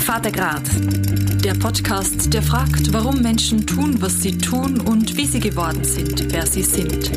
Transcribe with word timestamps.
Vatergrad, 0.00 0.62
der 1.44 1.54
Podcast, 1.54 2.34
der 2.34 2.42
fragt, 2.42 2.92
warum 2.92 3.22
Menschen 3.22 3.64
tun, 3.64 4.02
was 4.02 4.20
sie 4.20 4.36
tun 4.36 4.80
und 4.80 5.16
wie 5.16 5.26
sie 5.26 5.38
geworden 5.38 5.84
sind, 5.84 6.32
wer 6.32 6.44
sie 6.44 6.62
sind. 6.62 7.12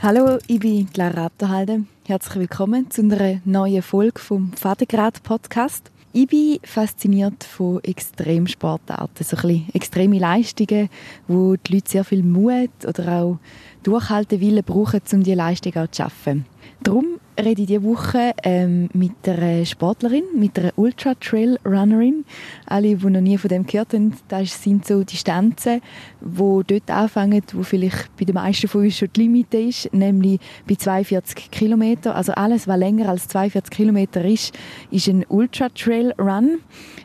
Hallo, 0.00 0.38
ich 0.46 0.60
bin 0.60 0.88
Clara 0.92 1.26
Abderhalde. 1.26 1.86
Herzlich 2.06 2.36
willkommen 2.36 2.88
zu 2.90 3.02
einer 3.02 3.40
neuen 3.44 3.82
Folge 3.82 4.20
vom 4.20 4.52
Vatergrad 4.52 5.24
Podcast. 5.24 5.90
Ich 6.12 6.26
bin 6.26 6.58
fasziniert 6.64 7.44
von 7.44 7.78
Extremsportarten, 7.84 9.24
so 9.24 9.36
ein 9.36 9.42
bisschen 9.42 9.68
extreme 9.74 10.18
Leistungen, 10.18 10.88
wo 11.28 11.54
die 11.54 11.74
Leute 11.74 11.88
sehr 11.88 12.02
viel 12.02 12.24
Mut 12.24 12.70
oder 12.84 13.22
auch 13.22 13.38
Durchhaltewillen 13.84 14.64
brauchen, 14.64 15.02
um 15.12 15.22
diese 15.22 15.36
Leistung 15.36 15.76
auch 15.76 15.86
zu 15.86 16.02
schaffen. 16.02 16.46
Darum 16.82 17.19
rede 17.44 17.62
ich 17.62 17.68
diese 17.68 17.82
Woche 17.82 18.32
ähm, 18.42 18.88
mit 18.92 19.12
einer 19.26 19.64
Sportlerin, 19.64 20.24
mit 20.34 20.58
einer 20.58 20.72
Ultra-Trail-Runnerin. 20.76 22.24
Alle, 22.66 22.96
die 22.96 23.06
noch 23.06 23.20
nie 23.20 23.38
von 23.38 23.48
dem 23.48 23.66
gehört 23.66 23.94
haben, 23.94 24.14
das 24.28 24.62
sind 24.62 24.86
so 24.86 25.02
Distanzen, 25.02 25.80
die 26.20 26.62
dort 26.66 26.90
anfangen, 26.90 27.42
wo 27.52 27.62
vielleicht 27.62 28.14
bei 28.16 28.24
den 28.24 28.34
meisten 28.34 28.68
von 28.68 28.82
uns 28.84 28.98
schon 28.98 29.08
die 29.14 29.22
Limite 29.22 29.58
ist, 29.58 29.92
nämlich 29.92 30.40
bei 30.68 30.74
42 30.74 31.50
Kilometern. 31.50 32.14
Also 32.14 32.32
alles, 32.32 32.68
was 32.68 32.78
länger 32.78 33.08
als 33.08 33.28
42 33.28 33.70
Kilometer 33.70 34.24
ist, 34.24 34.56
ist 34.90 35.08
ein 35.08 35.24
Ultra-Trail-Run. 35.28 36.58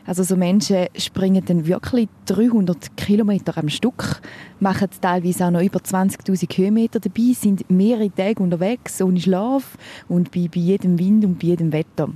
Also 0.06 0.22
so 0.22 0.36
Menschen 0.36 0.86
springen 0.96 1.44
dann 1.44 1.66
wirklich 1.66 2.08
300 2.26 2.96
Kilometer 2.96 3.58
am 3.58 3.68
Stück, 3.68 4.20
machen 4.60 4.88
teilweise 5.00 5.46
auch 5.46 5.50
noch 5.50 5.62
über 5.62 5.80
20'000 5.80 6.56
Höhenmeter 6.56 7.00
dabei, 7.00 7.32
sind 7.34 7.68
mehrere 7.68 8.14
Tage 8.14 8.42
unterwegs, 8.42 9.02
ohne 9.02 9.20
Schlaf 9.20 9.76
und 10.08 10.30
bei, 10.30 10.48
bei 10.52 10.60
jedem 10.60 10.98
Wind 10.98 11.24
und 11.24 11.40
bei 11.40 11.48
jedem 11.48 11.72
Wetter. 11.72 12.08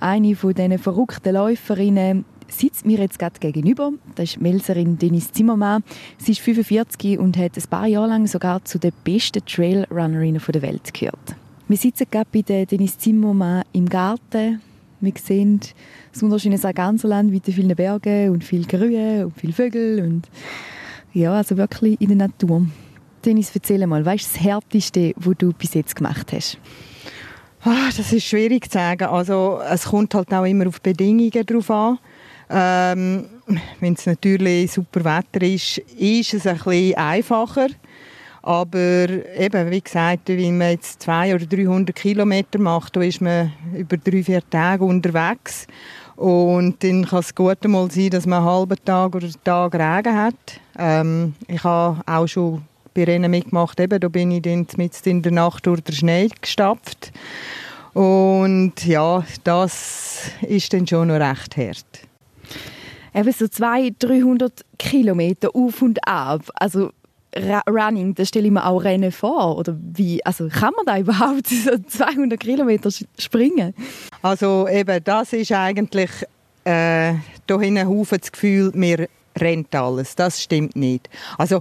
Eine 0.00 0.34
von 0.36 0.54
diesen 0.54 0.78
verrückten 0.78 1.34
Läuferinnen 1.34 2.24
sitzt 2.48 2.86
mir 2.86 2.98
jetzt 2.98 3.18
gerade 3.18 3.38
gegenüber. 3.38 3.92
Das 4.14 4.30
ist 4.30 4.40
Melserin 4.40 4.98
Denise 4.98 5.32
Zimmermann. 5.32 5.82
Sie 6.18 6.32
ist 6.32 6.40
45 6.40 7.18
und 7.18 7.36
hat 7.36 7.56
ein 7.56 7.70
paar 7.70 7.86
Jahre 7.86 8.08
lang 8.08 8.26
sogar 8.26 8.64
zu 8.64 8.78
den 8.78 8.92
besten 9.04 9.44
Trailrunnerinnen 9.44 10.40
der 10.46 10.62
Welt 10.62 10.94
gehört. 10.94 11.36
Wir 11.68 11.76
sitzen 11.76 12.06
gerade 12.10 12.28
bei 12.32 12.64
Denise 12.64 12.98
Zimmermann 12.98 13.64
im 13.72 13.88
Garten. 13.88 14.60
Wir 15.00 15.12
sehen 15.22 15.60
das 16.12 16.22
wunderschöne 16.22 16.58
Sarganserland 16.58 17.30
mit 17.30 17.44
vielen 17.46 17.74
Bergen 17.74 18.30
und 18.30 18.44
viel 18.44 18.64
Grün 18.64 19.24
und 19.24 19.38
viel 19.38 19.52
Vögel 19.52 20.02
und 20.02 20.28
ja, 21.12 21.32
also 21.32 21.56
wirklich 21.56 22.00
in 22.00 22.08
der 22.08 22.28
Natur. 22.28 22.66
Dennis, 23.24 23.50
erzähl 23.54 23.86
mal, 23.86 24.04
was 24.04 24.22
ist 24.22 24.34
das 24.34 24.42
Härteste, 24.42 25.12
was 25.16 25.34
du 25.38 25.52
bis 25.52 25.74
jetzt 25.74 25.94
gemacht 25.94 26.32
hast? 26.32 26.58
Ah, 27.62 27.88
das 27.96 28.12
ist 28.12 28.24
schwierig 28.24 28.70
zu 28.70 28.78
sagen. 28.78 29.04
Also 29.04 29.60
es 29.70 29.84
kommt 29.84 30.14
halt 30.14 30.32
auch 30.34 30.44
immer 30.44 30.66
auf 30.66 30.80
Bedingungen 30.80 31.46
drauf 31.46 31.70
an. 31.70 31.98
Ähm, 32.50 33.24
Wenn 33.80 33.94
es 33.94 34.06
natürlich 34.06 34.72
super 34.72 35.04
Wetter 35.04 35.44
ist, 35.44 35.78
ist 35.78 36.34
es 36.34 36.46
ein 36.46 36.56
bisschen 36.58 36.96
einfacher. 36.96 37.68
Aber 38.46 39.08
eben, 39.38 39.70
wie 39.70 39.80
gesagt, 39.80 40.28
wenn 40.28 40.58
man 40.58 40.72
jetzt 40.72 41.00
200 41.00 41.50
oder 41.50 41.56
300 41.56 41.96
Kilometer 41.96 42.58
macht, 42.58 42.94
da 42.94 43.00
ist 43.00 43.22
man 43.22 43.54
über 43.74 43.96
drei, 43.96 44.22
vier 44.22 44.42
Tage 44.50 44.84
unterwegs. 44.84 45.66
Und 46.16 46.84
dann 46.84 47.06
kann 47.06 47.20
es 47.20 47.34
gut 47.34 47.64
mal 47.64 47.90
sein, 47.90 48.10
dass 48.10 48.26
man 48.26 48.40
einen 48.40 48.50
halben 48.50 48.84
Tag 48.84 49.14
oder 49.14 49.24
einen 49.24 49.44
Tag 49.44 49.72
Regen 49.72 50.14
hat. 50.14 50.60
Ähm, 50.78 51.34
ich 51.48 51.64
habe 51.64 52.02
auch 52.04 52.26
schon 52.26 52.60
bei 52.92 53.04
Rennen 53.04 53.30
mitgemacht, 53.30 53.80
eben, 53.80 53.98
da 53.98 54.08
bin 54.08 54.30
ich 54.30 54.42
dann 54.42 54.66
mitten 54.76 55.08
in 55.08 55.22
der 55.22 55.32
Nacht 55.32 55.66
durch 55.66 55.80
den 55.80 55.94
Schnee 55.94 56.28
gestapft. 56.38 57.12
Und 57.94 58.74
ja, 58.84 59.24
das 59.44 60.20
ist 60.42 60.70
dann 60.74 60.86
schon 60.86 61.08
noch 61.08 61.14
recht 61.14 61.56
hart. 61.56 61.86
Eben 63.14 63.32
so 63.32 63.48
200, 63.48 64.02
300 64.02 64.64
Kilometer 64.78 65.48
auf 65.54 65.80
und 65.80 66.06
ab. 66.06 66.42
Also 66.56 66.90
Running, 67.68 68.14
da 68.14 68.24
stelle 68.24 68.46
ich 68.46 68.52
mir 68.52 68.64
auch 68.64 68.78
Rennen 68.84 69.12
vor. 69.12 69.58
Oder 69.58 69.76
wie, 69.80 70.24
also 70.24 70.48
kann 70.48 70.72
man 70.76 70.86
da 70.86 70.98
überhaupt 70.98 71.46
so 71.48 71.76
200 71.76 72.38
Kilometer 72.38 72.90
springen? 73.18 73.74
Also 74.22 74.68
eben, 74.68 75.02
das 75.02 75.32
ist 75.32 75.52
eigentlich 75.52 76.10
äh, 76.64 77.14
da 77.46 77.60
hinten 77.60 78.06
das 78.08 78.32
Gefühl, 78.32 78.70
mir 78.74 79.08
rennt 79.36 79.74
alles. 79.74 80.14
Das 80.16 80.42
stimmt 80.42 80.76
nicht. 80.76 81.08
Also 81.38 81.60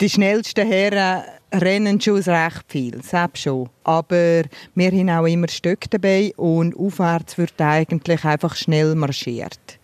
die 0.00 0.08
schnellsten 0.08 0.66
Herren 0.66 1.22
rennen 1.52 2.00
schon 2.00 2.20
recht 2.20 2.64
viel, 2.68 3.02
selbst 3.02 3.42
schon. 3.42 3.68
Aber 3.84 4.42
wir 4.74 4.90
haben 4.90 5.10
auch 5.10 5.26
immer 5.26 5.48
Stück 5.48 5.90
dabei 5.90 6.32
und 6.36 6.76
aufwärts 6.76 7.38
wird 7.38 7.60
eigentlich 7.60 8.24
einfach 8.24 8.56
schnell 8.56 8.94
marschiert. 8.94 9.78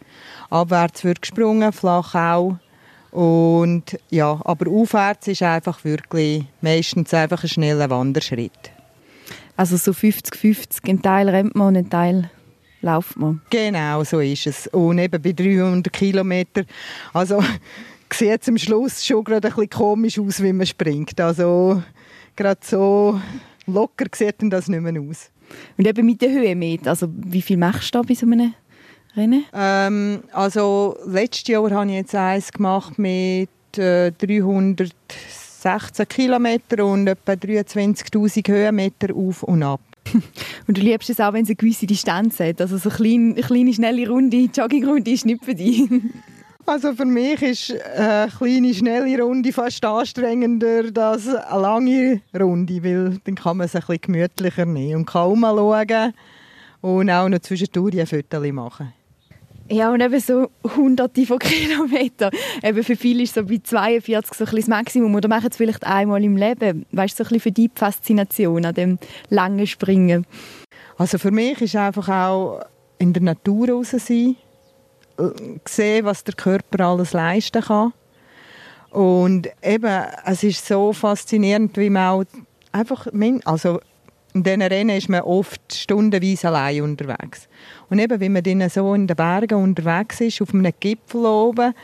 Abwärts 0.49 1.05
wird 1.05 1.23
gesprungen, 1.23 1.73
flach 1.73 2.15
auch. 2.15 2.57
Und 3.11 3.99
ja, 4.11 4.41
aber 4.45 4.71
aufwärts 4.71 5.29
ist 5.29 5.43
einfach 5.43 5.85
wirklich 5.85 6.45
meistens 6.61 7.13
einfach 7.13 7.43
ein 7.43 7.49
schneller 7.49 7.91
Wanderschritt. 7.91 8.71
Also 9.57 9.77
so 9.77 9.91
50-50, 9.91 10.89
ein 10.89 11.03
Teil 11.03 11.29
rennt 11.29 11.55
man 11.55 11.69
und 11.69 11.77
ein 11.77 11.91
Teil 11.91 12.31
läuft 12.83 13.17
man. 13.17 13.43
Genau, 13.51 14.05
so 14.05 14.21
ist 14.21 14.47
es. 14.47 14.67
Und 14.69 14.99
eben 14.99 15.21
bei 15.21 15.33
300 15.33 15.93
Kilometern, 15.93 16.67
also 17.13 17.43
sieht 18.13 18.43
es 18.43 18.49
am 18.49 18.59
Schluss 18.59 19.05
schon 19.05 19.25
gerade 19.25 19.49
ein 19.49 19.55
bisschen 19.55 19.71
komisch 19.71 20.19
aus, 20.19 20.43
wie 20.43 20.53
man 20.53 20.67
springt. 20.67 21.21
Also 21.21 21.83
gerade 22.37 22.61
so 22.65 23.21
locker 23.67 24.07
sieht 24.15 24.37
das 24.41 24.69
nicht 24.69 24.81
mehr 24.81 25.03
aus. 25.03 25.31
Und 25.77 25.87
eben 25.87 26.07
mit 26.07 26.23
der 26.23 26.31
Höhenmeter, 26.31 26.91
also 26.91 27.09
wie 27.11 27.43
viel 27.43 27.57
machst 27.57 27.95
du 27.95 27.99
da 27.99 28.03
bei 28.03 28.15
so 28.15 28.27
einem 28.27 28.55
Rennen? 29.17 29.45
Ähm, 29.53 30.23
also 30.33 30.97
letztes 31.07 31.49
Jahr 31.49 31.71
habe 31.71 31.91
ich 31.91 31.97
jetzt 31.97 32.15
eins 32.15 32.53
gemacht 32.53 32.99
mit 32.99 33.49
äh, 33.77 34.13
316 34.13 36.09
Kilometer 36.09 36.85
und 36.85 37.07
etwa 37.07 37.33
23'000 37.33 38.49
Höhenmeter 38.49 39.15
auf 39.15 39.43
und 39.43 39.63
ab. 39.63 39.81
Und 40.67 40.77
du 40.77 40.81
liebst 40.81 41.11
es 41.11 41.21
auch, 41.21 41.33
wenn 41.35 41.43
es 41.43 41.51
eine 41.51 41.57
gewisse 41.57 41.87
Distanz 41.87 42.41
hat. 42.41 42.61
Also 42.61 42.79
so 42.79 42.89
eine 42.89 42.97
kleine, 42.97 43.35
eine 43.35 43.43
kleine 43.43 43.73
schnelle 43.73 44.09
Runde, 44.09 44.49
Joggingrunde 44.53 45.11
ist 45.11 45.27
nicht 45.27 45.45
für 45.45 45.55
dich. 45.55 45.89
Also 46.67 46.93
für 46.95 47.05
mich 47.05 47.43
ist 47.43 47.75
eine 47.97 48.31
kleine, 48.31 48.73
schnelle 48.73 49.21
Runde 49.21 49.53
fast 49.53 49.85
anstrengender 49.85 50.85
als 50.95 51.27
eine 51.27 51.61
lange 51.61 52.21
Runde, 52.39 52.85
weil 52.85 53.19
dann 53.25 53.35
kann 53.35 53.57
man 53.57 53.65
es 53.65 53.75
ein 53.75 53.81
bisschen 53.81 54.03
gemütlicher 54.03 54.67
nehmen 54.67 55.01
und 55.01 55.07
kann 55.07 55.41
schauen 55.41 56.15
und 56.81 57.11
auch 57.11 57.29
noch 57.29 57.39
zwischendurch 57.41 57.99
ein 57.99 58.07
Foto 58.07 58.53
machen. 58.53 58.93
Ja, 59.73 59.93
und 59.93 60.01
eben 60.01 60.19
so 60.19 60.51
hunderte 60.77 61.25
von 61.27 61.39
Kilometern. 61.41 62.33
Eben 62.63 62.83
für 62.83 62.97
viele 62.97 63.23
ist 63.23 63.35
so 63.35 63.45
bei 63.45 63.61
42 63.63 64.37
so 64.37 64.45
ein 64.45 64.57
das 64.57 64.67
Maximum. 64.67 65.15
Oder 65.15 65.29
machen 65.29 65.49
es 65.49 65.57
vielleicht 65.57 65.87
einmal 65.87 66.25
im 66.25 66.37
Leben. 66.37 66.87
Weißt 66.91 67.19
du, 67.19 67.25
so 67.25 67.35
ein 67.35 67.41
für 67.41 67.53
die 67.53 67.71
Faszination 67.73 68.65
an 68.65 68.75
dem 68.75 68.99
langen 69.29 69.69
Springen? 69.69 70.27
Also 70.99 71.19
für 71.19 71.31
mich 71.31 71.61
ist 71.61 71.77
einfach 71.77 72.09
auch 72.09 72.63
in 72.99 73.13
der 73.13 73.23
Natur 73.23 73.71
raus 73.71 73.91
sein, 73.91 74.37
äh, 75.19 75.29
sehen, 75.65 76.05
was 76.05 76.25
der 76.25 76.35
Körper 76.35 76.87
alles 76.87 77.13
leisten 77.13 77.63
kann. 77.63 77.93
Und 78.91 79.49
eben, 79.63 80.05
es 80.25 80.43
ist 80.43 80.67
so 80.67 80.93
faszinierend, 80.93 81.77
wie 81.77 81.91
man 81.91 82.09
auch 82.09 82.25
einfach, 82.73 83.07
also 83.45 83.81
in 84.35 84.43
diesen 84.43 84.63
Rennen 84.63 84.97
ist 84.97 85.09
man 85.09 85.23
oft 85.23 85.75
stundenweise 85.75 86.49
allein 86.49 86.83
unterwegs. 86.83 87.49
Und 87.89 87.99
eben, 87.99 88.21
wenn 88.21 88.33
man 88.33 88.43
dann 88.43 88.69
so 88.69 88.95
in 88.95 89.07
den 89.07 89.17
Bergen 89.17 89.63
unterwegs 89.63 90.21
ist, 90.21 90.41
auf 90.41 90.55
einem 90.55 90.73
Gipfel 90.79 91.27
oben, 91.27 91.75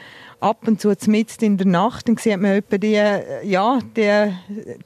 ab 0.40 0.66
und 0.66 0.80
zu 0.80 0.92
mitten 1.08 1.44
in 1.44 1.56
der 1.56 1.66
Nacht, 1.66 2.08
dann 2.08 2.16
sieht 2.16 2.40
man 2.40 2.52
etwa 2.52 2.78
die, 2.78 3.00
ja, 3.48 3.78
die 3.96 4.32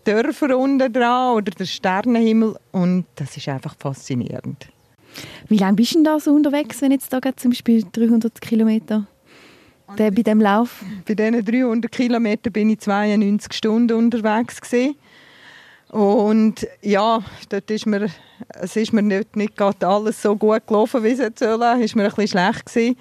Dörfer 0.05 0.57
unten 0.57 0.93
dran 0.93 1.37
oder 1.37 1.51
den 1.51 1.67
Sternenhimmel 1.67 2.57
und 2.73 3.05
das 3.17 3.37
ist 3.37 3.49
einfach 3.49 3.75
faszinierend. 3.77 4.69
Wie 5.49 5.59
lange 5.59 5.77
bist 5.77 5.93
du 5.93 5.97
denn 5.97 6.05
da 6.05 6.21
so 6.21 6.33
unterwegs, 6.33 6.81
wenn 6.83 6.93
jetzt 6.93 7.13
da 7.13 7.21
zum 7.37 7.51
Beispiel 7.51 7.85
300 7.93 8.41
Kilometer 8.41 9.07
der, 9.99 10.11
bei 10.13 10.23
dem 10.23 10.41
Lauf? 10.41 10.85
Bei 11.07 11.15
diesen 11.15 11.45
300 11.45 11.91
Kilometern 11.91 12.53
bin 12.53 12.71
ich 12.71 12.79
92 12.81 13.53
Stunden 13.53 13.97
unterwegs 13.97 14.61
gewesen. 14.61 14.95
Und 15.91 16.69
ja, 16.83 17.21
dort 17.49 17.71
ist 17.71 17.87
mir, 17.87 18.09
es 18.61 18.77
ist 18.77 18.93
mir 18.93 19.03
nicht, 19.03 19.35
nicht 19.35 19.61
alles 19.61 20.23
so 20.23 20.37
gut 20.37 20.67
gelaufen, 20.67 21.03
wie 21.03 21.11
es 21.11 21.19
jetzt 21.19 21.41
soll. 21.41 21.55
Es 21.55 21.61
war 21.61 21.77
mir 22.03 22.09
ein 22.09 22.15
bisschen 22.15 22.29
schlecht. 22.29 22.67
Gewesen. 22.67 22.97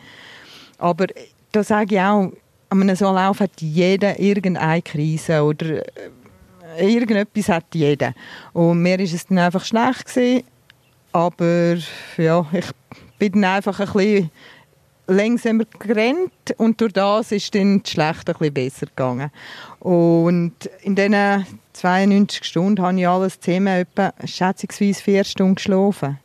Aber 0.79 1.05
da 1.51 1.63
sage 1.63 1.95
ich 1.95 2.01
auch, 2.01 2.31
an 2.69 2.81
einem 2.81 2.95
so 2.95 3.11
Lauf 3.11 3.39
hat 3.39 3.61
jeder 3.61 4.19
irgendeine 4.19 4.81
Krise 4.81 5.43
oder 5.43 5.83
äh, 6.77 6.93
irgendetwas 6.93 7.49
hat 7.49 7.65
jeder. 7.73 8.13
Und 8.53 8.81
mir 8.81 8.99
ist 8.99 9.13
es 9.13 9.27
dann 9.27 9.39
einfach 9.39 9.65
schlecht 9.65 10.05
gewesen. 10.05 10.43
Aber 11.11 11.77
ja, 12.17 12.45
ich 12.53 12.65
bin 13.17 13.33
dann 13.33 13.45
einfach 13.45 13.79
ein 13.79 13.85
bisschen 13.91 14.31
langsamer 15.09 15.65
gerannt 15.79 16.53
und 16.57 16.79
durch 16.81 16.93
das 16.93 17.31
ist 17.31 17.53
dann 17.55 17.81
das 17.81 17.91
Schlechte 17.91 18.31
ein 18.31 18.37
bisschen 18.37 18.53
besser 18.53 18.85
gegangen. 18.85 19.31
Und 19.79 20.53
in 20.81 20.95
diesen 20.95 21.45
92 21.73 22.43
Stunden 22.43 22.81
habe 22.81 22.99
ich 22.99 23.07
alles 23.07 23.39
zusammen 23.39 23.67
etwa 23.67 24.13
schätzungsweise 24.25 25.01
vier 25.01 25.23
Stunden 25.23 25.55
geschlafen. 25.55 26.19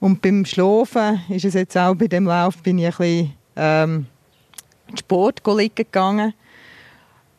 Und 0.00 0.22
beim 0.22 0.44
Schlafen 0.44 1.20
ist 1.28 1.44
es 1.44 1.54
jetzt 1.54 1.76
auch 1.76 1.94
bei 1.94 2.08
dem 2.08 2.26
Lauf 2.26 2.56
bin 2.62 2.78
ich 2.78 2.86
ein 2.86 2.90
bisschen 2.90 3.32
ähm, 3.56 4.06
Sport 4.98 5.42
liegen 5.46 5.74
gegangen. 5.74 6.34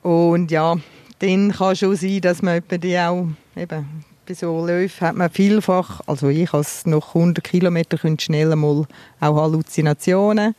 Und 0.03 0.51
ja, 0.51 0.75
dann 1.19 1.51
kann 1.51 1.71
es 1.73 1.79
schon 1.79 1.95
sein, 1.95 2.21
dass 2.21 2.41
man 2.41 2.61
die 2.69 2.97
auch 2.97 3.27
eben 3.55 4.03
so 4.33 4.65
Läufen 4.65 5.07
hat 5.07 5.15
man 5.15 5.29
vielfach, 5.29 6.01
also 6.07 6.29
ich 6.29 6.53
als 6.53 6.85
noch 6.85 7.15
100 7.15 7.43
Kilometer 7.43 7.97
schnell 8.19 8.55
mal 8.55 8.85
auch 9.19 9.35
Halluzinationen. 9.35 10.55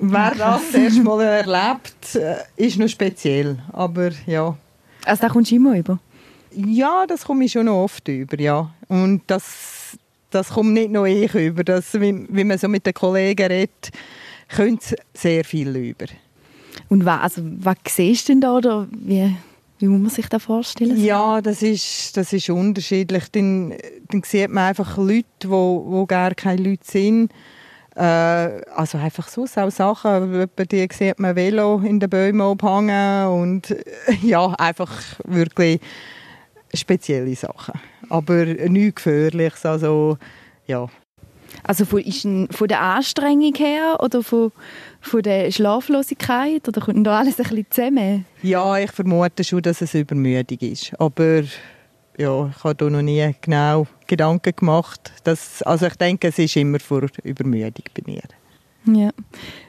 Wer 0.00 0.34
das 0.36 0.74
erst 0.74 1.02
mal 1.02 1.20
erlebt, 1.22 2.14
äh, 2.14 2.36
ist 2.56 2.78
noch 2.78 2.88
speziell, 2.88 3.58
aber 3.72 4.10
ja. 4.26 4.56
Also 5.04 5.22
da 5.22 5.28
kommst 5.28 5.50
du 5.50 5.56
immer 5.56 5.76
über? 5.76 5.98
Ja, 6.54 7.06
das 7.06 7.24
komme 7.24 7.44
ich 7.44 7.52
schon 7.52 7.66
noch 7.66 7.82
oft 7.82 8.06
über, 8.08 8.38
ja. 8.40 8.70
Und 8.88 9.22
das, 9.26 9.96
das 10.30 10.50
kommt 10.50 10.72
nicht 10.72 10.90
nur 10.90 11.06
ich 11.06 11.34
über, 11.34 11.64
das, 11.64 11.94
wie, 11.94 12.26
wie 12.28 12.44
man 12.44 12.58
so 12.58 12.68
mit 12.68 12.86
den 12.86 12.94
Kollegen 12.94 13.46
redet, 13.46 13.90
kommt 14.54 14.94
sehr 15.14 15.44
viel 15.44 15.74
über. 15.74 16.06
Und 16.88 17.04
was, 17.04 17.20
also, 17.20 17.42
was 17.58 17.76
siehst 17.88 18.28
du 18.28 18.32
denn 18.32 18.40
da 18.40 18.56
oder 18.56 18.86
wie, 18.90 19.34
wie 19.78 19.86
muss 19.88 20.00
man 20.00 20.10
sich 20.10 20.28
das 20.28 20.42
vorstellen? 20.42 20.96
Ja, 21.02 21.40
das 21.40 21.62
ist, 21.62 22.16
das 22.16 22.32
ist 22.32 22.48
unterschiedlich. 22.48 23.30
Dann, 23.30 23.74
dann 24.08 24.22
sieht 24.22 24.50
man 24.50 24.64
einfach 24.64 24.96
Leute, 24.96 25.24
die 25.42 25.48
wo, 25.48 25.84
wo 25.86 26.06
gar 26.06 26.34
keine 26.34 26.62
Leute 26.62 26.84
sind. 26.84 27.30
Äh, 27.94 28.00
also 28.00 28.98
einfach 28.98 29.28
so 29.28 29.44
auch 29.44 29.70
Sachen, 29.70 30.48
die 30.70 30.88
sieht 30.92 31.18
man 31.18 31.36
Velo 31.36 31.80
in 31.80 32.00
den 32.00 32.10
Bäumen 32.10 32.42
abhängen 32.42 33.28
und 33.28 33.74
ja, 34.22 34.52
einfach 34.58 34.92
wirklich 35.24 35.80
spezielle 36.74 37.34
Sachen. 37.34 37.80
Aber 38.08 38.44
nichts 38.44 39.02
Gefährliches, 39.02 39.64
also 39.64 40.18
ja. 40.66 40.88
Also 41.66 41.84
von, 41.84 41.98
ist 42.00 42.24
ein, 42.24 42.48
von 42.52 42.68
der 42.68 42.80
Anstrengung 42.80 43.54
her 43.56 43.98
oder 44.00 44.22
von, 44.22 44.52
von 45.00 45.22
der 45.22 45.50
Schlaflosigkeit 45.50 46.66
oder 46.68 46.80
kommt 46.80 47.04
da 47.04 47.18
alles 47.18 47.40
ein 47.40 47.42
bisschen 47.42 47.66
zusammen? 47.70 48.24
Ja, 48.42 48.78
ich 48.78 48.92
vermute 48.92 49.42
schon, 49.42 49.62
dass 49.62 49.80
es 49.82 49.94
Übermüdung 49.94 50.58
ist. 50.60 50.92
Aber 51.00 51.42
ja, 52.16 52.46
ich 52.48 52.64
habe 52.64 52.74
da 52.76 52.88
noch 52.88 53.02
nie 53.02 53.34
genau 53.40 53.88
Gedanken 54.06 54.54
gemacht. 54.54 55.12
Dass, 55.24 55.60
also 55.62 55.86
ich 55.86 55.96
denke, 55.96 56.28
es 56.28 56.38
ist 56.38 56.54
immer 56.54 56.78
vor 56.78 57.02
Übermüdung 57.24 57.84
bei 57.94 58.02
mir. 58.06 58.22
Ja. 58.86 59.10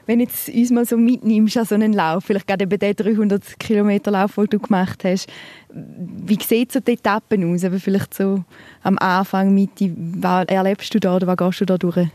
Wenn 0.06 0.20
jetzt 0.20 0.48
uns 0.48 0.70
mal 0.70 0.84
so 0.84 0.96
mitnimmst 0.96 1.56
an 1.56 1.64
so 1.64 1.74
einen 1.74 1.92
Lauf, 1.92 2.24
vielleicht 2.24 2.46
gerade 2.46 2.64
eben 2.64 2.78
den 2.78 2.94
300 2.94 3.58
Kilometer 3.58 4.12
Lauf, 4.12 4.36
den 4.36 4.46
du 4.46 4.58
gemacht 4.60 5.02
hast, 5.04 5.28
wie 5.70 6.38
sieht 6.40 6.72
so 6.72 6.80
die 6.80 6.92
Etappen 6.92 7.52
aus? 7.52 7.64
Aber 7.64 7.80
vielleicht 7.80 8.14
so 8.14 8.44
am 8.82 8.96
Anfang, 8.98 9.52
Mitte, 9.52 9.92
was 9.96 10.46
erlebst 10.46 10.94
du 10.94 11.00
da 11.00 11.16
oder 11.16 11.26
was 11.26 11.36
gehst 11.36 11.60
du 11.60 11.64
da 11.66 11.76
durch? 11.76 12.08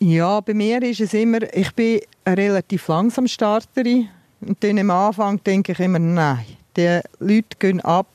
Ja, 0.00 0.40
bei 0.40 0.54
mir 0.54 0.82
ist 0.82 1.00
es 1.00 1.14
immer, 1.14 1.38
ich 1.54 1.72
bin 1.72 2.00
eine 2.24 2.36
relativ 2.36 2.88
langsam 2.88 3.28
Starterin 3.28 4.08
und 4.40 4.62
dann 4.62 4.78
am 4.78 4.90
Anfang 4.90 5.42
denke 5.44 5.72
ich 5.72 5.80
immer, 5.80 5.98
nein, 6.00 6.44
die 6.76 7.00
Leute 7.20 7.56
gehen 7.58 7.80
ab 7.80 8.08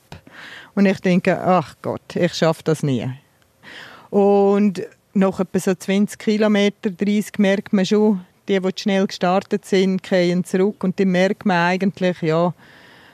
und 0.74 0.86
ich 0.86 1.00
denke, 1.00 1.40
ach 1.40 1.74
Gott, 1.82 2.14
ich 2.14 2.34
schaffe 2.34 2.62
das 2.64 2.82
nie. 2.82 3.08
Und 4.10 4.82
nach 5.14 5.40
etwa 5.40 5.58
so 5.58 5.74
20 5.74 6.18
Kilometer, 6.18 6.90
30 6.90 7.38
merkt 7.38 7.72
man 7.72 7.86
schon, 7.86 8.20
die, 8.48 8.60
die 8.60 8.70
schnell 8.76 9.06
gestartet 9.06 9.64
sind, 9.64 10.02
gehen 10.02 10.44
zurück 10.44 10.82
und 10.82 10.98
dann 10.98 11.08
merkt 11.08 11.46
man 11.46 11.56
eigentlich, 11.56 12.22
ja, 12.22 12.54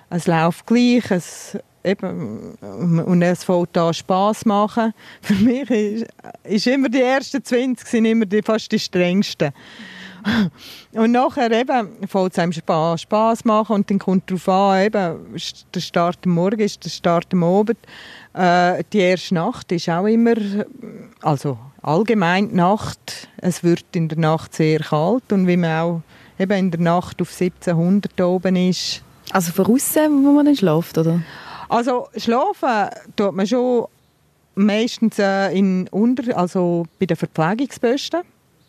es 0.09 0.27
läuft 0.27 0.67
gleich, 0.67 1.11
es, 1.11 1.59
eben, 1.85 2.55
und 2.61 3.23
es 3.23 3.45
fängt 3.45 3.77
an 3.77 3.95
Spass 3.95 4.45
machen. 4.45 4.93
Für 5.21 5.35
mich 5.35 5.71
ist, 5.71 6.07
ist 6.45 6.67
immer 6.67 6.89
die 6.89 7.03
ersten 7.03 7.43
20 7.43 7.87
sind 7.87 8.05
immer 8.05 8.27
die, 8.27 8.43
fast 8.43 8.71
die 8.71 8.79
strengsten. 8.79 9.53
Und 10.93 11.13
nachher 11.13 11.51
eben 11.53 12.09
fängt 12.09 12.33
es 12.33 12.39
einem 12.39 12.53
Spaß, 12.53 13.03
Spaß 13.03 13.45
machen 13.45 13.77
und 13.77 13.91
dann 13.91 14.01
kommt 14.01 14.29
darauf 14.29 14.49
an, 14.49 14.85
eben, 14.85 15.37
der 15.73 15.81
Start 15.81 16.19
am 16.25 16.33
Morgen 16.33 16.61
ist 16.61 16.85
der 16.85 16.91
Start 16.91 17.33
am 17.33 17.45
Abend. 17.45 17.79
Äh, 18.35 18.83
die 18.93 18.99
erste 18.99 19.35
Nacht 19.35 19.71
ist 19.71 19.89
auch 19.89 20.07
immer, 20.07 20.35
also 21.23 21.59
allgemein 21.87 22.51
die 22.51 22.57
Nacht, 22.57 23.29
es 23.39 23.63
wird 23.63 23.85
in 23.95 24.09
der 24.09 24.19
Nacht 24.19 24.55
sehr 24.55 24.81
kalt 24.81 25.33
und 25.33 25.47
wie 25.47 25.57
man 25.57 25.81
auch 25.81 26.03
eben 26.39 26.59
in 26.59 26.71
der 26.71 26.81
Nacht 26.81 27.23
auf 27.23 27.31
1700 27.31 28.21
oben 28.21 28.57
ist. 28.57 29.03
Also 29.31 29.53
von 29.53 29.75
außen, 29.75 30.25
wo 30.25 30.33
man 30.33 30.47
dann 30.47 30.57
schläft, 30.57 30.99
oder? 30.99 31.23
Also 31.69 32.09
schlafen 32.17 32.91
tut 33.17 33.35
man 33.35 33.47
schon 33.47 33.87
meistens 34.55 35.19
äh, 35.19 35.57
in 35.57 35.89
unter, 35.89 36.37
also 36.37 36.87
bei 36.99 37.07
den 37.07 37.17
Verpflegungsposten. 37.17 38.23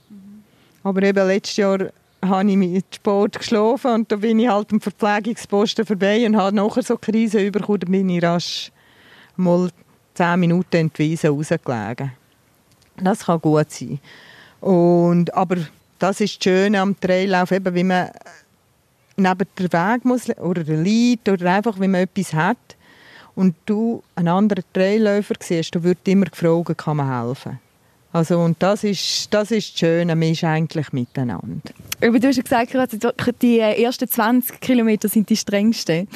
Mhm. 0.09 0.43
Aber 0.83 1.03
eben 1.03 1.27
letztes 1.27 1.57
Jahr 1.57 1.79
habe 2.23 2.49
ich 2.49 2.57
mit 2.57 2.95
Sport 2.95 3.39
geschlafen 3.39 3.91
und 3.91 4.11
da 4.11 4.17
bin 4.17 4.39
ich 4.39 4.47
halt 4.47 4.71
am 4.71 4.81
Verpflegungsposten 4.81 5.85
vorbei 5.85 6.25
und 6.25 6.37
habe 6.37 6.55
nachher 6.55 6.83
so 6.83 6.95
eine 6.95 6.99
Krise 6.99 7.51
bekommen, 7.51 7.79
da 7.79 7.89
bin 7.89 8.09
ich 8.09 8.23
rasch 8.23 8.71
mal 9.35 9.69
zehn 10.13 10.39
Minuten 10.39 10.77
in 10.77 10.91
die 10.91 10.99
Wiese 10.99 11.29
rausgelegen. 11.29 12.11
Das 12.97 13.25
kann 13.25 13.41
gut 13.41 13.71
sein. 13.71 13.99
Und, 14.61 15.33
aber 15.33 15.57
das 15.99 16.21
ist 16.21 16.37
das 16.37 16.43
Schöne 16.43 16.81
am 16.81 16.99
Traillauf, 16.99 17.51
eben, 17.51 17.73
wie 17.73 17.83
man 17.83 18.09
neben 19.15 19.47
der 19.57 19.73
Weg 19.73 20.05
muss, 20.05 20.29
oder 20.37 20.63
liegt 20.63 21.27
oder 21.29 21.53
einfach, 21.53 21.79
wenn 21.79 21.91
man 21.91 22.01
etwas 22.01 22.33
hat 22.33 22.57
und 23.35 23.55
du 23.65 24.03
einen 24.15 24.27
anderen 24.29 24.63
Trailläufer 24.73 25.35
siehst, 25.39 25.75
du 25.75 25.83
wird 25.83 26.07
immer 26.07 26.25
gefragt, 26.25 26.77
kann 26.77 26.97
man 26.97 27.25
helfen. 27.25 27.59
Also, 28.13 28.39
und 28.39 28.55
das 28.63 28.83
ist, 28.83 29.31
das 29.31 29.51
ist 29.51 29.77
Schöne, 29.77 30.15
man 30.15 30.29
ist 30.31 30.43
eigentlich 30.43 30.91
miteinander. 30.93 31.71
Aber 32.01 32.19
du 32.19 32.27
hast 32.27 32.37
ja 32.37 32.43
gesagt, 32.43 33.41
die 33.41 33.59
ersten 33.59 34.07
20 34.07 34.59
Kilometer 34.59 35.09
sind 35.09 35.29
die 35.29 35.35
strengsten. 35.35 36.07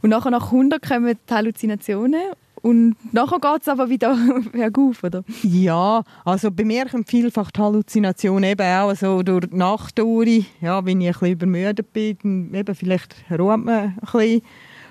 Und 0.00 0.10
nachher 0.10 0.30
nach 0.30 0.46
100 0.46 0.80
kommen 0.80 1.18
die 1.28 1.34
Halluzinationen 1.34 2.20
und 2.62 2.96
nachher 3.12 3.38
geht 3.40 3.62
es 3.62 3.68
aber 3.68 3.88
wieder 3.88 4.16
bergauf, 4.52 5.02
oder? 5.02 5.24
Ja, 5.42 6.02
also 6.24 6.50
bei 6.50 6.64
mir 6.64 6.86
kommt 6.86 7.08
vielfach 7.08 7.50
die 7.50 7.60
Halluzination 7.60 8.42
eben 8.42 8.66
auch 8.66 8.94
so 8.94 9.22
durch 9.22 9.46
die 9.46 9.56
Nacht 9.56 9.98
durch. 9.98 10.44
Ja, 10.60 10.84
wenn 10.84 11.00
ich 11.00 11.08
ein 11.08 11.12
bisschen 11.12 11.32
übermüdet 11.32 11.92
bin, 11.92 12.52
eben 12.54 12.74
vielleicht 12.74 13.16
ruht 13.30 13.64
man 13.64 13.68
ein 13.68 13.98
bisschen. 14.00 14.42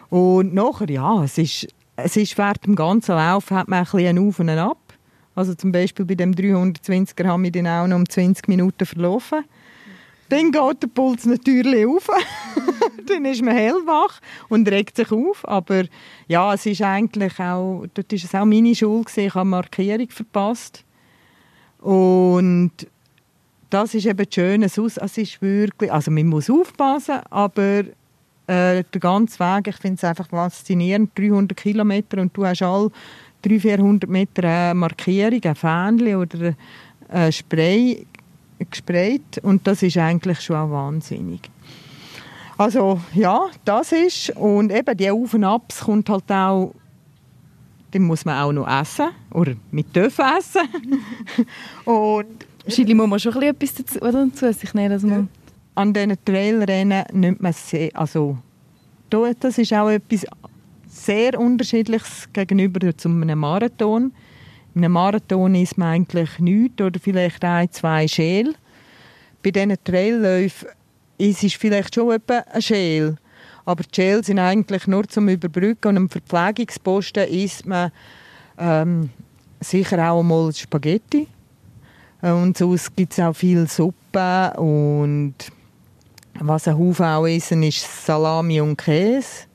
Und 0.09 0.53
nachher, 0.53 0.89
ja, 0.89 1.23
es 1.23 1.38
ist, 1.38 1.67
es 1.95 2.17
ist 2.17 2.38
während 2.38 2.65
dem 2.65 2.75
ganzen 2.75 3.15
Lauf 3.15 3.51
hat 3.51 3.67
man 3.67 3.79
ein 3.79 3.85
bisschen 3.85 4.07
einen 4.07 4.27
Auf 4.27 4.39
und 4.39 4.49
einen 4.49 4.59
Ab. 4.59 4.77
Also 5.35 5.53
zum 5.53 5.71
Beispiel 5.71 6.05
bei 6.05 6.15
dem 6.15 6.33
320er 6.33 7.25
haben 7.27 7.43
wir 7.43 7.51
dann 7.51 7.67
auch 7.67 7.88
noch 7.88 7.97
um 7.97 8.09
20 8.09 8.47
Minuten 8.47 8.85
verlaufen. 8.85 9.45
Dann 10.29 10.51
geht 10.51 10.83
der 10.83 10.88
Puls 10.88 11.25
natürlich 11.25 11.86
auf. 11.86 12.07
dann 13.07 13.25
ist 13.25 13.41
man 13.41 13.55
hellwach 13.55 14.19
und 14.48 14.69
regt 14.69 14.95
sich 14.95 15.12
auf. 15.12 15.48
Aber 15.48 15.83
ja, 16.27 16.53
es 16.53 16.65
ist 16.65 16.81
eigentlich 16.81 17.39
auch, 17.39 17.86
dort 17.93 18.13
ist 18.13 18.25
es 18.25 18.36
auch 18.36 18.45
meine 18.45 18.75
Schule 18.75 19.03
gewesen. 19.03 19.27
Ich 19.27 19.36
habe 19.36 19.50
Markierung 19.50 20.09
verpasst. 20.09 20.86
Und 21.79 22.71
das 23.69 23.93
ist 23.93 24.05
eben 24.05 24.25
schön. 24.31 24.63
Es 24.63 24.77
ist 24.77 25.41
wirklich, 25.41 25.91
also 25.91 26.12
man 26.12 26.27
muss 26.27 26.50
aufpassen, 26.50 27.19
aber 27.29 27.83
äh, 28.48 28.83
der 28.83 29.00
ganze 29.00 29.39
Weg, 29.39 29.67
ich 29.67 29.77
finde 29.77 29.98
es 29.98 30.03
einfach 30.03 30.27
faszinierend. 30.27 31.12
300 31.17 31.57
Kilometer 31.57 32.21
und 32.21 32.36
du 32.36 32.45
hast 32.45 32.62
all 32.62 32.89
300, 33.43 33.62
400 33.62 34.09
Meter 34.09 34.43
eine 34.43 34.74
Markierung, 34.74 35.41
ein 35.43 35.55
Fähnchen 35.55 36.15
oder 36.15 36.55
ein 37.09 37.31
Spray 37.31 38.05
gesprayt 38.69 39.39
und 39.41 39.65
das 39.67 39.83
ist 39.83 39.97
eigentlich 39.97 40.41
schon 40.41 40.55
auch 40.55 40.71
wahnsinnig. 40.71 41.49
Also 42.57 42.99
ja, 43.13 43.47
das 43.63 43.91
ist 43.91 44.31
und 44.31 44.71
eben 44.71 44.97
die 44.97 45.09
Auf 45.09 45.33
und 45.33 45.43
Abs 45.43 45.81
kommt 45.81 46.09
halt 46.09 46.29
auch, 46.31 46.73
den 47.93 48.03
muss 48.03 48.25
man 48.25 48.41
auch 48.41 48.51
noch 48.51 48.67
essen 48.67 49.09
oder 49.31 49.53
mit 49.71 49.95
dürfen 49.95 50.25
essen 50.37 50.67
und 51.85 52.45
Wahrscheinlich 52.65 52.95
muss 52.95 53.07
man 53.07 53.19
schon 53.19 53.41
etwas 53.41 53.73
dazu, 53.73 53.99
oder, 53.99 54.31
zu 54.33 54.53
sich 54.53 54.73
nehmen, 54.73 54.91
dass 54.91 55.01
man 55.01 55.29
an 55.75 55.93
diesen 55.93 56.17
Trailrennen 56.23 57.03
nimmt 57.13 57.41
man 57.41 57.53
sehr, 57.53 57.89
also 57.95 58.37
das 59.09 59.57
ist 59.57 59.73
auch 59.73 59.89
etwas 59.89 60.25
sehr 60.87 61.39
Unterschiedliches 61.39 62.29
gegenüber 62.31 62.95
zu 62.95 63.09
einem 63.09 63.39
Marathon. 63.39 64.11
In 64.79 64.86
einem 64.86 64.93
Marathon 64.93 65.55
ist 65.55 65.77
man 65.77 65.89
eigentlich 65.89 66.39
nichts 66.39 66.81
oder 66.81 67.01
vielleicht 67.01 67.43
ein, 67.43 67.69
zwei 67.69 68.07
Schäl. 68.07 68.55
Bei 69.43 69.51
diesen 69.51 69.75
Trailläufen 69.83 70.69
ist 71.17 71.43
es 71.43 71.53
vielleicht 71.55 71.95
schon 71.95 72.13
etwa 72.13 72.45
ein 72.53 72.62
Schäl. 72.62 73.17
Aber 73.65 73.83
die 73.83 73.89
Schäl 73.93 74.24
sind 74.24 74.39
eigentlich 74.39 74.88
nur 74.88 75.05
zum 75.05 75.27
Überbrücken. 75.27 75.89
Und 75.89 75.98
am 75.98 76.09
Verpflegungsposten 76.09 77.27
isst 77.27 77.65
man 77.65 77.91
ähm, 78.57 79.09
sicher 79.59 80.12
auch 80.12 80.24
mal 80.24 80.53
Spaghetti. 80.53 81.27
Und 82.21 82.57
sonst 82.57 82.95
gibt 82.95 83.12
es 83.12 83.19
auch 83.19 83.36
viel 83.36 83.67
Suppe 83.67 84.53
und 84.55 85.36
was 86.39 86.69
ein 86.69 86.79
Haufen 86.79 87.05
auch 87.05 87.27
essen, 87.27 87.63
ist 87.63 88.05
Salami 88.05 88.62
und 88.62 88.77
Käse 88.77 89.45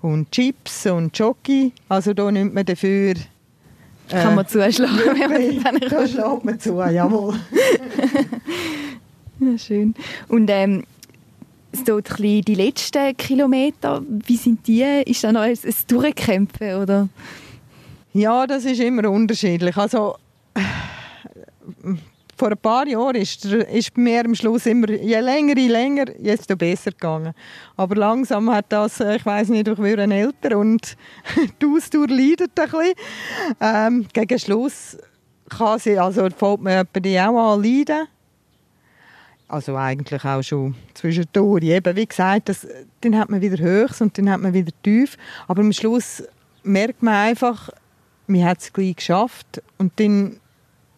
und 0.00 0.32
Chips 0.32 0.86
und 0.86 1.18
Jockey. 1.18 1.74
Also 1.90 2.14
da 2.14 2.30
nimmt 2.30 2.54
man 2.54 2.64
dafür... 2.64 3.12
Äh, 4.12 4.22
Kann 4.22 4.34
man 4.34 4.46
zuschlagen, 4.46 4.98
wenn 4.98 5.62
man 5.62 5.80
Da 5.80 6.06
schlägt 6.06 6.44
man 6.44 6.60
zu, 6.60 6.74
jawohl. 6.90 7.34
ja, 9.40 9.58
schön. 9.58 9.94
Und 10.28 10.50
ähm, 10.50 10.84
so 11.72 12.00
die 12.00 12.54
letzten 12.54 13.16
Kilometer, 13.16 14.02
wie 14.06 14.36
sind 14.36 14.66
die? 14.66 14.82
Ist 15.06 15.24
da 15.24 15.32
noch 15.32 15.40
ein, 15.40 15.56
ein 15.64 15.74
Durchkämpfen, 15.86 16.74
oder? 16.74 17.08
Ja, 18.12 18.46
das 18.46 18.66
ist 18.66 18.80
immer 18.80 19.08
unterschiedlich. 19.08 19.76
Also 19.76 20.16
vor 22.42 22.50
ein 22.50 22.58
paar 22.58 22.88
Jahren 22.88 23.14
ist, 23.14 23.44
ist 23.44 23.96
mir 23.96 24.24
am 24.24 24.34
Schluss 24.34 24.66
immer, 24.66 24.90
je 24.90 25.20
länger, 25.20 25.56
je 25.56 25.68
länger, 25.68 26.06
desto 26.06 26.56
besser 26.56 26.90
gegangen. 26.90 27.34
Aber 27.76 27.94
langsam 27.94 28.50
hat 28.50 28.66
das, 28.70 28.98
äh, 28.98 29.14
ich 29.14 29.24
weiß 29.24 29.50
nicht, 29.50 29.68
ich 29.68 29.78
werde 29.78 30.12
älter 30.12 30.58
und 30.58 30.96
die 31.62 31.66
Ausdauer 31.66 32.08
leidet 32.08 32.58
ein 32.58 32.68
bisschen. 32.68 32.94
Ähm, 33.60 34.06
gegen 34.12 34.38
Schluss 34.40 34.98
kann 35.50 35.78
sie, 35.78 35.96
also 35.96 36.28
fällt 36.30 36.62
mir 36.62 36.84
die 36.84 37.20
auch 37.20 37.52
an 37.52 37.62
leiden. 37.62 38.08
Also 39.46 39.76
eigentlich 39.76 40.24
auch 40.24 40.42
schon 40.42 40.74
zwischendurch. 40.94 41.62
Eben, 41.62 41.94
wie 41.94 42.06
gesagt, 42.06 42.48
das, 42.48 42.66
dann 43.02 43.16
hat 43.16 43.30
man 43.30 43.40
wieder 43.40 43.62
Höchst 43.62 44.02
und 44.02 44.18
dann 44.18 44.28
hat 44.28 44.40
man 44.40 44.52
wieder 44.52 44.72
Tief. 44.82 45.16
Aber 45.46 45.60
am 45.60 45.72
Schluss 45.72 46.24
merkt 46.64 47.04
man 47.04 47.14
einfach, 47.14 47.70
man 48.26 48.44
hat 48.44 48.62
es 48.62 48.72
gleich 48.72 48.96
geschafft 48.96 49.62
und 49.78 49.92
dann 50.00 50.40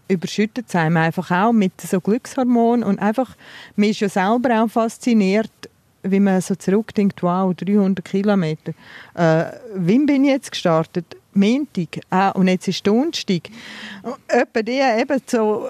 überschüttet 0.09 0.67
es 0.69 0.75
einem 0.75 0.97
einfach 0.97 1.31
auch 1.31 1.53
mit 1.53 1.81
so 1.81 2.01
Glückshormonen 2.01 2.85
und 2.85 2.99
einfach, 2.99 3.37
man 3.77 3.91
ist 3.91 4.01
ja 4.01 4.09
selber 4.09 4.63
auch 4.63 4.69
fasziniert, 4.69 5.51
wie 6.03 6.21
man 6.21 6.41
so 6.41 6.55
zurückdenkt, 6.55 7.23
wow, 7.23 7.55
300 7.55 8.05
Kilometer. 8.05 8.73
Äh, 9.15 9.53
wann 9.75 10.07
bin 10.07 10.25
ich 10.25 10.31
jetzt 10.31 10.51
gestartet? 10.51 11.17
Montag. 11.33 12.01
Ah, 12.11 12.31
und 12.31 12.49
jetzt 12.49 12.69
ist 12.69 12.87
Donnerstag. 12.87 13.49
Etwa 14.29 14.63
die 14.63 14.81
eben 14.81 15.21
so 15.27 15.69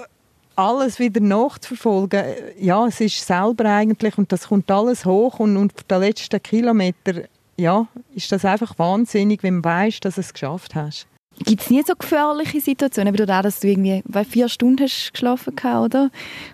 alles 0.55 0.99
wieder 0.99 1.19
nachzuverfolgen, 1.19 2.23
ja, 2.59 2.85
es 2.87 3.01
ist 3.01 3.25
selber 3.25 3.65
eigentlich 3.65 4.17
und 4.17 4.31
das 4.31 4.47
kommt 4.47 4.71
alles 4.71 5.05
hoch 5.05 5.39
und, 5.39 5.57
und 5.57 5.73
für 5.73 5.83
den 5.83 5.99
letzten 5.99 6.41
Kilometer, 6.41 7.23
ja, 7.57 7.87
ist 8.13 8.31
das 8.31 8.45
einfach 8.45 8.77
wahnsinnig, 8.79 9.43
wenn 9.43 9.55
man 9.55 9.65
weiß, 9.65 9.99
dass 10.01 10.15
du 10.15 10.21
es 10.21 10.33
geschafft 10.33 10.75
hast. 10.75 11.07
Gibt 11.43 11.63
es 11.63 11.69
nie 11.69 11.83
so 11.85 11.93
gefährliche 11.95 12.61
Situationen, 12.61 13.13
wie 13.13 13.17
du 13.17 13.25
da, 13.25 13.41
dass 13.41 13.59
du 13.59 13.67
irgendwie 13.67 14.01
vier 14.29 14.47
Stunden 14.47 14.83
hast 14.83 15.11
geschlafen 15.11 15.53
hast, 15.61 15.85
oder? 15.85 16.09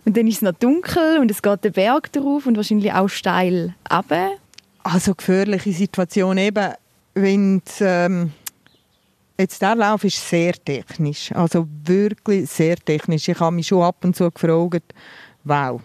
Und 0.06 0.18
dann 0.18 0.28
ist 0.28 0.38
es 0.38 0.42
noch 0.42 0.54
dunkel 0.54 1.20
und 1.20 1.30
es 1.30 1.42
geht 1.42 1.64
den 1.64 1.74
Berg 1.74 2.12
drauf 2.12 2.48
und 2.48 2.58
wahrscheinlich 2.58 2.92
auch 2.92 3.08
steil 3.08 3.76
runter? 3.92 4.32
Also 4.84 5.14
gefährliche 5.14 5.72
Situation 5.72 6.38
eben, 6.40 6.74
wenn 7.14 7.62
ähm, 7.80 8.32
jetzt 9.38 9.62
der 9.62 9.76
Lauf 9.76 10.04
ist 10.04 10.28
sehr 10.28 10.54
technisch, 10.54 11.32
also 11.34 11.68
wirklich 11.84 12.50
sehr 12.50 12.78
technisch. 12.78 13.28
Ich 13.28 13.40
habe 13.40 13.56
mich 13.56 13.68
schon 13.68 13.84
ab 13.84 13.98
und 14.04 14.16
zu 14.16 14.32
gefragt, 14.32 14.94
wow, 15.44 15.80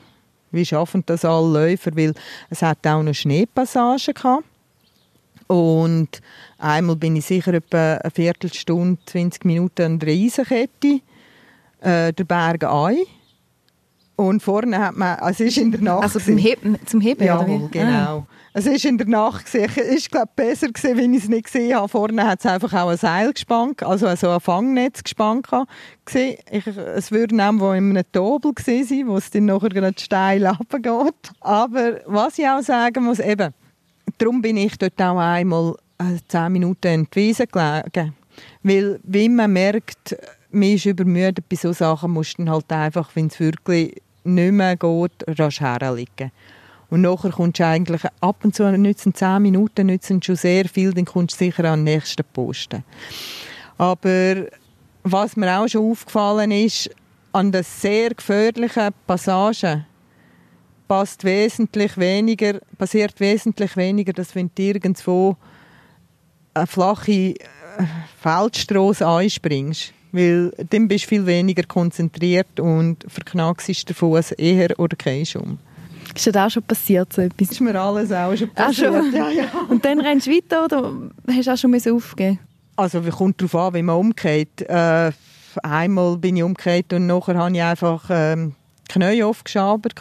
wie 0.52 0.64
schaffen 0.64 1.02
das 1.04 1.24
alle 1.24 1.70
Läufer, 1.70 1.94
weil 1.94 2.14
es 2.48 2.62
hat 2.62 2.86
auch 2.86 3.02
noch 3.02 3.14
Schneepassagen 3.14 4.14
gehabt. 4.14 4.44
Und 5.46 6.20
einmal 6.58 6.96
bin 6.96 7.16
ich 7.16 7.26
sicher 7.26 7.54
etwa 7.54 7.94
eine 7.94 8.10
Viertelstunde, 8.10 9.00
20 9.06 9.44
Minuten 9.44 9.82
an 9.82 9.98
der 9.98 10.08
Eisenkette, 10.14 11.00
äh, 11.80 12.12
der 12.12 12.24
Berg 12.24 12.64
ein. 12.64 12.98
Und 14.16 14.42
vorne 14.42 14.78
hat 14.78 14.96
man, 14.96 15.18
also 15.18 15.44
es 15.44 15.50
ist 15.50 15.58
in 15.58 15.70
der 15.70 15.82
Nacht. 15.82 16.04
Also 16.04 16.18
zum 16.18 16.38
Heben, 16.38 16.78
zum 16.86 17.02
Heben 17.02 17.22
ja, 17.22 17.42
genau. 17.70 18.18
Ah. 18.18 18.26
Es 18.54 18.64
ist 18.64 18.86
in 18.86 18.96
der 18.96 19.06
Nacht 19.06 19.44
gesehen. 19.44 19.70
Es 19.76 20.10
war 20.12 20.24
besser 20.24 20.68
gewesen, 20.68 20.96
wenn 20.96 21.12
ich 21.12 21.24
es 21.24 21.28
nicht 21.28 21.44
gesehen 21.44 21.76
habe. 21.76 21.90
Vorne 21.90 22.26
hat 22.26 22.40
es 22.40 22.46
einfach 22.46 22.72
auch 22.72 22.88
ein 22.88 22.96
Seil 22.96 23.30
gespannt, 23.34 23.82
also 23.82 24.14
so 24.16 24.30
ein 24.30 24.40
Fangnetz 24.40 25.02
gespannt 25.02 25.46
gesehen. 26.06 26.38
Ich, 26.50 26.66
es 26.66 27.12
würde 27.12 27.36
wo 27.36 27.72
in 27.72 27.90
einem 27.90 28.04
Tobel 28.10 28.54
gesehen 28.54 28.86
sein, 28.86 29.06
wo 29.08 29.18
es 29.18 29.30
dann 29.30 29.44
nachher 29.44 29.68
gerade 29.68 30.00
steil 30.00 30.46
runtergeht. 30.46 31.32
Aber 31.40 32.00
was 32.06 32.38
ich 32.38 32.48
auch 32.48 32.62
sagen 32.62 33.04
muss, 33.04 33.18
eben, 33.18 33.52
darum 34.18 34.42
bin 34.42 34.56
ich 34.56 34.76
dort 34.78 35.00
auch 35.00 35.18
einmal 35.18 35.74
äh, 35.98 36.18
zehn 36.28 36.52
Minuten 36.52 37.08
Wiese 37.12 37.46
gelegen. 37.46 38.14
Weil, 38.62 39.00
wenn 39.02 39.36
man 39.36 39.52
merkt, 39.52 40.16
man 40.50 40.62
ist 40.70 40.86
übermüdet 40.86 41.48
bei 41.48 41.56
solchen 41.56 41.78
Sachen, 41.78 42.10
muss 42.12 42.36
man 42.38 42.50
halt 42.50 42.70
einfach, 42.70 43.10
wenn 43.14 43.28
es 43.28 43.40
wirklich 43.40 44.00
nicht 44.24 44.52
mehr 44.52 44.76
geht, 44.76 45.38
rasch 45.38 45.60
herliegen. 45.60 46.32
Und 46.88 47.00
nachher 47.00 47.30
kommst 47.30 47.58
du 47.58 47.66
eigentlich, 47.66 48.02
ab 48.20 48.44
und 48.44 48.54
zu 48.54 48.70
nützen 48.70 49.14
zehn 49.14 49.42
Minuten 49.42 49.86
nützen 49.86 50.22
schon 50.22 50.36
sehr 50.36 50.66
viel, 50.66 50.92
dann 50.92 51.04
kommst 51.04 51.40
du 51.40 51.44
sicher 51.44 51.64
an 51.64 51.84
den 51.84 51.94
nächsten 51.94 52.24
Posten. 52.32 52.84
Aber 53.76 54.46
was 55.02 55.36
mir 55.36 55.58
auch 55.58 55.68
schon 55.68 55.90
aufgefallen 55.90 56.50
ist, 56.50 56.90
an 57.32 57.52
den 57.52 57.64
sehr 57.64 58.10
gefährlichen 58.10 58.90
Passagen, 59.06 59.84
passt 60.86 61.24
wesentlich 61.24 61.96
weniger, 61.98 62.60
passiert 62.78 63.18
wesentlich 63.20 63.76
weniger, 63.76 64.12
dass 64.12 64.34
wenn 64.34 64.50
du 64.54 64.62
irgendwo 64.62 65.36
eine 66.54 66.66
flache 66.66 67.12
äh, 67.12 67.36
Feldstrasse 68.20 69.06
einspringst. 69.06 69.92
Weil 70.12 70.52
dann 70.70 70.88
bist 70.88 71.04
du 71.04 71.08
viel 71.08 71.26
weniger 71.26 71.64
konzentriert 71.64 72.58
und 72.58 73.04
verknackst 73.06 73.88
den 73.88 73.94
Fuß 73.94 74.32
eher 74.32 74.78
oder 74.78 74.96
gehst 74.96 75.36
um. 75.36 75.58
Ist 76.14 76.26
das 76.28 76.36
auch 76.36 76.50
schon 76.50 76.62
passiert, 76.62 77.12
so 77.12 77.20
etwas? 77.20 77.50
Ist 77.50 77.60
mir 77.60 77.78
alles 77.78 78.10
auch 78.12 78.34
schon 78.34 78.48
passiert, 78.48 78.94
schon? 78.94 79.12
Ja, 79.12 79.28
ja. 79.28 79.44
Und 79.68 79.84
dann 79.84 80.00
rennst 80.00 80.26
du 80.26 80.30
weiter 80.30 80.64
oder 80.64 80.92
hast 81.28 81.46
du 81.46 81.52
auch 81.52 81.56
schon 81.58 81.74
aufgeben 81.74 82.38
Also, 82.76 83.00
es 83.00 83.14
kommt 83.14 83.40
darauf 83.42 83.54
an, 83.54 83.74
wie 83.74 83.82
man 83.82 83.96
umgeht. 83.96 84.62
Äh, 84.62 85.12
einmal 85.62 86.16
bin 86.16 86.36
ich 86.36 86.42
umgekehrt 86.42 86.92
und 86.94 87.06
nachher 87.06 87.36
habe 87.36 87.54
ich 87.54 87.62
einfach... 87.62 88.06
Ähm, 88.08 88.54
Knie 88.88 89.22
aufgeschabert. 89.22 89.94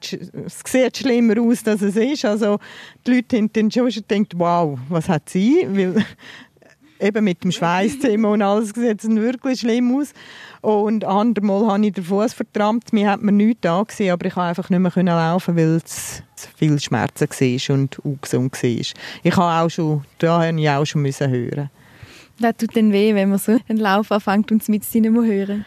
Es 0.00 0.60
sieht 0.66 0.96
schlimmer 0.96 1.40
aus, 1.40 1.66
als 1.66 1.82
es 1.82 1.96
ist. 1.96 2.24
Also, 2.24 2.58
die 3.06 3.14
Leute 3.14 3.36
haben 3.36 3.52
dann 3.52 3.70
schon 3.70 3.88
gedacht, 3.88 4.32
wow, 4.36 4.78
was 4.88 5.08
hat 5.08 5.28
sie? 5.28 5.66
Weil 5.68 6.04
eben 7.00 7.24
mit 7.24 7.42
dem 7.44 7.52
Schweißthema 7.52 8.28
und 8.28 8.42
alles 8.42 8.70
sieht 8.70 9.02
es 9.02 9.10
wirklich 9.10 9.60
schlimm 9.60 9.96
aus. 9.96 10.12
Und 10.60 11.04
andermal 11.04 11.66
habe 11.66 11.86
ich 11.86 11.92
den 11.94 12.04
Fuß 12.04 12.32
vertrampt. 12.32 12.92
Mir 12.92 13.10
hat 13.10 13.20
mir 13.20 13.32
nichts 13.32 13.62
da 13.62 13.82
gesehen, 13.82 14.12
aber 14.12 14.26
ich 14.26 14.34
konnte 14.34 14.48
einfach 14.48 14.70
nicht 14.70 14.78
mehr 14.78 15.04
laufen, 15.04 15.56
weil 15.56 15.80
es 15.84 16.22
viel 16.56 16.78
Schmerzen 16.78 17.28
war 17.28 17.76
und 17.76 17.98
ungesund 18.00 18.62
war. 18.62 18.70
Ich 18.70 19.36
habe 19.36 19.64
auch 19.64 19.68
schon, 19.68 20.04
da 20.18 20.42
habe 20.42 20.60
ich 20.60 20.70
auch 20.70 20.84
schon 20.84 21.02
müssen 21.02 21.30
hören. 21.30 21.70
Das 22.38 22.56
tut 22.56 22.76
dann 22.76 22.92
weh, 22.92 23.14
wenn 23.14 23.28
man 23.28 23.38
so 23.38 23.58
einen 23.68 23.78
Lauf 23.78 24.10
anfängt 24.10 24.50
und 24.52 24.62
es 24.62 24.68
mit 24.68 24.82
nicht 24.94 25.10
mehr 25.10 25.24
hören. 25.24 25.64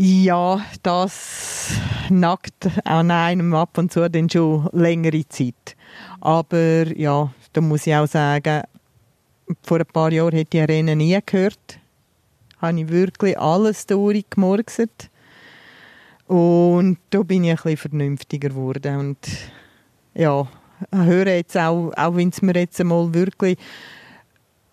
Ja, 0.00 0.64
das 0.84 1.72
nackt 2.08 2.68
an 2.84 3.10
einem 3.10 3.52
ab 3.52 3.76
und 3.78 3.92
zu 3.92 4.08
dann 4.08 4.30
schon 4.30 4.68
längere 4.70 5.28
Zeit. 5.28 5.74
Aber 6.20 6.86
ja, 6.96 7.34
da 7.52 7.60
muss 7.60 7.84
ich 7.84 7.96
auch 7.96 8.06
sagen, 8.06 8.62
vor 9.64 9.80
ein 9.80 9.86
paar 9.86 10.12
Jahren 10.12 10.36
hätte 10.36 10.58
ich 10.58 10.68
Rennen 10.68 10.98
nie 10.98 11.18
gehört. 11.26 11.80
Habe 12.58 12.78
ich 12.78 12.88
wirklich 12.90 13.36
alles 13.40 13.86
durchgemurkset. 13.86 15.10
Und 16.28 16.98
da 17.10 17.24
bin 17.24 17.42
ich 17.42 17.50
ein 17.50 17.56
bisschen 17.56 17.76
vernünftiger 17.76 18.50
geworden. 18.50 18.98
Und 18.98 19.18
ja, 20.14 20.46
höre 20.92 21.26
jetzt 21.26 21.56
auch, 21.56 21.90
auch 21.96 22.14
wenn 22.14 22.28
es 22.28 22.40
mir 22.40 22.54
jetzt 22.54 22.80
einmal 22.80 23.12
wirklich 23.14 23.58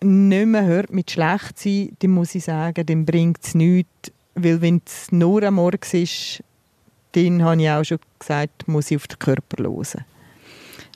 nicht 0.00 0.46
mehr 0.46 0.64
hört 0.64 0.92
mit 0.92 1.10
schlecht 1.10 1.58
sein, 1.58 1.96
dann 1.98 2.12
muss 2.12 2.36
ich 2.36 2.44
sagen, 2.44 2.86
dann 2.86 3.04
bringt 3.04 3.42
es 3.42 3.56
nichts, 3.56 4.12
weil 4.36 4.60
wenn 4.60 4.82
es 4.86 5.10
nur 5.10 5.42
am 5.42 5.54
Morgen 5.54 5.80
ist, 5.92 6.42
dann 7.12 7.42
habe 7.42 7.62
ich 7.62 7.70
auch 7.70 7.84
schon 7.84 7.98
gesagt, 8.18 8.68
muss 8.68 8.90
ich 8.90 8.98
auf 8.98 9.08
den 9.08 9.18
Körper 9.18 9.62
hören. 9.62 10.04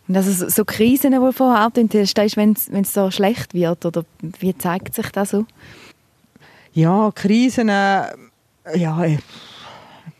Und 0.06 0.16
also 0.16 0.48
so 0.48 0.64
Krisen, 0.64 1.12
die 1.12 1.32
vorher 1.32 1.64
angetönt 1.64 2.12
hast, 2.16 2.36
wenn 2.36 2.52
es 2.52 2.92
so 2.92 3.10
schlecht 3.10 3.54
wird, 3.54 3.86
oder 3.86 4.04
wie 4.20 4.56
zeigt 4.56 4.94
sich 4.94 5.08
das 5.10 5.30
so? 5.30 5.46
Ja, 6.72 7.10
Krisen, 7.14 7.68
äh, 7.68 8.12
ja, 8.74 9.04
äh, 9.04 9.18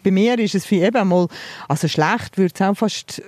bei 0.03 0.11
mir 0.11 0.39
ist 0.39 0.55
es 0.55 0.71
wie 0.71 0.81
eben 0.81 1.09
mal, 1.09 1.29
also 1.69 1.89
schlecht 1.89 2.39
wird 2.39 2.55
es 2.55 2.62
auch 2.62 2.75
fast 2.75 3.23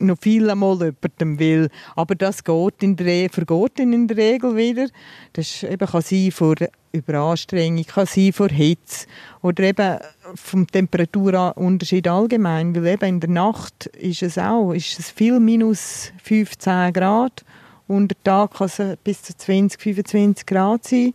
noch 0.00 0.18
viel 0.20 0.50
einmal 0.50 0.78
jemandem 0.78 1.38
will. 1.38 1.68
Aber 1.96 2.14
das 2.14 2.42
geht 2.44 2.82
in 2.82 2.96
der, 2.96 3.30
vergeht 3.30 3.78
in 3.78 4.08
der 4.08 4.16
Regel 4.16 4.56
wieder. 4.56 4.88
Das 5.32 5.62
eben 5.62 5.86
kann 5.86 6.02
sein 6.02 6.30
vor 6.30 6.54
Überanstrengung, 6.92 7.84
kann 7.84 8.06
sein 8.06 8.32
vor 8.32 8.48
Hitze 8.48 9.06
oder 9.42 9.62
eben 9.62 9.98
vom 10.34 10.66
Temperaturunterschied 10.66 12.08
allgemein. 12.08 12.74
Weil 12.74 12.94
eben 12.94 13.08
in 13.08 13.20
der 13.20 13.30
Nacht 13.30 13.86
ist 13.86 14.22
es 14.22 14.38
auch 14.38 14.72
ist 14.72 14.98
es 14.98 15.10
viel 15.10 15.38
minus 15.38 16.12
15 16.22 16.92
Grad 16.92 17.44
und 17.86 18.08
der 18.08 18.22
Tag 18.22 18.54
kann 18.54 18.66
es 18.66 18.96
bis 19.04 19.22
zu 19.22 19.36
20, 19.36 19.80
25 19.80 20.46
Grad 20.46 20.84
sein 20.84 21.14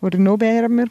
oder 0.00 0.18
noch 0.18 0.40
wärmer. 0.40 0.86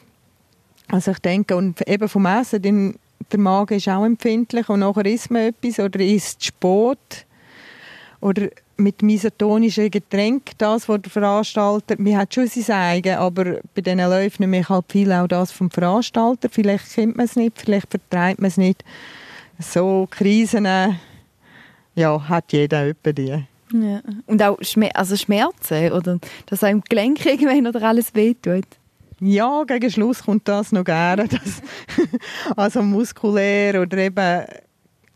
Also 0.88 1.12
ich 1.12 1.20
denke, 1.20 1.56
und 1.56 1.88
eben 1.88 2.10
vom 2.10 2.26
Essen, 2.26 2.62
den, 2.62 2.96
der 3.32 3.40
Magen 3.40 3.76
ist 3.76 3.90
auch 3.90 4.06
empfindlich 4.06 4.70
und 4.70 4.80
nachher 4.80 5.06
isst 5.06 5.32
man 5.32 5.44
etwas 5.44 5.80
oder 5.80 6.00
isst 6.00 6.44
Sport 6.44 7.26
oder 8.20 8.50
mit 8.78 9.02
misotonischen 9.02 9.92
Getränken, 9.92 10.56
das, 10.58 10.90
was 10.90 11.02
der 11.02 11.12
Veranstalter, 11.12 11.96
mir 11.98 12.18
hat 12.18 12.34
schon 12.34 12.48
sein 12.48 12.76
eigen, 12.76 13.18
aber 13.18 13.60
bei 13.76 13.82
diesen 13.82 14.00
Läufen 14.00 14.44
nehme 14.44 14.60
ich 14.60 14.70
halt 14.70 14.86
viel 14.90 15.12
auch 15.12 15.28
das 15.28 15.52
vom 15.52 15.70
Veranstalter. 15.70 16.50
Vielleicht 16.50 16.94
kennt 16.94 17.16
man 17.16 17.26
es 17.26 17.36
nicht, 17.36 17.60
vielleicht 17.60 17.90
vertreibt 17.90 18.42
man 18.42 18.48
es 18.48 18.58
nicht. 18.58 18.84
So 19.60 20.08
Krisen, 20.10 20.68
ja, 21.96 22.30
hat 22.30 22.52
jeder 22.52 22.88
etwa 22.88 23.12
die. 23.12 23.44
Ja. 23.74 24.02
Und 24.26 24.42
auch 24.42 24.58
Schmer 24.62 24.90
also 24.96 25.16
Schmerzen, 25.16 25.92
oder 25.92 26.20
dass 26.48 26.64
einem 26.64 26.82
Gelenk 26.82 27.26
irgendwann 27.26 27.68
oder 27.68 27.84
alles 27.88 28.14
wehtut? 28.16 28.66
Ja, 29.24 29.64
gegen 29.66 29.92
Schluss 29.92 30.24
kommt 30.24 30.48
das 30.48 30.72
noch 30.72 30.84
gerne. 30.84 31.28
Das, 31.30 31.62
also 32.58 32.82
muskulär 32.82 33.82
oder 33.82 33.98
eben 34.00 34.46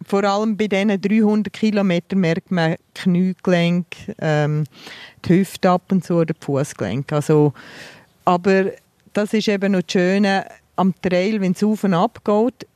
vor 0.06 0.24
allem 0.24 0.56
bei 0.56 0.68
diesen 0.68 1.02
300 1.02 1.52
Kilometern 1.52 2.20
merkt 2.20 2.52
man 2.52 2.76
Kniegelenk, 2.94 3.88
ähm, 4.20 4.66
die 5.26 5.40
Hüfte 5.40 5.72
ab 5.72 5.92
und 5.92 6.06
zu 6.06 6.18
oder 6.18 6.36
Fußgelenk. 6.40 7.12
Also, 7.12 7.54
aber 8.26 8.72
das 9.14 9.34
ist 9.34 9.48
eben 9.48 9.72
noch 9.72 9.82
das 9.82 9.92
Schöne 9.92 10.46
am 10.76 10.94
Trail, 11.02 11.42
wenn 11.42 11.54
es 11.54 11.64
auf 11.64 11.84
und 11.84 11.96
ab 11.96 12.20
geht, 12.24 12.68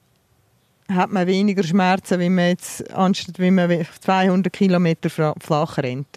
hat 0.92 1.12
man 1.12 1.28
weniger 1.28 1.64
Schmerzen, 1.64 2.20
wie 2.20 2.30
man 2.30 2.48
jetzt, 2.48 2.92
anstatt 2.92 3.38
wie 3.38 3.52
man 3.52 3.86
200 4.02 4.52
Kilometer 4.52 5.10
flach 5.10 5.78
rennt. 5.78 6.08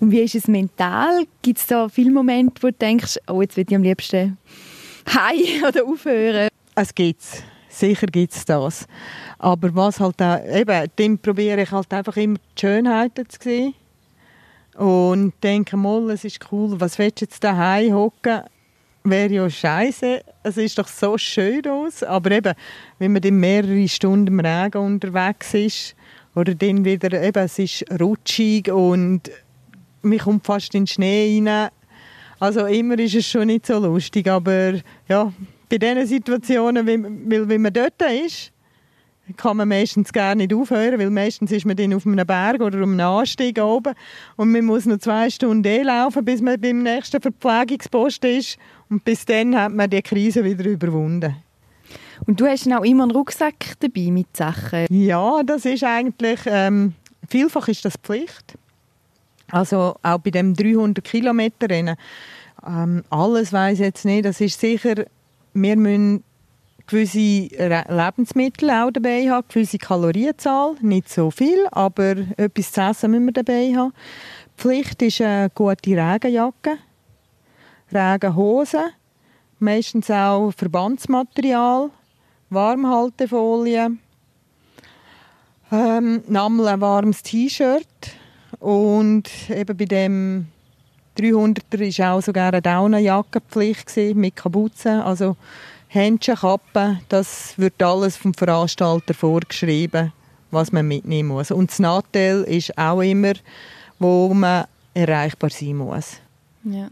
Und 0.00 0.10
wie 0.10 0.20
ist 0.20 0.34
es 0.34 0.48
mental? 0.48 1.24
Gibt 1.42 1.58
es 1.58 1.66
da 1.66 1.88
viele 1.88 2.10
Momente, 2.10 2.62
wo 2.62 2.68
du 2.68 2.72
denkst, 2.72 3.18
oh, 3.26 3.40
jetzt 3.42 3.56
würde 3.56 3.70
ich 3.70 3.76
am 3.76 3.82
liebsten 3.82 4.38
heim 5.08 5.64
oder 5.68 5.84
aufhören? 5.84 6.48
Es 6.74 6.94
gibt's. 6.94 7.42
Sicher 7.68 8.06
gibt 8.06 8.32
es 8.32 8.44
das. 8.44 8.86
Aber 9.38 9.74
was 9.74 10.00
halt 10.00 10.20
auch, 10.22 10.42
eben, 10.46 10.90
dem 10.98 11.18
probiere 11.18 11.62
ich 11.62 11.70
halt 11.70 11.92
einfach 11.92 12.16
immer 12.16 12.38
die 12.38 12.60
Schönheiten 12.60 13.28
zu 13.28 13.38
sehen. 13.42 13.74
Und 14.76 15.32
denke 15.42 15.76
mal, 15.76 16.10
es 16.10 16.24
ist 16.24 16.40
cool, 16.50 16.78
was 16.80 16.98
willst 16.98 17.20
du 17.20 17.24
jetzt 17.24 17.42
daheim 17.44 17.94
hocken? 17.94 18.42
Wäre 19.04 19.32
ja 19.32 19.48
scheiße. 19.48 20.22
Es 20.42 20.56
ist 20.56 20.78
doch 20.78 20.88
so 20.88 21.16
schön 21.16 21.66
aus. 21.66 22.02
Aber 22.02 22.30
eben, 22.30 22.54
wenn 22.98 23.12
man 23.12 23.22
dann 23.22 23.36
mehrere 23.36 23.88
Stunden 23.88 24.26
im 24.26 24.40
Regen 24.40 24.78
unterwegs 24.78 25.54
ist, 25.54 25.96
oder 26.34 26.54
dann 26.54 26.84
wieder, 26.84 27.22
eben, 27.22 27.44
es 27.44 27.58
ist 27.58 27.84
rutschig 27.98 28.70
und 28.70 29.30
man 30.08 30.18
kommt 30.18 30.46
fast 30.46 30.74
in 30.74 30.82
den 30.82 30.86
Schnee 30.86 31.42
rein. 31.44 31.70
Also 32.38 32.66
immer 32.66 32.98
ist 32.98 33.14
es 33.14 33.26
schon 33.26 33.46
nicht 33.46 33.66
so 33.66 33.78
lustig, 33.78 34.28
aber 34.28 34.74
ja, 35.08 35.32
bei 35.68 35.78
diesen 35.78 36.06
Situationen, 36.06 36.86
weil 36.86 37.48
wenn 37.48 37.62
man 37.62 37.72
dort 37.72 38.00
ist, 38.24 38.52
kann 39.36 39.56
man 39.56 39.68
meistens 39.68 40.12
gar 40.12 40.34
nicht 40.34 40.54
aufhören, 40.54 41.00
weil 41.00 41.10
meistens 41.10 41.50
ist 41.50 41.66
man 41.66 41.76
dann 41.76 41.94
auf 41.94 42.06
einem 42.06 42.26
Berg 42.26 42.60
oder 42.60 42.82
um 42.82 42.92
einen 42.92 43.00
Anstieg 43.00 43.60
oben 43.60 43.94
und 44.36 44.52
man 44.52 44.64
muss 44.64 44.86
noch 44.86 44.98
zwei 44.98 45.28
Stunden 45.30 45.64
eh 45.64 45.82
laufen, 45.82 46.24
bis 46.24 46.40
man 46.40 46.60
beim 46.60 46.82
nächsten 46.82 47.20
Verpflegungspost 47.20 48.24
ist 48.24 48.58
und 48.88 49.04
bis 49.04 49.24
dann 49.24 49.56
hat 49.56 49.72
man 49.72 49.90
die 49.90 50.02
Krise 50.02 50.44
wieder 50.44 50.64
überwunden. 50.66 51.34
Und 52.26 52.40
du 52.40 52.46
hast 52.46 52.70
auch 52.72 52.84
immer 52.84 53.02
einen 53.02 53.12
Rucksack 53.12 53.74
dabei 53.80 54.10
mit 54.10 54.36
Sachen? 54.36 54.86
Ja, 54.90 55.42
das 55.42 55.64
ist 55.64 55.84
eigentlich, 55.84 56.40
ähm, 56.46 56.94
vielfach 57.28 57.68
ist 57.68 57.84
das 57.84 57.94
Pflicht. 58.02 58.56
Also 59.50 59.96
auch 60.02 60.18
bei 60.18 60.30
dem 60.30 60.54
300 60.54 61.04
Kilometer 61.04 61.68
Rennen. 61.68 61.96
Ähm, 62.66 63.04
alles 63.10 63.52
weiß 63.52 63.78
jetzt 63.78 64.04
nicht, 64.04 64.24
das 64.24 64.40
ist 64.40 64.58
sicher 64.60 65.04
wir 65.56 65.76
müssen 65.76 66.22
gewisse 66.86 67.18
Lebensmittel 67.88 68.70
auch 68.70 68.90
dabei 68.90 69.28
haben, 69.30 69.46
gewisse 69.48 69.78
Kalorienzahl, 69.78 70.76
nicht 70.82 71.08
so 71.08 71.30
viel, 71.30 71.66
aber 71.72 72.16
etwas 72.36 72.72
zu 72.72 72.80
essen 72.80 73.10
müssen 73.10 73.26
wir 73.26 73.32
dabei 73.32 73.74
haben. 73.74 73.92
Pflicht 74.56 75.02
ist 75.02 75.20
eine 75.20 75.50
gute 75.50 75.90
Regenjacke, 75.90 76.78
Regenhose, 77.92 78.90
meistens 79.58 80.10
auch 80.10 80.52
Verbandsmaterial, 80.52 81.90
Warmhaltefolie, 82.50 83.96
ähm, 85.72 86.22
ein 86.28 86.80
warmes 86.80 87.22
T-Shirt 87.22 87.86
und 88.60 89.30
eben 89.50 89.76
bei 89.76 89.84
dem 89.84 90.46
300er 91.18 91.98
war 91.98 92.14
auch 92.14 92.22
sogar 92.22 92.48
eine 92.48 92.62
Daunenjackenpflicht 92.62 93.96
mit 94.14 94.36
Kapuze, 94.36 95.02
also 95.04 95.36
Händchen, 95.88 96.36
Kappen, 96.36 97.00
das 97.08 97.54
wird 97.56 97.82
alles 97.82 98.16
vom 98.16 98.34
Veranstalter 98.34 99.14
vorgeschrieben, 99.14 100.12
was 100.50 100.72
man 100.72 100.86
mitnehmen 100.88 101.30
muss. 101.30 101.50
Und 101.50 101.70
das 101.70 101.78
Nachteil 101.78 102.42
ist 102.42 102.76
auch 102.76 103.00
immer, 103.00 103.32
wo 103.98 104.32
man 104.34 104.66
erreichbar 104.94 105.50
sein 105.50 105.76
muss. 105.76 106.16
Ja. 106.64 106.88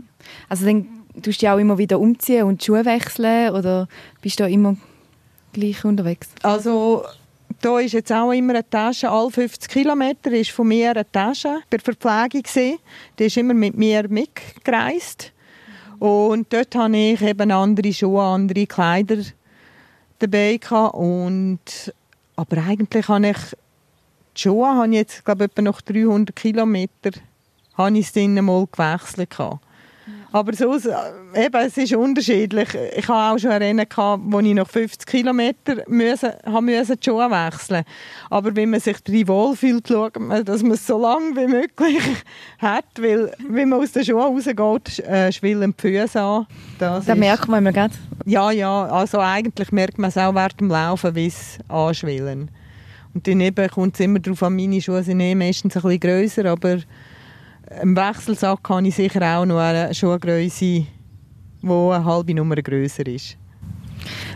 Also 0.49 0.65
dann 0.65 0.87
tust 1.23 1.43
du 1.43 1.53
auch 1.53 1.59
immer 1.59 1.77
wieder 1.77 1.99
umziehen 1.99 2.45
und 2.45 2.63
Schuhe 2.63 2.85
wechseln 2.85 3.51
oder 3.51 3.89
bist 4.23 4.41
du 4.41 4.49
immer 4.49 4.77
gleich 5.53 5.85
unterwegs? 5.85 6.29
Also 6.43 7.05
da 7.65 7.79
ist 7.79 7.93
jetzt 7.93 8.13
auch 8.13 8.31
immer 8.33 8.53
eine 8.53 8.69
Tasche, 8.69 9.11
alle 9.11 9.31
50 9.31 9.71
Kilometer 9.71 10.31
ist 10.33 10.51
von 10.51 10.69
mir 10.69 10.91
eine 10.91 11.11
Tasche 11.11 11.61
bei 11.71 11.79
Verpflegung 11.79 12.43
gewesen. 12.43 12.79
Die 13.19 13.25
ist 13.25 13.39
immer 13.39 13.55
mit 13.55 13.75
mir 13.75 14.07
mitgereist. 14.07 15.33
Und 15.99 16.53
dort 16.53 16.75
habe 16.75 16.95
ich 16.95 17.23
eben 17.23 17.51
andere 17.51 17.91
Schuhe, 17.91 18.23
andere 18.23 18.67
Kleider 18.67 19.17
dabei 20.19 20.59
gehabt. 20.59 20.95
Und, 20.95 21.95
aber 22.37 22.59
eigentlich 22.59 23.09
habe 23.09 23.29
ich 23.29 23.39
die 24.37 24.43
Schuhe 24.43 24.69
habe 24.69 24.89
ich 24.89 24.95
jetzt, 24.97 25.25
glaube 25.25 25.45
ich, 25.45 25.51
etwa 25.51 25.63
noch 25.63 25.81
300 25.81 26.37
Kilometer 26.37 27.13
habe 27.79 27.99
ich 27.99 28.07
es 28.07 28.13
dann 28.13 28.35
mal 28.45 28.67
gewechselt 28.71 29.31
gehabt. 29.31 29.64
Aber 30.35 30.53
so, 30.53 30.75
äh, 30.75 31.47
eben, 31.47 31.65
es 31.65 31.77
ist 31.77 31.95
unterschiedlich. 31.95 32.69
Ich 32.97 33.07
habe 33.07 33.37
auch 33.37 33.39
schon 33.39 33.53
Rennen 33.53 33.89
gehabt, 33.89 34.21
wo 34.27 34.41
ich 34.41 34.53
nach 34.53 34.69
50 34.69 35.07
Kilometern 35.07 35.83
müssen, 35.87 36.31
haben 36.45 36.65
müssen 36.65 36.97
die 36.99 37.09
Schuhe 37.09 37.31
wechseln. 37.31 37.85
Aber 38.31 38.57
wenn 38.57 38.71
man 38.71 38.81
sich 38.81 38.99
drin 39.05 39.29
wohlfühlt, 39.29 39.87
schaut 39.87 40.19
man, 40.19 40.45
dass 40.45 40.65
man 40.65 40.73
es 40.73 40.85
so 40.85 41.01
lange 41.01 41.37
wie 41.37 41.47
möglich 41.47 42.03
hat, 42.59 42.85
weil 42.99 43.33
wenn 43.49 43.69
man 43.69 43.81
aus 43.81 43.93
den 43.93 44.05
Schuhen 44.05 44.23
rausgeht, 44.23 44.99
äh, 45.07 45.31
schwillen 45.31 45.73
die 45.79 45.81
Füße 45.81 46.21
an. 46.21 46.49
Das 46.81 47.05
da 47.05 47.15
merkt 47.15 47.47
man 47.47 47.61
immer 47.61 47.73
gerade. 47.73 47.95
Ja, 48.25 48.51
ja, 48.51 48.87
also 48.87 49.21
eigentlich 49.21 49.71
merkt 49.71 50.01
man 50.01 50.09
es 50.09 50.19
auch 50.19 50.35
während 50.35 50.59
dem 50.59 50.69
Laufen, 50.69 51.15
wie 51.15 51.29
es 51.29 51.59
anschwillen. 51.69 52.51
Und 53.15 53.29
dann 53.29 53.71
kommt 53.71 53.95
es 53.95 54.01
immer 54.01 54.19
darauf 54.19 54.43
an, 54.43 54.57
meine 54.57 54.83
Schuhe 54.83 55.05
sind 55.05 55.21
eh 55.21 55.37
meistens 55.37 55.77
ein 55.77 55.83
bisschen 55.83 56.01
grösser, 56.01 56.45
aber 56.47 56.79
im 57.83 57.97
Wechselsack 57.97 58.69
habe 58.69 58.87
ich 58.87 58.95
sicher 58.95 59.39
auch 59.39 59.47
noch 59.47 59.59
eine 59.59 59.95
Schuhgröße, 59.95 60.59
die 60.61 60.87
eine 61.63 62.05
halbe 62.05 62.35
Nummer 62.35 62.57
grösser 62.57 63.07
ist. 63.07 63.37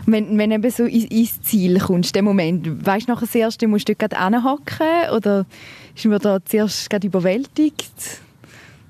Wenn, 0.05 0.37
wenn 0.37 0.61
du 0.61 0.71
so 0.71 0.85
ins 0.85 1.41
Ziel 1.41 1.79
kommst, 1.79 2.15
dem 2.15 2.25
Moment, 2.25 2.85
weißt 2.85 3.07
du 3.07 3.11
nachher 3.11 3.25
das 3.25 3.35
erste, 3.35 3.67
musst 3.67 3.87
du 3.87 3.95
dort 3.95 4.17
hinhocken 4.17 5.11
oder 5.15 5.45
ist 5.95 6.05
man 6.05 6.19
da 6.19 6.43
zuerst 6.43 6.89
gerade 6.89 7.07
überwältigt? 7.07 8.21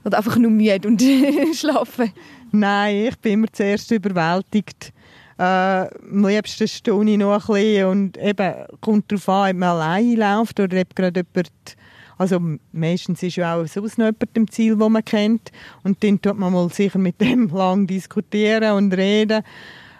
Oder 0.05 0.17
einfach 0.17 0.37
nur 0.37 0.51
müde 0.51 0.87
und 0.87 1.01
schlafen? 1.55 2.13
Nein, 2.51 3.07
ich 3.09 3.17
bin 3.17 3.33
immer 3.33 3.47
zuerst 3.51 3.91
überwältigt. 3.91 4.93
Äh, 5.37 5.43
am 5.43 6.27
liebsten 6.27 6.67
stehe 6.67 7.03
ich 7.03 7.17
noch 7.17 7.49
ein 7.49 7.53
bisschen 7.53 7.85
und 7.85 8.17
eben, 8.17 8.53
kommt 8.81 9.11
darauf 9.11 9.29
an, 9.29 9.51
ob 9.51 9.57
man 9.57 9.69
alleine 9.69 10.15
läuft 10.15 10.59
oder 10.59 10.81
ob 10.81 10.95
gerade 10.95 11.23
jemand 11.33 11.77
also 12.19 12.39
meistens 12.73 13.23
ist 13.23 13.37
ja 13.37 13.55
auch 13.55 13.65
sonst 13.65 13.97
noch 13.97 14.05
jemand 14.05 14.29
im 14.35 14.51
Ziel, 14.51 14.77
wo 14.77 14.89
man 14.89 15.03
kennt. 15.05 15.51
Und 15.83 16.03
dann 16.03 16.21
tut 16.21 16.37
man 16.37 16.51
mal 16.51 16.69
sicher 16.69 16.99
mit 16.99 17.19
dem 17.21 17.47
lang 17.47 17.87
diskutieren 17.87 18.73
und 18.73 18.93
reden. 18.93 19.41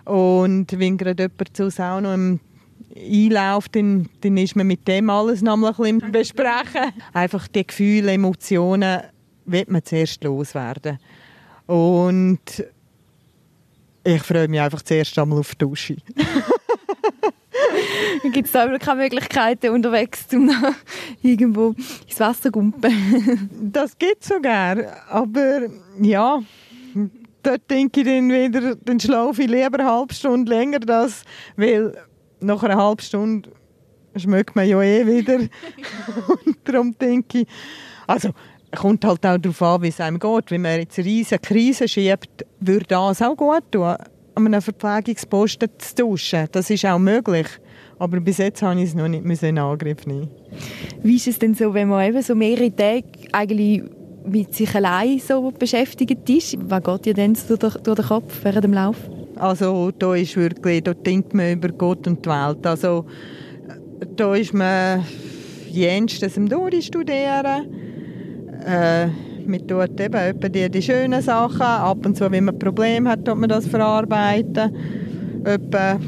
Und 0.03 0.67
wenn 0.77 0.97
gerade 0.97 1.23
jemand 1.23 1.57
sonst 1.57 1.79
auch 1.79 2.01
noch 2.01 2.13
im 2.13 2.39
einläuft, 2.95 3.75
dann, 3.75 4.09
dann 4.21 4.37
ist 4.37 4.55
man 4.55 4.67
mit 4.67 4.87
dem 4.87 5.09
alles 5.09 5.41
noch 5.41 5.55
ein 5.55 5.61
bisschen 5.61 6.11
besprechen. 6.11 6.91
Einfach 7.13 7.47
die 7.47 7.65
Gefühle, 7.65 8.11
Emotionen 8.11 9.01
wird 9.45 9.69
man 9.69 9.83
zuerst 9.83 10.23
loswerden. 10.23 10.99
Und 11.67 12.65
ich 14.03 14.23
freue 14.23 14.47
mich 14.47 14.59
einfach 14.59 14.81
zuerst 14.81 15.17
einmal 15.17 15.39
auf 15.39 15.55
die 15.55 15.59
Dusche. 15.59 15.97
Gibt 18.31 18.47
es 18.47 18.51
da 18.51 18.77
keine 18.77 19.01
Möglichkeiten 19.03 19.69
unterwegs, 19.71 20.25
um 20.33 20.49
irgendwo 21.21 21.75
ins 22.07 22.19
Wasser 22.19 22.51
gumpen? 22.51 23.49
das 23.71 23.95
es 23.99 24.27
sogar, 24.27 24.77
aber 25.09 25.67
ja, 25.99 26.41
dort 27.43 27.69
denke 27.69 28.01
ich 28.01 28.05
dann 28.05 28.29
wieder, 28.29 28.75
dann 28.75 28.99
schlafe 28.99 29.43
ich 29.43 29.49
lieber 29.49 29.79
eine 29.79 29.91
halbe 29.91 30.13
Stunde 30.13 30.51
länger, 30.51 30.79
das, 30.79 31.23
weil 31.55 31.93
nach 32.39 32.63
einer 32.63 32.77
halben 32.77 33.01
Stunde 33.01 33.49
schmeckt 34.15 34.55
man 34.55 34.67
ja 34.67 34.81
eh 34.81 35.05
wieder. 35.05 35.35
Und 35.35 36.57
darum 36.63 36.97
denke 36.97 37.39
ich, 37.39 37.47
also 38.07 38.31
kommt 38.75 39.05
halt 39.05 39.25
auch 39.25 39.37
darauf 39.37 39.61
an, 39.61 39.81
wie 39.81 39.87
es 39.87 39.99
einem 39.99 40.19
geht. 40.19 40.51
Wenn 40.51 40.61
man 40.61 40.79
jetzt 40.79 40.97
eine 40.99 41.07
riesige 41.07 41.39
Krise 41.39 41.87
schiebt, 41.87 42.45
würde 42.59 42.85
das 42.87 43.21
auch 43.21 43.35
gut 43.35 43.71
tun. 43.71 43.95
an 44.35 44.45
einem 44.45 44.61
Verpflegungsposten 44.61 45.69
zu 45.77 45.95
duschen. 45.95 46.47
Das 46.51 46.69
ist 46.69 46.85
auch 46.85 46.99
möglich. 46.99 47.47
Aber 47.99 48.19
bis 48.21 48.37
jetzt 48.37 48.61
habe 48.61 48.79
ich 48.79 48.89
es 48.89 48.95
noch 48.95 49.09
nicht 49.09 49.43
in 49.43 49.57
Angriff 49.57 50.07
nehmen. 50.07 50.29
Wie 51.03 51.17
ist 51.17 51.27
es 51.27 51.37
denn 51.37 51.53
so, 51.53 51.73
wenn 51.73 51.89
man 51.89 52.07
eben 52.07 52.21
so 52.21 52.33
mehrere 52.33 52.73
Tage 52.73 53.03
eigentlich 53.33 53.83
mit 54.25 54.55
sich 54.55 54.73
allein 54.73 55.19
so 55.19 55.51
beschäftigt 55.51 56.29
ist? 56.29 56.57
Was 56.69 56.83
geht 56.83 57.05
dir 57.05 57.13
denn 57.13 57.33
durch, 57.33 57.75
durch 57.75 57.95
den 57.99 58.05
Kopf 58.05 58.39
während 58.43 58.63
dem 58.63 58.73
Lauf? 58.73 58.95
Also 59.35 59.91
da 59.97 60.15
ist 60.15 60.35
wirklich, 60.37 60.83
da 60.83 60.93
denkt 60.93 61.33
man 61.33 61.53
über 61.53 61.69
Gott 61.69 62.07
und 62.07 62.25
die 62.25 62.29
Welt. 62.29 62.65
Also 62.65 63.05
da 64.15 64.35
ist 64.35 64.53
man 64.53 65.03
jenseits 65.69 66.37
im 66.37 66.47
Dori 66.47 66.81
studieren. 66.81 67.67
Äh, 68.65 69.07
man 69.45 69.67
tut 69.67 69.99
eben 69.99 70.51
die, 70.51 70.69
die 70.69 70.81
schönen 70.81 71.21
Sachen. 71.21 71.61
Ab 71.61 72.05
und 72.05 72.15
zu, 72.15 72.31
wenn 72.31 72.45
man 72.45 72.59
Probleme 72.59 73.09
hat, 73.09 73.25
tut 73.25 73.37
man 73.37 73.49
das 73.49 73.67
verarbeiten. 73.67 74.75
Etwa 75.43 75.99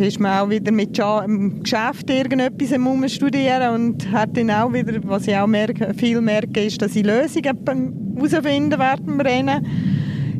ist 0.00 0.20
man 0.20 0.38
auch 0.38 0.50
wieder 0.50 0.72
mit 0.72 0.98
im 0.98 1.62
Geschäft 1.62 2.10
irgendetwas 2.10 2.72
am 2.72 3.08
studieren 3.08 3.74
und 3.74 4.10
hat 4.12 4.36
dann 4.36 4.50
auch 4.50 4.72
wieder, 4.72 5.00
was 5.04 5.26
ich 5.26 5.36
auch 5.36 5.46
merke, 5.46 5.92
viel 5.94 6.20
merke, 6.20 6.64
ist, 6.64 6.80
dass 6.82 6.96
ich 6.96 7.04
Lösungen 7.04 7.58
herausfinden 8.16 8.78
während 8.78 9.06
dem 9.06 9.20
Rennen. 9.20 9.66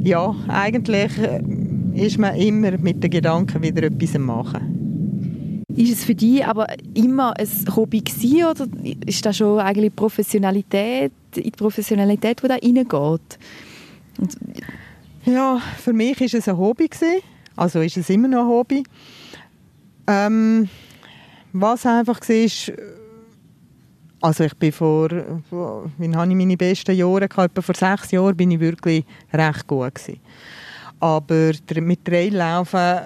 Ja, 0.03 0.35
eigentlich 0.49 1.19
äh, 1.19 1.43
ist 1.95 2.19
man 2.19 2.37
immer 2.37 2.79
mit 2.79 3.03
den 3.03 3.11
Gedanken 3.11 3.63
wieder 3.63 3.85
etwas 3.85 4.15
am 4.15 4.23
machen. 4.23 5.65
Ist 5.75 5.93
es 5.93 6.05
für 6.05 6.15
dich 6.15 6.45
aber 6.45 6.67
immer 6.95 7.39
ein 7.39 7.49
Hobby 7.75 8.01
gewesen, 8.01 8.45
oder 8.45 8.67
ist 9.07 9.25
das 9.25 9.37
schon 9.37 9.61
eigentlich 9.61 9.95
Professionalität, 9.95 11.13
in 11.37 11.43
die 11.43 11.51
Professionalität, 11.51 12.43
die 12.43 12.49
da 12.49 12.55
reingeht? 12.55 13.39
ja, 15.25 15.61
für 15.79 15.93
mich 15.93 16.21
ist 16.21 16.35
es 16.35 16.49
ein 16.49 16.57
Hobby 16.57 16.89
gewesen. 16.89 17.23
Also 17.55 17.81
ist 17.81 17.97
es 17.97 18.09
immer 18.11 18.29
noch 18.29 18.43
ein 18.43 18.49
Hobby. 18.49 18.85
Ähm, 20.09 20.71
was 21.53 21.85
einfach 21.85 22.21
war, 22.21 22.75
also 24.23 24.45
ich 24.45 24.55
bin 24.57 24.73
vor, 24.73 25.11
wie 25.11 26.17
habe 26.17 26.31
ich 26.31 26.37
meine 26.37 26.57
besten 26.57 26.97
Jahre 26.97 27.29
gehabt, 27.29 27.63
vor 27.63 27.75
sechs 27.75 28.11
Jahren 28.11 28.35
bin 28.35 28.51
ich 28.51 28.59
wirklich 28.59 29.05
recht 29.33 29.67
gut 29.67 29.95
gewesen. 29.95 30.21
Aber 30.99 31.53
mit 31.83 32.05
Traillaufen 32.07 33.01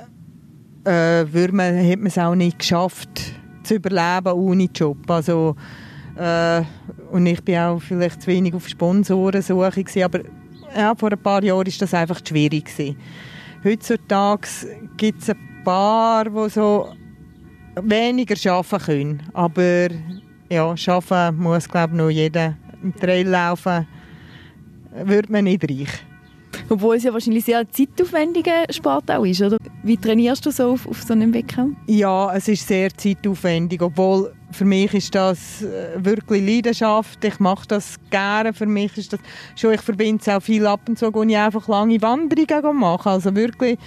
äh, 0.85 1.25
man, 1.25 1.91
hat 1.91 1.99
man 1.99 2.07
es 2.07 2.19
auch 2.19 2.37
nicht 2.37 2.61
geschafft, 2.61 3.35
zu 3.65 3.75
überleben 3.75 4.33
ohne 4.33 4.69
Job. 4.73 5.11
Also, 5.11 5.57
äh, 6.17 6.63
und 7.11 7.27
ich 7.27 7.43
bin 7.43 7.59
auch 7.59 7.83
vielleicht 7.83 8.23
zu 8.23 8.29
wenig 8.29 8.55
auf 8.55 8.69
Sponsorensuche 8.69 9.83
gewesen, 9.83 10.05
aber 10.05 10.21
ja, 10.77 10.95
vor 10.95 11.11
ein 11.11 11.23
paar 11.23 11.43
Jahren 11.43 11.67
war 11.67 11.75
das 11.81 11.95
einfach 11.95 12.21
schwierig 12.25 12.67
gewesen. 12.67 12.97
Heutzutage 13.65 14.49
gibt 14.97 15.23
es 15.23 15.31
ein 15.31 15.52
paar, 15.65 16.25
die 16.25 16.51
so 16.51 16.89
weniger 17.81 18.53
arbeiten 18.53 18.85
können. 18.85 19.23
Aber 19.33 19.89
ja, 20.51 20.75
arbeiten 20.87 21.37
muss, 21.39 21.69
glaube 21.69 21.93
ich, 21.93 21.99
noch 21.99 22.11
jeder. 22.11 22.57
Im 22.83 22.95
Trail 22.97 23.29
laufen 23.29 23.87
wird 25.05 25.31
man 25.31 25.45
nicht 25.45 25.63
reich. 25.69 25.89
Obwohl 26.69 26.97
es 26.97 27.03
ja 27.03 27.13
wahrscheinlich 27.13 27.45
sehr 27.45 27.69
zeitaufwendiger 27.71 28.65
Sport 28.71 29.11
auch 29.11 29.25
ist, 29.25 29.43
oder? 29.43 29.57
Wie 29.83 29.97
trainierst 29.97 30.45
du 30.47 30.51
so 30.51 30.73
auf, 30.73 30.87
auf 30.87 31.03
so 31.03 31.13
einem 31.13 31.33
Wettkampf? 31.35 31.77
Ja, 31.87 32.35
es 32.35 32.49
ist 32.49 32.67
sehr 32.67 32.95
zeitaufwendig, 32.95 33.83
obwohl 33.83 34.33
für 34.53 34.65
mich 34.65 34.93
ist 34.95 35.15
das 35.15 35.63
äh, 35.63 35.93
wirklich 35.97 36.47
Leidenschaft. 36.47 37.25
Ich 37.25 37.41
mache 37.41 37.67
das 37.69 37.97
gerne. 38.11 38.53
Für 38.53 38.67
mich 38.67 38.97
ist 38.97 39.13
das 39.13 39.21
schon, 39.57 39.73
ich 39.73 39.81
verbinde 39.81 40.21
es 40.21 40.29
auch 40.29 40.43
viel 40.43 40.67
ab 40.67 40.81
und 40.89 40.99
zu, 40.99 41.13
wo 41.13 41.23
ich 41.23 41.37
einfach 41.37 41.67
lange 41.69 42.01
Wanderungen 42.01 42.77
mache. 42.77 43.11
Also 43.11 43.35
wirklich, 43.35 43.79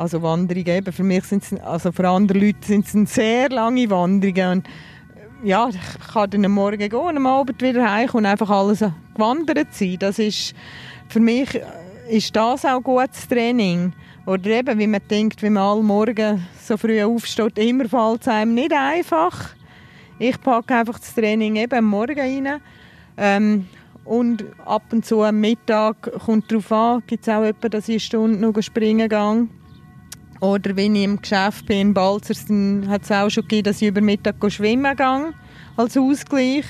also 0.00 0.22
Wanderungen 0.22 0.66
eben, 0.66 0.92
für 0.92 1.02
mich 1.02 1.24
sind 1.24 1.60
also 1.60 1.92
für 1.92 2.08
andere 2.08 2.38
Leute 2.38 2.66
sind 2.66 2.86
es 2.86 3.14
sehr 3.14 3.50
lange 3.50 3.90
Wanderungen. 3.90 4.58
Und 4.58 4.68
ja, 5.44 5.68
ich 5.68 6.12
kann 6.12 6.30
dann 6.30 6.46
am 6.46 6.52
Morgen 6.52 6.88
gehen 6.88 7.16
am 7.16 7.26
Abend 7.26 7.60
wieder 7.60 7.92
heim 7.92 8.08
und 8.14 8.24
einfach 8.24 8.48
alles 8.48 8.82
gewandert 9.14 9.74
sein. 9.74 9.96
Das 9.98 10.18
ist 10.18 10.54
für 11.08 11.20
mich 11.20 11.54
äh, 11.54 11.62
ist 12.08 12.34
das 12.34 12.64
auch 12.64 12.80
gutes 12.80 13.28
Training. 13.28 13.92
Oder 14.24 14.50
eben, 14.50 14.78
wie 14.78 14.86
man 14.86 15.02
denkt, 15.10 15.42
wenn 15.42 15.52
man 15.52 15.64
alle 15.64 15.82
Morgen 15.82 16.46
so 16.58 16.78
früh 16.78 17.02
aufsteht, 17.02 17.58
immer 17.58 17.86
fällt 17.86 18.22
es 18.22 18.28
einem 18.28 18.54
nicht 18.54 18.72
einfach. 18.72 19.50
Ich 20.18 20.40
packe 20.40 20.76
einfach 20.76 20.98
das 20.98 21.14
Training 21.14 21.56
eben 21.56 21.78
am 21.78 21.84
Morgen 21.84 22.18
rein. 22.18 22.60
Ähm, 23.18 23.66
und 24.06 24.46
ab 24.64 24.84
und 24.92 25.04
zu 25.04 25.22
am 25.22 25.40
Mittag 25.40 26.10
kommt 26.24 26.50
darauf 26.50 26.72
an, 26.72 27.02
gibt 27.06 27.22
es 27.22 27.28
auch 27.28 27.44
jemanden, 27.44 27.70
dass 27.70 27.88
ich 27.88 27.94
eine 27.94 28.00
Stunde 28.00 28.38
noch 28.38 28.62
springen 28.62 29.08
gehe. 29.08 29.59
Oder 30.40 30.74
wenn 30.74 30.96
ich 30.96 31.04
im 31.04 31.20
Geschäft 31.20 31.66
bin 31.66 31.80
in 31.80 31.94
Balzers, 31.94 32.46
dann 32.46 32.86
hat 32.88 33.02
es 33.02 33.12
auch 33.12 33.28
schon 33.28 33.42
gegeben, 33.44 33.64
dass 33.64 33.82
ich 33.82 33.88
über 33.88 34.00
Mittag 34.00 34.36
schwimmen 34.50 34.96
gehe, 34.96 35.34
als 35.76 35.96
Ausgleich. 35.96 36.64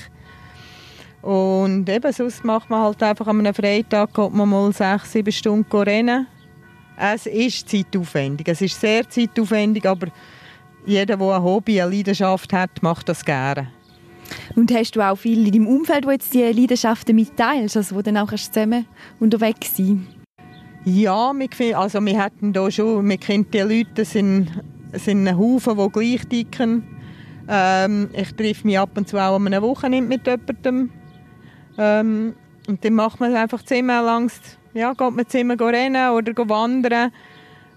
Und 1.21 1.87
eben, 1.87 2.11
sonst 2.11 2.43
macht 2.43 2.69
man 2.69 2.81
halt 2.81 3.01
einfach 3.01 3.27
an 3.27 3.39
einem 3.39 3.53
Freitag, 3.53 4.13
geht 4.13 4.33
man 4.33 4.49
mal 4.49 4.73
sechs, 4.73 5.13
sieben 5.13 5.31
Stunden 5.31 5.77
rennen. 5.77 6.27
Es 6.97 7.25
ist 7.25 7.69
zeitaufwendig, 7.69 8.47
es 8.47 8.61
ist 8.61 8.79
sehr 8.79 9.09
zeitaufwendig, 9.09 9.85
aber 9.85 10.07
jeder, 10.85 11.17
der 11.17 11.27
ein 11.27 11.43
Hobby, 11.43 11.81
eine 11.81 11.95
Leidenschaft 11.95 12.51
hat, 12.53 12.83
macht 12.83 13.07
das 13.07 13.23
gerne. 13.23 13.69
Und 14.55 14.71
hast 14.71 14.95
du 14.95 15.01
auch 15.01 15.15
viele 15.15 15.47
in 15.47 15.51
deinem 15.51 15.67
Umfeld, 15.67 16.05
die 16.05 16.09
jetzt 16.09 16.33
diese 16.33 16.51
Leidenschaften 16.51 17.15
mitteilst, 17.15 17.77
also 17.77 17.95
wo 17.95 18.01
dann 18.01 18.17
auch 18.17 18.33
zusammen 18.33 18.85
unterwegs 19.19 19.75
sind? 19.75 20.07
Ja, 20.83 21.31
wir, 21.35 21.77
also 21.77 22.03
wir 22.03 22.17
hatten 22.17 22.53
da 22.53 22.71
schon, 22.71 23.07
wir 23.07 23.17
kennen 23.17 23.45
die 23.51 23.59
Leute, 23.59 23.91
das 23.95 24.11
sind, 24.11 24.49
sind 24.93 25.27
ein 25.27 25.37
Haufen, 25.37 25.77
die 25.77 25.89
gleich 25.89 26.27
dicken. 26.27 26.83
Ähm, 27.47 28.09
ich 28.13 28.33
treffe 28.33 28.65
mich 28.65 28.79
ab 28.79 28.89
und 28.95 29.07
zu 29.07 29.17
auch 29.17 29.35
an 29.35 29.45
einer 29.45 29.61
Woche 29.61 29.89
mit 29.89 30.25
jemandem. 30.25 30.89
Ähm, 31.77 32.33
und 32.67 32.83
dann 32.83 32.93
macht 32.93 33.19
man 33.19 33.35
einfach 33.35 33.61
zehnmal 33.61 34.03
lang, 34.03 34.31
ja, 34.73 34.93
geht 34.93 35.11
man 35.11 35.27
zehnmal 35.27 35.57
rennen 35.61 36.11
oder 36.13 36.49
wandern. 36.49 37.11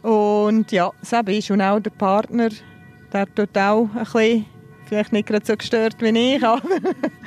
Und 0.00 0.72
ja, 0.72 0.90
das 1.00 1.12
ist 1.26 1.50
und 1.50 1.60
auch 1.60 1.80
der 1.80 1.90
Partner, 1.90 2.48
der 3.12 3.34
tut 3.34 3.56
auch 3.58 3.88
ein 3.94 4.04
bisschen, 4.04 4.46
vielleicht 4.86 5.12
nicht 5.12 5.28
gerade 5.28 5.44
so 5.44 5.56
gestört 5.56 5.96
wie 6.00 6.34
ich, 6.36 6.42
aber 6.42 6.62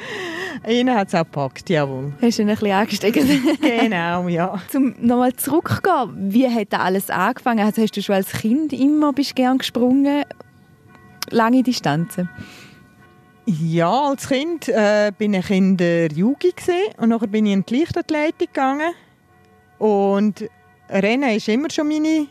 ihn 0.67 0.93
hat 0.93 1.09
es 1.09 1.15
auch 1.15 1.19
gepackt, 1.19 1.69
jawohl. 1.69 2.13
Hast 2.21 2.37
du 2.37 2.43
ihn 2.43 2.49
ein 2.49 2.55
bisschen 2.55 2.71
angesteckt? 2.71 3.19
genau, 3.61 4.27
ja. 4.27 4.59
Zum 4.69 4.95
nochmal 4.99 5.33
zurückgehen, 5.33 6.31
wie 6.31 6.49
hat 6.49 6.73
das 6.73 6.79
alles 6.79 7.09
angefangen? 7.09 7.65
Also 7.65 7.81
hast 7.81 7.95
du 7.95 8.01
schon 8.01 8.15
als 8.15 8.31
Kind 8.31 8.73
immer 8.73 9.13
bist 9.13 9.35
gern 9.35 9.57
gesprungen? 9.57 10.23
Lange 11.29 11.63
Distanzen? 11.63 12.29
Ja, 13.45 14.09
als 14.09 14.27
Kind 14.27 14.67
äh, 14.67 15.11
bin 15.17 15.33
ich 15.33 15.49
in 15.49 15.77
der 15.77 16.11
Jugend 16.11 16.55
und 16.97 17.09
nachher 17.09 17.27
bin 17.27 17.45
ich 17.45 17.53
in 17.53 17.65
die 17.65 17.79
Leichtathletik 17.79 18.53
gegangen. 18.53 18.93
Und 19.79 20.49
Rennen 20.89 21.29
ist 21.29 21.47
immer 21.47 21.69
schon 21.69 21.87
meine 21.87 22.27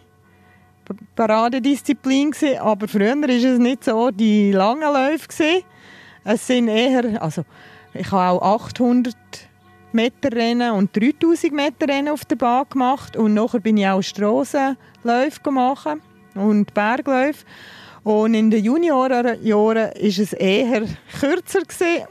Paradedisziplin 1.15 2.33
aber 2.61 2.89
früher 2.89 3.17
war 3.17 3.29
es 3.29 3.59
nicht 3.59 3.85
so 3.85 4.11
die 4.11 4.53
langen 4.53 4.93
Läufe. 4.93 5.63
Es 6.25 6.47
sind 6.47 6.69
eher, 6.69 7.23
also 7.23 7.45
ich 7.95 8.11
habe 8.11 8.43
auch 8.43 8.61
800 8.65 9.15
Meter 9.93 10.31
Rennen 10.33 10.73
und 10.73 10.95
3000 10.95 11.53
Meter 11.53 11.89
Rennen 11.89 12.09
auf 12.09 12.25
der 12.25 12.37
Bahn 12.37 12.67
gemacht 12.69 13.17
und 13.17 13.35
nachher 13.35 13.61
bin 13.61 13.77
ich 13.77 13.87
auch 13.87 14.03
Strassenläufe 14.03 15.41
gemacht 15.43 15.99
und 16.35 16.75
Bergläufe. 16.75 17.45
Und 18.05 18.35
in 18.35 18.53
den 18.53 18.63
Juniorenjahren 18.63 19.45
war 19.45 19.77
es 19.77 20.33
eher 20.33 20.83
kürzer 21.19 21.63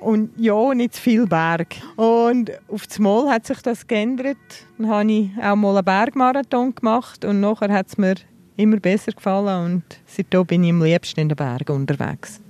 und 0.02 0.32
ja, 0.36 0.74
nicht 0.74 0.96
zu 0.96 1.02
viel 1.02 1.26
Berg. 1.26 1.76
Und 1.96 2.52
auf 2.68 2.86
das 2.86 3.00
Mal 3.00 3.30
hat 3.30 3.46
sich 3.46 3.62
das 3.62 3.88
geändert. 3.88 4.36
Dann 4.78 4.90
habe 4.90 5.10
ich 5.10 5.30
auch 5.42 5.56
mal 5.56 5.78
einen 5.78 5.86
Bergmarathon 5.86 6.76
gemacht 6.76 7.24
und 7.24 7.40
nachher 7.40 7.72
hat 7.72 7.88
es 7.88 7.98
mir 7.98 8.16
immer 8.58 8.78
besser 8.78 9.12
gefallen 9.12 9.65
und 9.65 9.84
seitdem 10.06 10.46
bin 10.46 10.63
ich 10.63 10.72
am 10.72 10.84
liebsten 10.84 11.20
in 11.20 11.30
den 11.30 11.36
Bergen 11.36 11.76
unterwegs. 11.76 12.41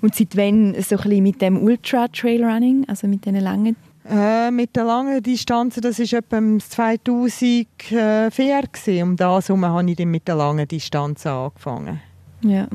Und 0.00 0.14
seit 0.14 0.36
wann 0.36 0.74
so 0.80 0.96
ein 0.96 1.02
bisschen 1.02 1.22
mit 1.22 1.42
dem 1.42 1.62
Ultra-Trailrunning, 1.62 2.86
also 2.88 3.06
mit 3.06 3.24
diesen 3.24 3.40
langen 3.40 3.76
äh, 4.08 4.50
mit 4.50 4.74
den 4.74 4.86
langen 4.86 5.22
Distanzen, 5.22 5.82
das 5.82 5.98
war 5.98 6.18
etwa 6.18 6.58
2004 6.58 7.66
gewesen. 7.76 9.02
Um 9.02 9.16
das 9.16 9.48
herum 9.48 9.64
habe 9.64 9.90
ich 9.90 9.96
dann 9.96 10.10
mit 10.10 10.26
den 10.26 10.38
langen 10.38 10.66
Distanzen 10.66 11.30
angefangen. 11.30 12.00
Ja. 12.40 12.66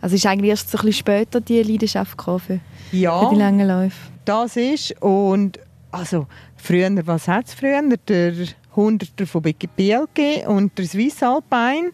Also 0.00 0.16
ist 0.16 0.26
eigentlich 0.26 0.50
erst 0.50 0.70
so 0.70 0.78
ein 0.78 0.86
bisschen 0.86 0.98
später 1.00 1.40
die 1.40 1.62
Leidenschaft 1.62 2.18
gekommen 2.18 2.60
ja, 2.92 3.20
für 3.20 3.34
die 3.34 3.40
langen 3.40 3.66
Läufe? 3.66 3.96
das 4.26 4.56
ist. 4.56 5.00
Und 5.00 5.58
also 5.90 6.26
früher, 6.56 6.90
was 7.06 7.28
hat 7.28 7.46
es 7.46 7.54
früher? 7.54 7.80
Der 8.08 8.34
Hunderter 8.74 9.26
von 9.26 9.42
BLG 9.42 10.46
und 10.46 10.76
der 10.76 10.84
Swiss 10.84 11.22
Alpine. 11.22 11.92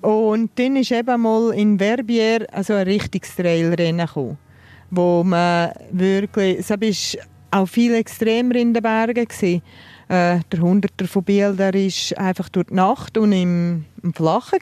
Und 0.00 0.50
dann 0.58 0.76
ist 0.76 0.92
eben 0.92 1.20
mal 1.20 1.52
in 1.54 1.78
Verbier 1.78 2.46
also 2.52 2.74
ein 2.74 2.84
richtiges 2.84 3.36
Trailrennen 3.36 4.06
gekommen, 4.06 4.38
wo 4.90 5.22
man 5.22 5.72
wirklich, 5.90 6.58
es 6.58 6.70
war 6.70 7.60
auch 7.60 7.66
viel 7.66 7.94
extremer 7.94 8.54
in 8.54 8.72
den 8.72 8.82
Bergen 8.82 9.26
gewesen. 9.26 9.62
Äh, 10.08 10.40
der 10.50 10.60
Hunderter 10.60 11.06
von 11.06 11.22
Biel, 11.22 11.54
der 11.54 11.74
ist 11.74 12.16
einfach 12.18 12.48
durch 12.48 12.66
die 12.66 12.74
Nacht 12.74 13.18
und 13.18 13.32
im, 13.32 13.84
im 14.02 14.14
Flachen. 14.14 14.58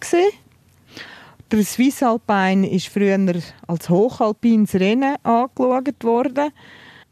Der 1.50 1.64
Swiss 1.64 2.02
Alpine 2.02 2.68
ist 2.68 2.88
früher 2.88 3.18
als 3.66 3.88
hochalpines 3.88 4.74
Rennen 4.74 5.16
angeschaut 5.22 6.04
worden. 6.04 6.50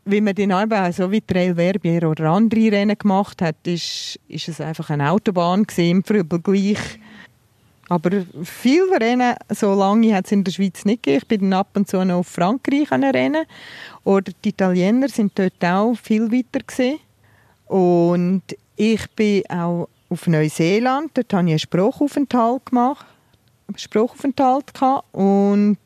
Wie 0.04 0.20
man 0.20 0.34
den 0.34 0.50
eben 0.50 0.92
so 0.92 1.10
wie 1.10 1.20
Trail 1.20 1.54
Verbier 1.54 2.08
oder 2.08 2.30
andere 2.30 2.72
Rennen 2.72 2.98
gemacht 2.98 3.40
hat, 3.40 3.66
ist, 3.66 4.20
ist 4.28 4.48
es 4.48 4.60
einfach 4.60 4.90
eine 4.90 5.10
Autobahn 5.10 5.66
im 5.76 6.04
Vergleich. 6.04 6.98
Aber 7.88 8.10
viele 8.42 9.00
Rennen, 9.00 9.36
so 9.50 9.74
lange 9.74 10.14
hat 10.14 10.26
es 10.26 10.32
in 10.32 10.42
der 10.42 10.52
Schweiz 10.52 10.84
nicht 10.84 11.04
gegeben. 11.04 11.22
Ich 11.22 11.28
bin 11.28 11.52
ab 11.52 11.68
und 11.74 11.88
zu 11.88 12.04
noch 12.04 12.18
auf 12.18 12.26
Frankreich 12.26 12.90
Rennen. 12.90 13.46
Oder 14.02 14.32
die 14.44 14.48
Italiener 14.48 15.08
sind 15.08 15.38
dort 15.38 15.64
auch 15.64 15.94
viel 15.94 16.30
weiter 16.32 16.64
gesehen. 16.66 16.98
Und 17.66 18.42
ich 18.74 19.08
bin 19.10 19.44
auch 19.48 19.88
auf 20.08 20.26
Neuseeland. 20.26 21.12
Dort 21.14 21.32
habe 21.32 21.44
ich 21.44 21.52
einen 21.52 21.58
Sprachaufenthalt 21.58 22.66
gemacht. 22.66 23.06
Sprachaufenthalt 23.76 24.74
gehabt. 24.74 25.14
Und 25.14 25.78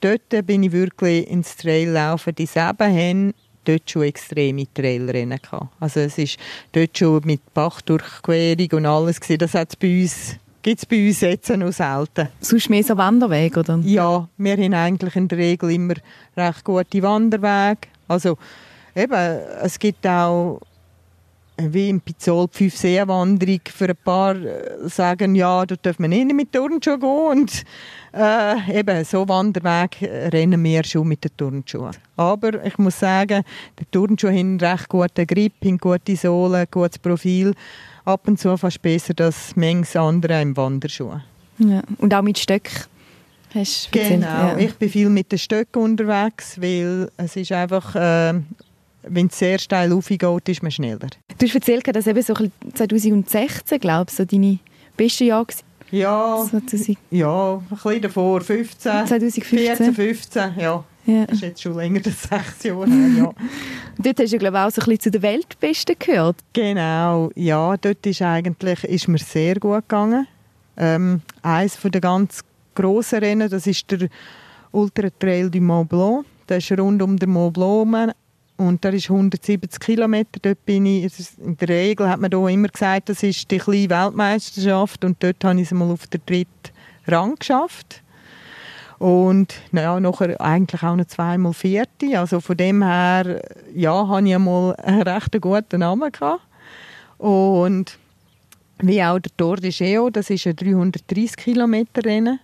dort 0.00 0.46
bin 0.46 0.62
ich 0.62 0.72
wirklich 0.72 1.28
ins 1.28 1.56
Traillaufen. 1.56 2.34
Die 2.34 2.46
sieben 2.46 2.78
haben 2.78 3.34
dort 3.64 3.90
schon 3.90 4.02
extreme 4.02 4.72
Trailrennen 4.72 5.40
gehabt. 5.40 5.72
Also 5.80 6.00
es 6.00 6.16
ist 6.16 6.38
dort 6.72 6.96
schon 6.96 7.22
mit 7.24 7.54
Bachdurchquerung 7.54 8.68
und 8.72 8.86
alles 8.86 9.20
gewesen. 9.20 9.38
Das 9.38 9.54
hat 9.54 9.70
es 9.70 9.76
bei 9.76 10.02
uns 10.02 10.38
gibt 10.62 10.80
es 10.80 10.86
bei 10.86 11.06
uns 11.06 11.20
jetzt 11.20 11.48
noch 11.50 11.72
selten. 11.72 12.28
Sonst 12.40 12.70
mehr 12.70 12.82
so 12.82 12.96
Wanderweg, 12.96 13.56
oder? 13.56 13.78
Ja, 13.84 14.28
wir 14.36 14.56
haben 14.56 14.74
eigentlich 14.74 15.16
in 15.16 15.28
der 15.28 15.38
Regel 15.38 15.70
immer 15.70 15.94
recht 16.36 16.64
gute 16.64 17.02
Wanderwege. 17.02 17.88
Also 18.08 18.36
eben, 18.94 19.40
es 19.62 19.78
gibt 19.78 20.06
auch 20.06 20.60
wie 21.60 21.88
im 21.88 22.00
Pizzol 22.00 22.46
die 22.46 22.56
Fünf-Seen-Wanderung 22.56 23.60
für 23.68 23.88
ein 23.88 23.96
paar 24.04 24.36
äh, 24.36 24.88
sagen, 24.88 25.34
ja, 25.34 25.66
da 25.66 25.74
dürfen 25.74 26.02
wir 26.02 26.08
nicht 26.08 26.32
mit 26.32 26.52
Turnschuhen 26.52 27.00
gehen. 27.00 27.08
Und 27.08 27.64
äh, 28.12 28.78
eben, 28.78 29.04
so 29.04 29.28
Wanderweg 29.28 29.96
rennen 30.00 30.62
wir 30.62 30.84
schon 30.84 31.08
mit 31.08 31.24
den 31.24 31.36
Turnschuhen. 31.36 31.96
Aber 32.16 32.64
ich 32.64 32.78
muss 32.78 33.00
sagen, 33.00 33.42
die 33.78 33.84
Turnschuhe 33.90 34.30
haben 34.30 34.38
einen 34.38 34.60
recht 34.60 34.88
guten 34.88 35.26
Grip, 35.26 35.54
haben 35.64 35.78
gute 35.78 36.16
Sohlen, 36.16 36.66
gutes 36.70 36.98
Profil. 36.98 37.54
Ab 38.08 38.26
und 38.26 38.40
zu 38.40 38.56
fast 38.56 38.80
besser 38.80 39.12
als 39.18 39.54
manches 39.54 39.94
andere 39.94 40.40
im 40.40 40.56
Wanderschuh. 40.56 41.20
Ja. 41.58 41.82
Und 41.98 42.14
auch 42.14 42.22
mit 42.22 42.38
Stöcken? 42.38 42.84
genau, 43.90 44.26
ja. 44.26 44.56
ich 44.56 44.74
bin 44.76 44.88
viel 44.88 45.10
mit 45.10 45.30
den 45.30 45.38
Stöcken 45.38 45.82
unterwegs, 45.82 46.58
weil 46.58 47.10
es 47.18 47.36
ist 47.36 47.52
einfach... 47.52 47.94
Äh, 47.94 48.40
wenn 49.02 49.26
es 49.26 49.38
sehr 49.38 49.58
steil 49.58 49.92
aufgeht, 49.92 50.48
ist 50.48 50.62
man 50.62 50.70
schneller. 50.70 51.08
Du 51.38 51.46
hast 51.46 51.54
erzählt, 51.54 51.86
dass 51.94 52.06
eben 52.06 52.22
so 52.22 52.34
2016, 52.74 53.78
glaube 53.78 54.06
ich, 54.10 54.16
so 54.16 54.24
deine 54.24 54.58
beste 54.96 55.24
Jahr 55.24 55.46
war. 55.46 55.54
Ja, 55.90 56.46
so 56.50 56.58
ja, 57.10 57.54
ein 57.54 57.66
bisschen 57.68 58.02
davor, 58.02 58.40
15, 58.40 59.06
2015. 59.06 59.58
14, 59.58 59.94
15, 59.94 60.52
ja. 60.58 60.84
Ja. 61.08 61.26
Das 61.26 61.36
ist 61.36 61.42
jetzt 61.42 61.62
schon 61.62 61.74
länger 61.74 62.00
als 62.04 62.22
sechs 62.22 62.62
Jahre 62.64 62.86
her, 62.88 63.08
ja. 63.16 63.32
dort 63.98 64.20
hast 64.20 64.32
du, 64.32 64.38
glaube 64.38 64.56
ich, 64.56 64.62
auch 64.62 64.70
so 64.70 64.82
ein 64.82 64.84
bisschen 64.84 65.00
zu 65.00 65.10
den 65.10 65.22
Weltbesten 65.22 65.96
gehört. 65.98 66.36
Genau, 66.52 67.30
ja, 67.34 67.76
dort 67.76 68.06
ist 68.06 68.22
eigentlich, 68.22 68.84
ist 68.84 69.08
mir 69.08 69.18
sehr 69.18 69.54
gut 69.56 69.88
gegangen. 69.88 70.26
Ähm, 70.76 71.22
eines 71.42 71.78
der 71.82 72.00
ganz 72.00 72.44
grossen 72.74 73.18
Rennen, 73.18 73.50
das 73.50 73.66
ist 73.66 73.90
der 73.90 74.08
Ultra 74.70 75.08
Trail 75.18 75.50
du 75.50 75.60
Mont 75.60 75.88
Blanc. 75.88 76.26
Der 76.48 76.58
ist 76.58 76.70
rund 76.72 77.02
um 77.02 77.18
den 77.18 77.30
Mont 77.30 77.54
Blanc 77.54 78.14
und 78.58 78.82
der 78.82 78.92
ist 78.92 79.08
170 79.08 79.80
Kilometer. 79.80 80.40
Dort 80.42 80.64
bin 80.66 80.84
ich, 80.84 81.38
in 81.38 81.56
der 81.56 81.68
Regel 81.68 82.08
hat 82.08 82.20
man 82.20 82.30
da 82.30 82.48
immer 82.48 82.68
gesagt, 82.68 83.08
das 83.08 83.22
ist 83.22 83.50
die 83.50 83.58
kleine 83.58 83.90
Weltmeisterschaft. 83.90 85.04
Und 85.04 85.22
dort 85.22 85.42
habe 85.44 85.60
ich 85.60 85.66
es 85.66 85.72
mal 85.72 85.90
auf 85.90 86.06
den 86.08 86.20
dritten 86.26 86.72
Rang 87.06 87.36
geschafft. 87.36 88.02
Und 88.98 89.54
naja, 89.70 90.00
nachher 90.00 90.40
eigentlich 90.40 90.82
auch 90.82 90.96
noch 90.96 91.06
zweimal 91.06 91.52
vierte. 91.52 92.18
Also 92.18 92.40
von 92.40 92.56
dem 92.56 92.82
her, 92.82 93.42
ja, 93.74 94.08
habe 94.08 94.26
ich 94.26 94.34
einmal 94.34 94.74
einen 94.76 95.02
recht 95.02 95.40
guten 95.40 95.80
Namen 95.80 96.10
gehabt. 96.10 96.42
Und 97.18 97.98
wie 98.80 99.02
auch 99.02 99.18
der 99.18 99.36
Tour 99.36 99.56
de 99.56 99.70
Geo, 99.70 100.10
das 100.10 100.30
ist 100.30 100.46
ein 100.46 100.56
330 100.56 101.36
Kilometer 101.36 102.04
Rennen. 102.04 102.40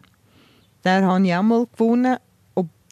Der 0.84 1.04
habe 1.04 1.26
ich 1.26 1.34
auch 1.34 1.42
mal 1.42 1.66
gewonnen 1.72 2.16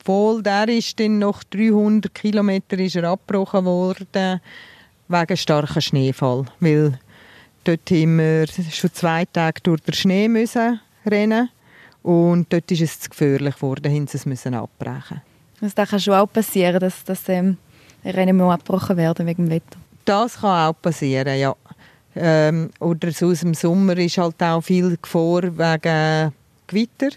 obwohl 0.03 0.43
der 0.43 0.69
ist 0.69 0.99
dann 0.99 1.21
nach 1.21 1.45
300 1.45 2.13
Kilometern 2.13 2.81
ist 2.81 2.97
er 2.97 3.05
abgebrochen 3.05 3.65
worden 3.65 4.41
wegen 5.07 5.37
starkem 5.37 5.81
Schneefall, 5.81 6.47
weil 6.59 6.99
dort 7.63 7.89
haben 7.89 8.19
wir 8.19 8.47
schon 8.49 8.93
zwei 8.93 9.25
Tage 9.27 9.61
durch 9.63 9.81
den 9.83 9.95
Schnee 9.95 10.27
müssen 10.27 10.81
rennen 11.07 11.51
und 12.03 12.53
dort 12.53 12.71
ist 12.71 12.81
es 12.81 13.01
zu 13.01 13.11
gefährlich 13.11 13.57
geworden, 13.57 13.93
haben 13.93 14.07
sie 14.07 14.17
es 14.17 14.27
müssen 14.27 14.55
abbrechen. 14.55 15.23
Also 15.61 15.75
das 15.75 15.91
kann 15.91 16.01
schon 16.01 16.15
auch 16.15 16.27
passieren, 16.27 16.81
dass 16.81 17.05
das 17.05 17.29
ähm, 17.29 17.57
Rennen 18.05 18.41
abgebrochen 18.41 18.97
werden 18.97 19.27
wegen 19.27 19.47
dem 19.47 19.51
Wetter. 19.51 19.79
Das 20.05 20.41
kann 20.41 20.69
auch 20.69 20.81
passieren, 20.81 21.39
ja. 21.39 21.55
Ähm, 22.15 22.71
oder 22.81 23.11
so 23.13 23.29
aus 23.29 23.41
dem 23.41 23.55
Sommer 23.55 23.97
ist 23.97 24.19
halt 24.19 24.43
auch 24.43 24.61
viel 24.61 24.99
Gefahr 25.01 25.43
wegen 25.45 26.33
Gewitter 26.67 27.09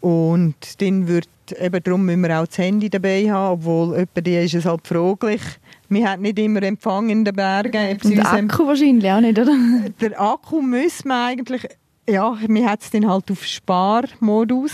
und 0.00 0.82
dann 0.82 1.06
wird 1.08 1.28
eben 1.58 1.82
darum 1.82 2.04
müssen 2.04 2.22
wir 2.22 2.40
auch 2.40 2.46
das 2.46 2.58
Handy 2.58 2.90
dabei 2.90 3.30
haben, 3.30 3.54
obwohl 3.54 3.96
etwa 3.96 4.20
die 4.20 4.36
ist 4.36 4.54
es 4.54 4.64
halt 4.64 4.86
fraglich. 4.86 5.40
Wir 5.88 6.10
haben 6.10 6.22
nicht 6.22 6.38
immer 6.38 6.62
Empfang 6.62 7.08
in 7.10 7.24
den 7.24 7.34
Bergen. 7.34 7.98
Und 8.04 8.16
der 8.16 8.32
Akku 8.32 8.66
wahrscheinlich 8.66 9.10
auch 9.10 9.20
nicht, 9.20 9.38
oder? 9.38 9.54
Der 10.00 10.20
Akku 10.20 10.62
müssen 10.62 11.08
wir 11.08 11.24
eigentlich, 11.26 11.68
ja, 12.08 12.36
wir 12.40 12.66
haben 12.66 12.78
es 12.80 12.90
dann 12.90 13.08
halt 13.08 13.30
auf 13.30 13.44
Sparmodus. 13.44 14.72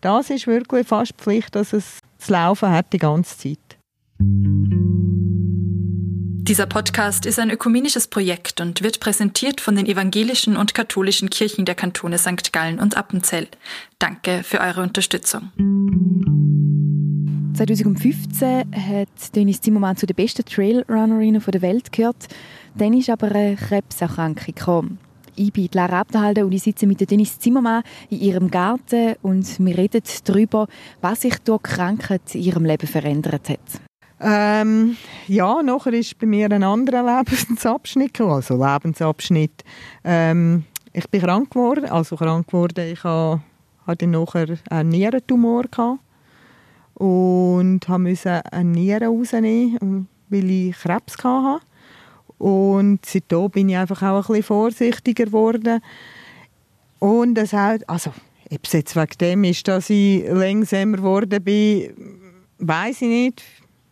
Das 0.00 0.30
ist 0.30 0.46
wirklich 0.46 0.86
fast 0.86 1.12
Pflicht, 1.16 1.54
dass 1.54 1.72
es 1.72 2.00
zu 2.18 2.32
laufen 2.32 2.70
hat 2.70 2.92
die 2.92 2.98
ganze 2.98 3.36
Zeit. 3.38 3.58
Dieser 6.48 6.66
Podcast 6.66 7.26
ist 7.26 7.40
ein 7.40 7.50
ökumenisches 7.50 8.06
Projekt 8.06 8.60
und 8.60 8.82
wird 8.82 9.00
präsentiert 9.00 9.60
von 9.60 9.74
den 9.74 9.86
evangelischen 9.86 10.56
und 10.56 10.74
katholischen 10.74 11.28
Kirchen 11.28 11.64
der 11.64 11.74
Kantone 11.74 12.18
St. 12.18 12.52
Gallen 12.52 12.78
und 12.78 12.96
Appenzell. 12.96 13.48
Danke 13.98 14.42
für 14.44 14.60
eure 14.60 14.82
Unterstützung. 14.82 15.50
2015 17.56 18.64
hat 18.74 19.34
Dennis 19.34 19.60
Zimmermann 19.60 19.96
zu 19.96 20.06
den 20.06 20.14
besten 20.14 20.44
Trailrunnerinnen 20.44 21.42
der 21.42 21.62
Welt 21.62 21.90
gehört. 21.90 22.28
Dann 22.76 22.92
ist 22.92 23.10
aber 23.10 23.28
eine 23.28 23.56
Krebserkrankung 23.56 24.54
gekommen. 24.54 24.98
Ich 25.38 25.52
bin 25.52 25.68
Lara 25.74 26.00
Abderhalde 26.00 26.46
und 26.46 26.52
ich 26.52 26.62
sitze 26.62 26.86
mit 26.86 27.10
Dennis 27.10 27.38
Zimmermann 27.38 27.82
in 28.08 28.20
ihrem 28.20 28.50
Garten 28.50 29.16
und 29.20 29.58
wir 29.58 29.76
reden 29.76 30.00
darüber, 30.24 30.66
was 31.02 31.20
sich 31.20 31.36
durch 31.40 31.62
Krankheit 31.62 32.34
in 32.34 32.40
ihrem 32.40 32.64
Leben 32.64 32.86
verändert 32.86 33.50
hat. 33.50 33.60
Ähm, 34.18 34.96
ja, 35.28 35.62
nachher 35.62 35.92
ist 35.92 36.18
bei 36.18 36.26
mir 36.26 36.50
ein 36.50 36.62
anderer 36.62 37.22
Lebensabschnitt, 37.22 38.18
also 38.18 38.54
Lebensabschnitt. 38.54 39.62
Ähm, 40.04 40.64
ich 40.94 41.06
bin 41.10 41.20
krank 41.20 41.50
geworden, 41.50 41.84
also 41.84 42.16
krank 42.16 42.46
geworden. 42.46 42.90
Ich 42.90 43.04
hatte 43.04 44.06
nachher 44.06 44.56
einen 44.70 44.88
Nierentumor 44.88 45.64
gehabt 45.64 46.00
und 46.94 47.86
musste 47.90 48.40
eine 48.50 48.70
Niere 48.70 49.08
rausnehmen, 49.08 50.08
weil 50.30 50.50
ich 50.50 50.76
Krebs 50.78 51.18
hatte. 51.22 51.60
Und 52.38 53.04
seitdem 53.06 53.50
bin 53.50 53.68
ich 53.68 53.76
einfach 53.76 54.02
auch 54.02 54.16
ein 54.16 54.26
bisschen 54.26 54.42
vorsichtiger 54.42 55.24
geworden. 55.24 55.80
Und 56.98 57.38
es 57.38 57.52
hat, 57.52 57.88
also, 57.88 58.12
ob 58.50 58.60
es 58.62 58.72
jetzt 58.72 58.96
wegen 58.96 59.18
dem 59.20 59.44
ist, 59.44 59.66
dass 59.68 59.90
ich 59.90 60.24
langsamer 60.28 60.98
geworden 60.98 61.42
bin, 61.42 61.92
weiß 62.58 63.02
ich 63.02 63.08
nicht 63.08 63.42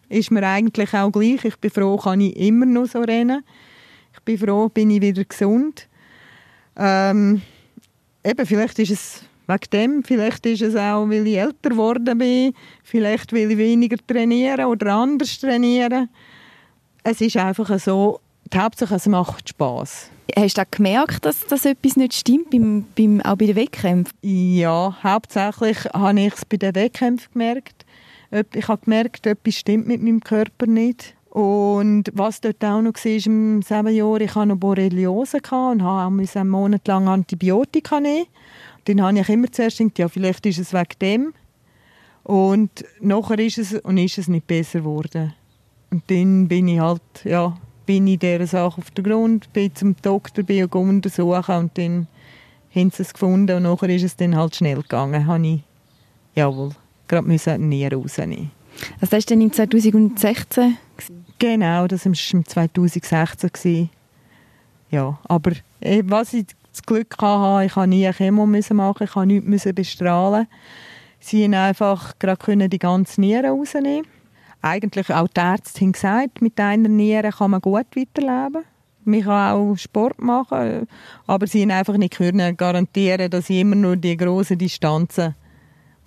ist 0.09 0.31
mir 0.31 0.47
eigentlich 0.47 0.95
auch 0.95 1.11
gleich. 1.11 1.45
Ich 1.45 1.57
bin 1.57 1.71
froh, 1.71 1.97
kann 1.97 2.21
ich 2.21 2.37
immer 2.37 2.67
noch 2.67 2.87
so 2.87 3.01
rennen. 3.01 3.45
Ich 4.13 4.21
bin 4.21 4.39
froh, 4.39 4.69
bin 4.69 4.91
ich 4.91 5.03
wieder 5.03 5.25
gesund. 5.25 5.89
Ähm, 6.77 7.43
eben, 8.23 8.47
vielleicht 8.47 8.79
ist 8.79 8.91
es 8.91 9.23
wegen 9.47 9.71
dem, 9.73 10.05
vielleicht 10.05 10.47
ist 10.47 10.63
es 10.63 10.77
auch, 10.77 11.09
weil 11.09 11.27
ich 11.27 11.37
älter 11.37 11.71
geworden 11.71 12.17
bin, 12.19 12.55
vielleicht 12.83 13.33
will 13.33 13.51
ich 13.51 13.59
weniger 13.59 13.97
trainieren 14.07 14.67
oder 14.67 14.95
anders 14.95 15.39
trainieren. 15.39 16.09
Es 17.03 17.21
ist 17.21 17.37
einfach 17.37 17.79
so, 17.79 18.21
die 18.53 18.59
Hauptsache 18.59 18.95
es 18.95 19.07
macht 19.07 19.49
Spass. 19.49 20.11
Hast 20.37 20.57
du 20.57 20.63
auch 20.63 20.71
gemerkt, 20.71 21.25
dass, 21.25 21.47
dass 21.47 21.65
etwas 21.65 21.97
nicht 21.97 22.15
stimmt, 22.15 22.51
beim, 22.51 22.87
beim, 22.97 23.21
auch 23.21 23.37
bei 23.37 23.47
den 23.47 23.57
Wettkämpfen? 23.57 24.17
Ja, 24.23 24.97
hauptsächlich 25.03 25.85
habe 25.93 26.21
ich 26.21 26.35
es 26.35 26.45
bei 26.45 26.57
den 26.57 26.75
Wettkämpfen 26.75 27.33
gemerkt 27.33 27.85
ich 28.55 28.69
habe 28.69 28.85
gemerkt, 28.85 29.27
etwas 29.27 29.55
stimmt 29.55 29.87
mit 29.87 30.03
meinem 30.03 30.21
Körper 30.21 30.67
nicht. 30.67 31.15
Und 31.31 32.05
was 32.13 32.41
dort 32.41 32.65
auch 32.65 32.81
noch 32.81 32.95
war, 32.95 33.27
im 33.27 33.63
selben 33.63 33.95
Jahr, 33.95 34.21
ich 34.21 34.35
hatte 34.35 34.47
noch 34.47 34.57
Borreliose 34.57 35.41
und 35.51 35.83
musste 36.17 36.41
einen 36.41 36.51
Monat 36.51 36.87
lang 36.87 37.09
Antibiotika 37.09 38.01
nehmen. 38.01 38.27
dann 38.85 39.03
habe 39.03 39.19
ich 39.19 39.29
immer 39.29 39.51
zuerst 39.51 39.79
gedacht, 39.79 39.99
ja, 39.99 40.09
vielleicht 40.09 40.47
ist 40.47 40.59
es 40.59 40.73
wegen 40.73 40.99
dem. 41.01 41.35
Und 42.23 42.85
nachher 43.01 43.39
ist 43.39 43.59
es, 43.59 43.75
und 43.75 43.99
ist 43.99 44.19
es 44.19 44.29
nicht 44.29 44.47
besser 44.47 44.81
geworden. 44.81 45.35
Und 45.91 46.05
dann 46.09 46.49
bin 46.49 46.69
ich 46.69 46.79
halt, 46.79 47.03
ja, 47.25 47.57
bin 47.87 48.07
ich 48.07 48.19
dieser 48.19 48.47
Sache 48.47 48.79
auf 48.79 48.91
den 48.91 49.05
Grund, 49.05 49.53
bin 49.53 49.75
zum 49.75 49.97
Doktor, 50.03 50.43
bin 50.43 50.65
untersuchen 50.65 51.57
und 51.57 51.79
dann 51.79 52.07
haben 52.75 52.91
sie 52.91 53.03
es 53.03 53.13
gefunden 53.13 53.57
und 53.57 53.63
nachher 53.65 53.89
ist 53.89 54.03
es 54.03 54.17
dann 54.17 54.37
halt 54.37 54.57
schnell 54.57 54.83
gegangen. 54.83 55.27
Habe 55.27 55.47
ich, 55.47 55.61
jawohl, 56.35 56.71
gerade 57.09 57.27
müssen 57.27 57.69
Nieren 57.69 58.01
rausnehmen. 58.01 58.51
Also 59.01 59.11
das 59.11 59.13
war 59.13 59.21
dann 59.21 59.41
im 59.41 59.53
2016? 59.53 60.77
Genau, 61.39 61.87
das 61.87 62.05
war 62.05 62.13
im 62.13 62.47
2016. 62.47 63.51
Gewesen. 63.53 63.91
Ja, 64.91 65.19
aber 65.25 65.53
eh, 65.81 66.03
was 66.07 66.35
ich 66.35 66.47
das 66.73 66.83
Glück 66.83 67.17
hatte, 67.21 67.67
ich 67.67 67.77
musste 67.77 67.89
nie 67.89 68.07
eine 68.07 68.15
Chemo 68.15 68.47
machen, 68.47 69.05
ich 69.05 69.15
musste 69.15 69.27
nichts 69.37 69.75
bestrahlen. 69.75 70.47
Sie 71.21 71.43
konnten 71.43 71.55
einfach 71.55 72.19
gerade 72.19 72.69
die 72.69 72.79
ganze 72.79 73.21
Niere 73.21 73.49
rausnehmen. 73.49 74.07
Eigentlich 74.67 75.13
auch 75.13 75.29
die 75.29 75.41
Ärzte 75.41 75.83
haben 75.83 75.93
gesagt, 75.93 76.41
mit 76.41 76.59
einer 76.59 76.89
Niere 76.89 77.29
kann 77.29 77.51
man 77.51 77.61
gut 77.61 77.85
weiterleben. 77.95 78.65
Man 79.05 79.21
kann 79.21 79.53
auch 79.53 79.77
Sport 79.77 80.19
machen, 80.19 80.89
aber 81.27 81.47
sie 81.47 81.59
können 81.61 81.73
einfach 81.73 81.99
nicht 81.99 82.17
garantieren, 82.57 83.31
dass 83.31 83.51
ich 83.51 83.61
immer 83.61 83.77
nur 83.77 83.97
die 83.97 84.17
grossen 84.17 84.57
Distanzen 84.57 85.35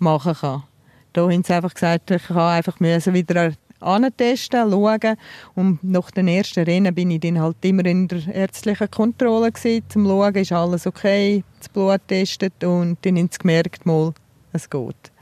machen 0.00 0.34
kann. 0.34 0.64
Da 1.12 1.30
haben 1.30 1.44
sie 1.44 1.54
einfach 1.54 1.72
gesagt, 1.72 2.10
ich 2.10 2.24
kann 2.24 2.36
einfach 2.36 2.80
wieder 2.80 3.52
antesten, 3.78 4.68
schauen. 4.72 5.16
Und 5.54 5.84
nach 5.84 6.10
den 6.10 6.26
ersten 6.26 6.64
Rennen 6.64 6.92
bin 6.92 7.12
ich 7.12 7.20
dann 7.20 7.40
halt 7.40 7.64
immer 7.64 7.86
in 7.86 8.08
der 8.08 8.26
ärztlichen 8.26 8.90
Kontrolle 8.90 9.52
gewesen, 9.52 9.84
zum 9.88 10.04
schauen, 10.04 10.34
ist 10.34 10.50
alles 10.50 10.84
okay, 10.84 11.44
das 11.60 11.68
Blut 11.68 12.00
testet 12.08 12.64
und 12.64 12.98
dann 13.02 13.18
haben 13.18 13.28
sie 13.30 13.38
gemerkt, 13.38 13.86
mal, 13.86 14.12
es 14.52 14.68
geht. 14.68 15.12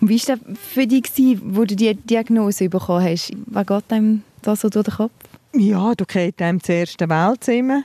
Und 0.00 0.08
wie 0.08 0.20
war 0.26 0.36
das 0.36 0.58
für 0.58 0.86
dich, 0.86 1.04
wo 1.42 1.64
du 1.64 1.76
die 1.76 1.94
Diagnose 1.94 2.68
bekommen 2.68 3.04
hast? 3.04 3.32
Was 3.46 3.66
geht 3.66 3.84
einem 3.92 4.22
da 4.42 4.56
so 4.56 4.68
durch 4.68 4.86
den 4.86 4.94
Kopf? 4.94 5.12
Ja, 5.54 5.94
du 5.94 6.04
gehst 6.04 6.40
einem 6.40 6.62
zuerst 6.62 7.02
eine 7.02 7.10
Welt 7.10 7.44
zusammen. 7.44 7.84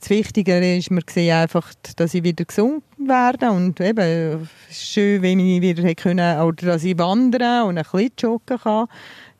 Das 0.00 0.10
Wichtige 0.10 0.76
ist 0.76 0.92
mir 0.92 1.02
einfach, 1.34 1.72
dass 1.96 2.14
ich 2.14 2.22
wieder 2.22 2.44
gesund 2.44 2.84
werde 2.98 3.50
und 3.50 3.80
eben 3.80 4.48
schön, 4.70 5.22
wenn 5.22 5.40
ich 5.40 5.60
wieder 5.60 5.92
können, 5.96 6.40
oder 6.40 6.66
dass 6.66 6.84
ich 6.84 6.96
wandern 6.96 7.66
und 7.66 7.78
ein 7.78 7.84
bisschen 7.84 8.12
joggen 8.16 8.58
kann. 8.58 8.86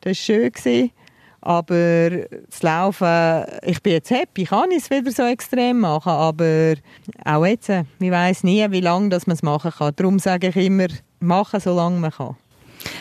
Das 0.01 0.09
war 0.09 0.13
schön. 0.15 0.51
Gewesen. 0.51 0.91
Aber 1.41 2.09
das 2.49 2.61
Laufen, 2.61 3.45
ich 3.63 3.81
bin 3.81 3.93
jetzt 3.93 4.11
happy, 4.11 4.43
ich 4.43 4.49
kann 4.49 4.71
es 4.75 4.89
wieder 4.89 5.11
so 5.11 5.23
extrem 5.23 5.79
machen, 5.79 6.11
aber 6.11 6.73
auch 7.23 7.45
jetzt, 7.45 7.69
man 7.69 8.11
weiß 8.11 8.43
nie, 8.43 8.69
wie 8.71 8.81
lange 8.81 9.07
man 9.07 9.33
es 9.33 9.43
machen 9.43 9.71
kann. 9.71 9.93
Darum 9.95 10.19
sage 10.19 10.49
ich 10.49 10.55
immer, 10.57 10.87
machen, 11.19 11.59
solange 11.59 11.99
man 11.99 12.11
kann. 12.11 12.35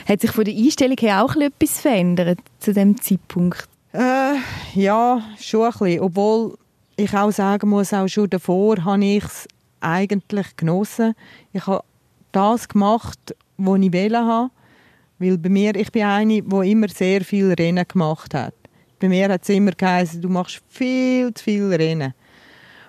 Hat 0.06 0.20
sich 0.20 0.30
von 0.30 0.44
der 0.44 0.54
Einstellung 0.54 0.96
her 0.98 1.24
auch 1.24 1.34
etwas 1.36 1.80
verändert 1.80 2.38
zu 2.58 2.72
dem 2.72 3.00
Zeitpunkt? 3.00 3.68
Äh, 3.92 4.34
ja, 4.74 5.22
schon 5.40 5.64
ein 5.64 5.70
bisschen. 5.72 6.00
Obwohl 6.00 6.56
ich 6.96 7.14
auch 7.14 7.30
sagen 7.30 7.70
muss, 7.70 7.92
auch 7.92 8.08
schon 8.08 8.30
davor 8.30 8.84
habe 8.84 9.04
ich 9.04 9.24
es 9.24 9.48
eigentlich 9.80 10.56
genossen. 10.56 11.14
Ich 11.52 11.66
habe 11.66 11.84
das 12.32 12.68
gemacht, 12.68 13.34
was 13.56 13.80
ich 13.80 13.92
wollte. 13.92 14.50
Weil 15.18 15.38
bei 15.38 15.48
mir, 15.48 15.74
ich 15.74 15.90
bin 15.90 16.04
eine, 16.04 16.42
die 16.42 16.70
immer 16.70 16.88
sehr 16.88 17.22
viel 17.22 17.52
Rennen 17.52 17.84
gemacht 17.86 18.34
hat. 18.34 18.54
Bei 19.00 19.08
mir 19.08 19.28
hat 19.28 19.42
es 19.42 19.48
immer 19.48 19.72
geheißen, 19.72 20.20
du 20.20 20.28
machst 20.28 20.60
viel 20.68 21.32
zu 21.34 21.44
viel 21.44 21.72
Rennen. 21.72 22.14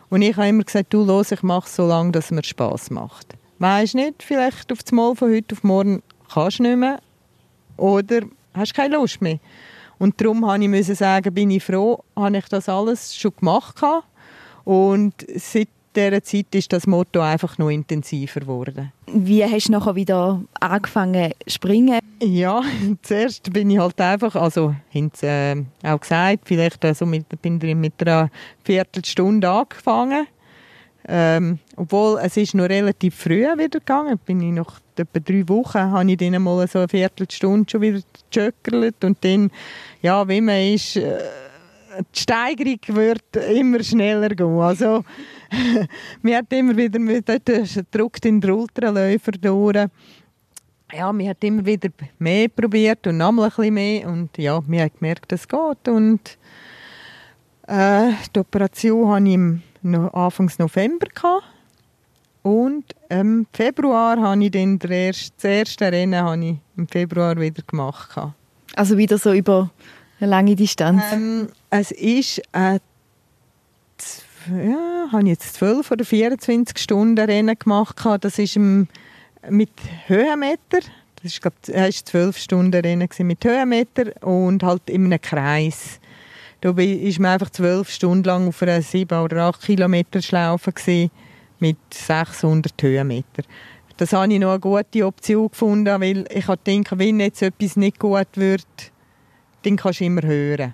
Und 0.09 0.21
ich 0.21 0.35
habe 0.35 0.47
immer 0.47 0.63
gesagt, 0.63 0.93
du 0.93 1.03
los, 1.03 1.31
ich 1.31 1.43
mache 1.43 1.67
es 1.67 1.75
so 1.75 1.87
lange, 1.87 2.11
dass 2.11 2.25
es 2.25 2.31
mir 2.31 2.43
Spass 2.43 2.89
macht. 2.89 3.35
Weißt 3.59 3.95
nicht, 3.95 4.23
vielleicht 4.23 4.71
auf 4.71 4.83
das 4.83 4.91
Mal 4.91 5.15
von 5.15 5.31
heute 5.31 5.55
auf 5.55 5.63
morgen 5.63 6.01
kannst 6.33 6.59
du 6.59 6.63
nicht 6.63 6.77
mehr 6.77 6.99
oder 7.77 8.21
hast 8.53 8.73
keine 8.73 8.95
Lust 8.95 9.21
mehr. 9.21 9.39
Und 9.97 10.19
darum 10.19 10.39
musste 10.39 10.93
ich 10.93 10.97
sagen, 10.97 11.33
bin 11.33 11.51
ich 11.51 11.63
froh, 11.63 12.03
habe 12.15 12.37
ich 12.37 12.45
das 12.45 12.69
alles 12.69 13.15
schon 13.15 13.35
gemacht 13.35 13.75
und 14.63 15.13
seit 15.35 15.67
dieser 15.95 16.23
Zeit 16.23 16.53
ist 16.53 16.71
das 16.71 16.87
Motto 16.87 17.21
einfach 17.21 17.57
noch 17.57 17.69
intensiver 17.69 18.41
geworden. 18.41 18.91
Wie 19.07 19.43
hast 19.43 19.67
du 19.67 19.71
nachher 19.71 19.95
wieder 19.95 20.41
angefangen 20.59 21.31
zu 21.45 21.53
springen? 21.53 21.99
Ja, 22.21 22.61
zuerst 23.01 23.51
bin 23.51 23.69
ich 23.69 23.79
halt 23.79 23.99
einfach, 23.99 24.35
also 24.35 24.75
haben 24.93 25.11
sie 25.13 25.27
äh, 25.27 25.63
auch 25.83 25.99
gesagt, 25.99 26.41
vielleicht 26.45 26.83
also 26.85 27.05
mit, 27.05 27.25
bin 27.41 27.59
ich 27.61 27.75
mit 27.75 28.01
einer 28.01 28.29
Viertelstunde 28.63 29.49
angefangen. 29.49 30.27
Ähm, 31.07 31.57
obwohl 31.75 32.19
es 32.21 32.37
ist 32.37 32.53
noch 32.53 32.69
relativ 32.69 33.15
früh 33.15 33.41
wieder 33.57 33.79
gegangen, 33.79 34.19
bin 34.25 34.41
ich 34.41 34.53
noch 34.53 34.79
etwa 34.95 35.19
drei 35.19 35.47
Wochen, 35.47 35.79
habe 35.79 36.11
ich 36.11 36.17
dann 36.17 36.41
mal 36.41 36.67
so 36.67 36.79
eine 36.79 36.87
Viertelstunde 36.87 37.69
schon 37.69 37.81
wieder 37.81 38.01
gejöckert 38.29 39.03
und 39.03 39.17
dann, 39.21 39.49
ja, 40.01 40.27
wie 40.27 40.41
man 40.41 40.61
ist, 40.61 40.97
äh, 40.97 41.17
die 41.99 42.19
Steigerung 42.19 42.79
wird 42.87 43.35
immer 43.35 43.83
schneller 43.83 44.29
gehen. 44.29 44.59
Also, 44.59 45.03
wir 46.21 46.37
hat 46.37 46.51
immer 46.51 46.75
wieder, 46.75 46.99
dort 47.21 47.85
drückt 47.91 48.25
in 48.25 48.39
den 48.39 48.51
Ultraläufer 48.51 49.31
durch. 49.33 49.87
Ja, 50.91 51.15
wir 51.15 51.29
hat 51.29 51.43
immer 51.43 51.65
wieder 51.65 51.89
mehr 52.17 52.47
probiert 52.47 53.05
und 53.05 53.17
nochmal 53.17 53.45
ein 53.45 53.55
bisschen 53.55 53.73
mehr 53.73 54.07
und 54.07 54.35
ja, 54.37 54.59
wir 54.67 54.81
haben 54.81 54.91
gemerkt, 54.97 55.31
es 55.31 55.47
geht 55.47 55.87
und 55.87 56.37
äh, 57.67 58.11
die 58.35 58.39
Operation 58.39 59.07
hatte 59.07 59.27
ich 59.27 59.33
im 59.35 59.61
Anfang 60.13 60.51
November 60.57 61.05
gehabt. 61.13 61.43
und 62.41 62.85
im 63.09 63.45
Februar 63.53 64.19
habe 64.19 64.43
ich 64.43 64.49
dann 64.49 64.79
das 64.79 65.31
erste 65.43 65.91
Rennen 65.91 66.41
ich 66.41 66.57
im 66.75 66.87
Februar 66.87 67.39
wieder 67.39 67.61
gemacht. 67.61 68.17
Also 68.75 68.97
wieder 68.97 69.19
so 69.19 69.31
über 69.31 69.69
eine 70.19 70.29
lange 70.29 70.55
Distanz? 70.55 71.03
Ähm, 71.11 71.49
es 71.69 71.91
ist 71.91 72.41
äh, 72.51 72.79
ja, 74.47 75.11
habe 75.11 75.23
ich 75.23 75.29
jetzt 75.29 75.55
12 75.55 75.91
oder 75.91 76.05
24 76.05 76.77
Stunden 76.77 77.19
Rennen 77.19 77.57
gemacht. 77.57 77.97
Das 78.21 78.39
ist 78.39 78.57
mit 78.57 79.71
Höhenmeter. 80.07 80.79
Das 81.21 81.33
ist, 81.33 81.41
glaube 81.41 81.57
ich, 81.67 82.05
12 82.05 82.37
Stunden 82.37 82.73
Rennen 82.73 83.07
mit 83.19 83.43
Höhenmeter 83.43 84.23
und 84.25 84.63
halt 84.63 84.89
in 84.89 85.05
einem 85.05 85.21
Kreis. 85.21 85.99
Da 86.61 86.75
war 86.75 86.85
man 86.85 87.25
einfach 87.25 87.49
zwölf 87.49 87.89
Stunden 87.89 88.25
lang 88.25 88.47
auf 88.47 88.61
einer 88.61 88.81
7 88.81 89.17
oder 89.19 89.45
8 89.45 89.61
Kilometer 89.61 90.21
Schlaufe 90.21 90.73
mit 91.59 91.77
600 91.89 92.73
Höhenmeter. 92.81 93.43
Das 93.97 94.13
habe 94.13 94.31
ich 94.31 94.39
noch 94.39 94.51
eine 94.51 94.59
gute 94.59 95.05
Option 95.05 95.49
gefunden, 95.49 96.01
weil 96.01 96.25
ich 96.33 96.45
denke, 96.65 96.97
wenn 96.99 97.19
jetzt 97.19 97.41
etwas 97.41 97.75
nicht 97.75 97.99
gut 97.99 98.27
wird, 98.35 98.65
dann 99.63 99.75
kannst 99.75 99.99
du 99.99 100.05
immer 100.05 100.21
hören. 100.21 100.73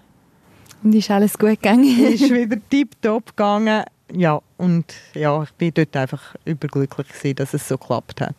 Und 0.84 0.94
ist 0.94 1.10
alles 1.10 1.38
gut 1.38 1.62
gegangen? 1.62 2.06
ist 2.14 2.30
wieder 2.34 2.58
tiptop 2.70 3.28
gegangen. 3.36 3.84
Ja, 4.14 4.40
und 4.58 4.94
ja, 5.14 5.44
ich 5.44 5.52
bin 5.52 5.72
dort 5.74 5.96
einfach 5.96 6.36
überglücklich 6.46 7.08
gewesen, 7.08 7.36
dass 7.36 7.54
es 7.54 7.68
so 7.68 7.78
geklappt 7.78 8.22
hat. 8.22 8.36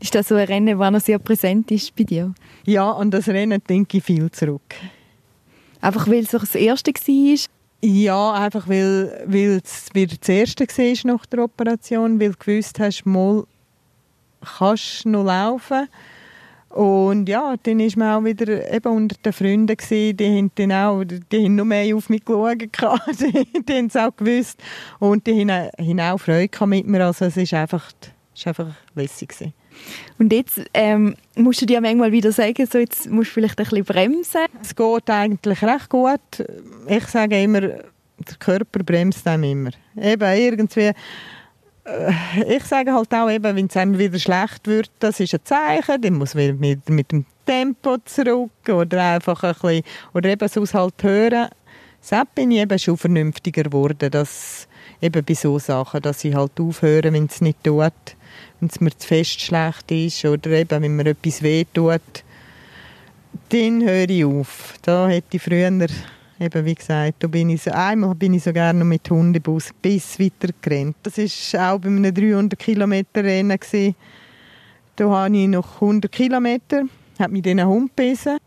Ist 0.00 0.14
das 0.14 0.28
so 0.28 0.34
ein 0.34 0.46
Rennen, 0.46 0.78
das 0.78 0.90
noch 0.90 1.00
sehr 1.00 1.18
präsent 1.18 1.70
ist 1.70 1.94
bei 1.94 2.04
dir? 2.04 2.34
Ja, 2.64 2.90
an 2.92 3.10
das 3.10 3.28
Rennen 3.28 3.62
denke 3.68 3.98
ich 3.98 4.04
viel 4.04 4.30
zurück. 4.30 4.74
Einfach 5.80 6.06
weil 6.06 6.20
es 6.20 6.30
das 6.30 6.54
erste 6.54 6.92
war? 6.92 7.38
Ja, 7.82 8.32
einfach 8.32 8.68
weil, 8.68 9.24
weil 9.26 9.60
es 9.64 9.88
wieder 9.94 10.16
das 10.16 10.28
erste 10.28 10.66
war 10.66 11.12
nach 11.12 11.26
der 11.26 11.44
Operation, 11.44 12.20
weil 12.20 12.32
du 12.32 12.38
gewusst 12.38 12.78
hast, 12.78 13.04
mal 13.06 13.44
kannst 14.58 15.04
du 15.04 15.10
noch 15.10 15.24
laufen 15.24 15.88
und 16.70 17.28
ja, 17.28 17.54
dann 17.62 17.80
war 17.80 17.92
man 17.96 18.14
auch 18.14 18.24
wieder 18.24 18.72
eben 18.72 18.92
unter 18.92 19.16
den 19.16 19.32
Freunden, 19.32 19.76
gewesen, 19.76 20.16
die 20.16 20.38
haben 20.38 20.50
dann 20.54 20.72
auch, 20.72 21.04
die 21.04 21.44
haben 21.44 21.56
noch 21.56 21.64
mehr 21.64 21.96
auf 21.96 22.08
mich 22.08 22.24
geschaut, 22.24 22.60
die, 23.20 23.62
die 23.62 23.72
haben 23.72 23.86
es 23.86 23.96
auch 23.96 24.14
gewusst 24.16 24.62
und 25.00 25.26
die 25.26 25.40
haben, 25.40 25.50
haben 25.50 26.00
auch 26.00 26.18
Freude 26.18 26.66
mit 26.66 26.86
mir, 26.86 27.04
also 27.04 27.24
es 27.24 27.36
war 27.36 27.60
einfach, 27.60 27.90
ist 28.34 28.46
einfach 28.46 28.68
lässig. 28.94 29.30
Gewesen. 29.30 29.52
Und 30.18 30.32
jetzt 30.32 30.62
ähm, 30.74 31.16
musst 31.34 31.62
du 31.62 31.66
dir 31.66 31.80
manchmal 31.80 32.12
wieder 32.12 32.32
sagen, 32.32 32.66
so 32.70 32.78
jetzt 32.78 33.08
musst 33.10 33.30
du 33.30 33.34
vielleicht 33.34 33.58
ein 33.58 33.64
bisschen 33.64 33.84
bremsen? 33.84 34.46
Es 34.62 34.74
geht 34.74 35.10
eigentlich 35.10 35.62
recht 35.62 35.88
gut. 35.88 36.20
Ich 36.86 37.06
sage 37.06 37.42
immer, 37.42 37.60
der 37.60 38.36
Körper 38.38 38.84
bremst 38.84 39.26
einem 39.26 39.44
immer. 39.44 39.70
Eben 39.96 40.38
irgendwie 40.38 40.92
ich 42.46 42.64
sage 42.64 42.92
halt 42.92 43.12
auch, 43.14 43.30
eben, 43.30 43.56
wenn 43.56 43.66
es 43.66 43.76
einem 43.76 43.98
wieder 43.98 44.18
schlecht 44.18 44.66
wird, 44.66 44.90
das 44.98 45.20
ist 45.20 45.34
ein 45.34 45.40
Zeichen, 45.44 46.00
dann 46.00 46.14
muss 46.14 46.34
man 46.34 46.58
mit, 46.58 46.88
mit 46.88 47.10
dem 47.10 47.24
Tempo 47.46 47.96
zurück 48.04 48.50
oder 48.68 49.14
einfach 49.14 49.42
ein 49.42 49.54
bisschen, 49.54 49.82
oder 50.12 50.28
eben 50.28 50.48
sonst 50.48 50.74
halt 50.74 50.94
hören. 51.02 51.48
Seitdem 52.00 52.34
bin 52.34 52.50
ich 52.52 52.58
eben 52.58 52.78
schon 52.78 52.96
vernünftiger 52.96 53.64
geworden, 53.64 54.10
dass 54.10 54.68
eben 55.00 55.24
bei 55.24 55.34
so 55.34 55.58
Sachen, 55.58 56.02
dass 56.02 56.24
ich 56.24 56.34
halt 56.34 56.58
aufhöre, 56.60 57.12
wenn 57.12 57.26
es 57.26 57.40
nicht 57.40 57.62
tut, 57.64 57.92
wenn 58.60 58.68
es 58.68 58.80
mir 58.80 58.96
zu 58.96 59.08
fest 59.08 59.40
schlecht 59.40 59.90
ist 59.90 60.24
oder 60.24 60.50
eben, 60.50 60.82
wenn 60.82 60.96
mir 60.96 61.06
etwas 61.06 61.42
weh 61.42 61.64
tut, 61.72 62.24
dann 63.50 63.82
höre 63.82 64.08
ich 64.08 64.24
auf. 64.24 64.74
Da 64.82 65.08
hätte 65.08 65.36
ich 65.36 65.42
früher 65.42 65.70
eben 66.40 66.64
wie 66.64 66.74
gesagt, 66.74 67.30
bin 67.30 67.50
ich 67.50 67.62
so, 67.62 67.70
einmal 67.70 68.14
bin 68.14 68.34
ich 68.34 68.42
sogar 68.42 68.72
noch 68.72 68.86
mit 68.86 69.08
Hundebus 69.10 69.70
bis 69.80 70.18
weiter 70.18 70.52
gerannt. 70.60 70.96
Das 71.02 71.18
war 71.18 71.74
auch 71.74 71.78
bei 71.78 71.88
einem 71.88 72.14
300 72.14 72.58
Kilometer 72.58 73.22
Rennen 73.22 73.58
Da 74.96 75.10
habe 75.10 75.36
ich 75.36 75.48
noch 75.48 75.74
100 75.74 76.10
Kilometer, 76.10 76.84
hat 77.18 77.30
mich 77.30 77.46
ein 77.46 77.64
Hund 77.64 77.94
gebissen. 77.94 78.38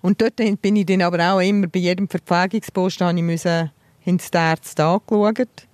Und 0.00 0.20
dort 0.20 0.36
bin 0.36 0.76
ich 0.76 0.86
dann 0.86 1.02
aber 1.02 1.32
auch 1.32 1.40
immer 1.40 1.66
bei 1.66 1.80
jedem 1.80 2.08
Verpflegungspost 2.08 3.00
ich 3.00 3.22
müssen 3.22 3.70
ins 4.04 4.30
Ärzte 4.30 4.84
angeschaut. 4.84 5.67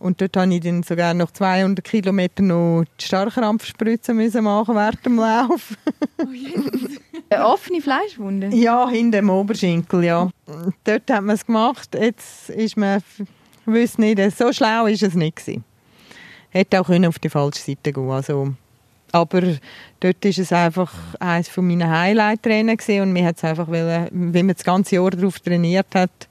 Und 0.00 0.18
dort 0.18 0.34
musste 0.34 0.54
ich 0.54 0.60
dann 0.62 0.82
sogar 0.82 1.12
noch 1.12 1.30
200 1.30 1.84
Kilometer 1.84 2.42
noch 2.42 2.84
die 2.98 3.04
Starkrampfspritze 3.04 4.14
müssen 4.14 4.44
machen 4.44 4.74
während 4.74 5.04
dem 5.04 5.16
Lauf. 5.16 5.76
Oh 6.18 6.26
Eine 7.28 7.46
offene 7.46 7.82
Fleischwunde? 7.82 8.48
Ja, 8.48 8.88
hinter 8.88 9.18
dem 9.18 9.28
Oberschenkel, 9.28 10.04
ja. 10.04 10.30
Dort 10.84 11.10
hat 11.10 11.22
man 11.22 11.36
es 11.36 11.44
gemacht. 11.44 11.94
Jetzt 11.94 12.48
ist 12.48 12.78
man, 12.78 13.02
ich 13.18 13.26
weiß 13.66 13.98
nicht, 13.98 14.36
so 14.36 14.52
schlau 14.52 14.86
ist 14.86 15.02
es 15.02 15.14
nicht 15.14 15.36
gewesen. 15.36 15.64
Hätte 16.48 16.80
auch 16.80 16.88
auf 16.88 17.18
die 17.18 17.28
falsche 17.28 17.60
Seite 17.60 17.92
gehen 17.92 18.10
also, 18.10 18.54
aber 19.12 19.42
dort 20.00 20.24
ist 20.24 20.38
es 20.38 20.52
einfach 20.52 20.92
eines 21.20 21.48
von 21.48 21.66
meinen 21.66 21.88
Highlight-Rennen 21.88 22.78
und 23.02 23.12
mir 23.12 23.26
hat 23.26 23.36
es 23.36 23.44
einfach, 23.44 23.68
wenn 23.70 24.10
man 24.10 24.54
das 24.54 24.64
ganze 24.64 24.96
Jahr 24.96 25.10
darauf 25.10 25.38
trainiert 25.40 25.94
hat, 25.94 26.28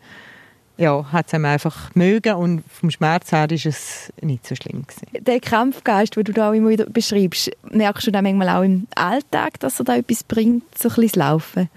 ja, 0.80 1.06
hat 1.12 1.28
es 1.28 1.34
einfach 1.34 1.94
mögen 1.94 2.36
und 2.36 2.64
vom 2.72 2.90
Schmerz 2.90 3.34
her 3.34 3.52
ist 3.52 3.66
es 3.66 4.14
nicht 4.22 4.48
so 4.48 4.56
schlimm 4.56 4.84
gewesen. 4.88 5.26
Der 5.26 5.42
Kampfgeist, 5.42 6.16
den 6.16 6.24
du 6.24 6.32
da 6.32 6.54
immer 6.54 6.70
wieder 6.70 6.86
beschreibst, 6.86 7.52
merkst 7.70 8.08
du 8.08 8.12
da 8.12 8.22
manchmal 8.22 8.50
auch 8.50 8.64
im 8.64 8.88
Alltag, 8.96 9.60
dass 9.60 9.80
er 9.80 9.86
da 9.86 9.98
etwas 9.98 10.24
bringt, 10.24 10.64
so 10.78 10.88
ein 10.88 10.96
bisschen 10.96 11.10
das 11.10 11.16
Laufen? 11.16 11.70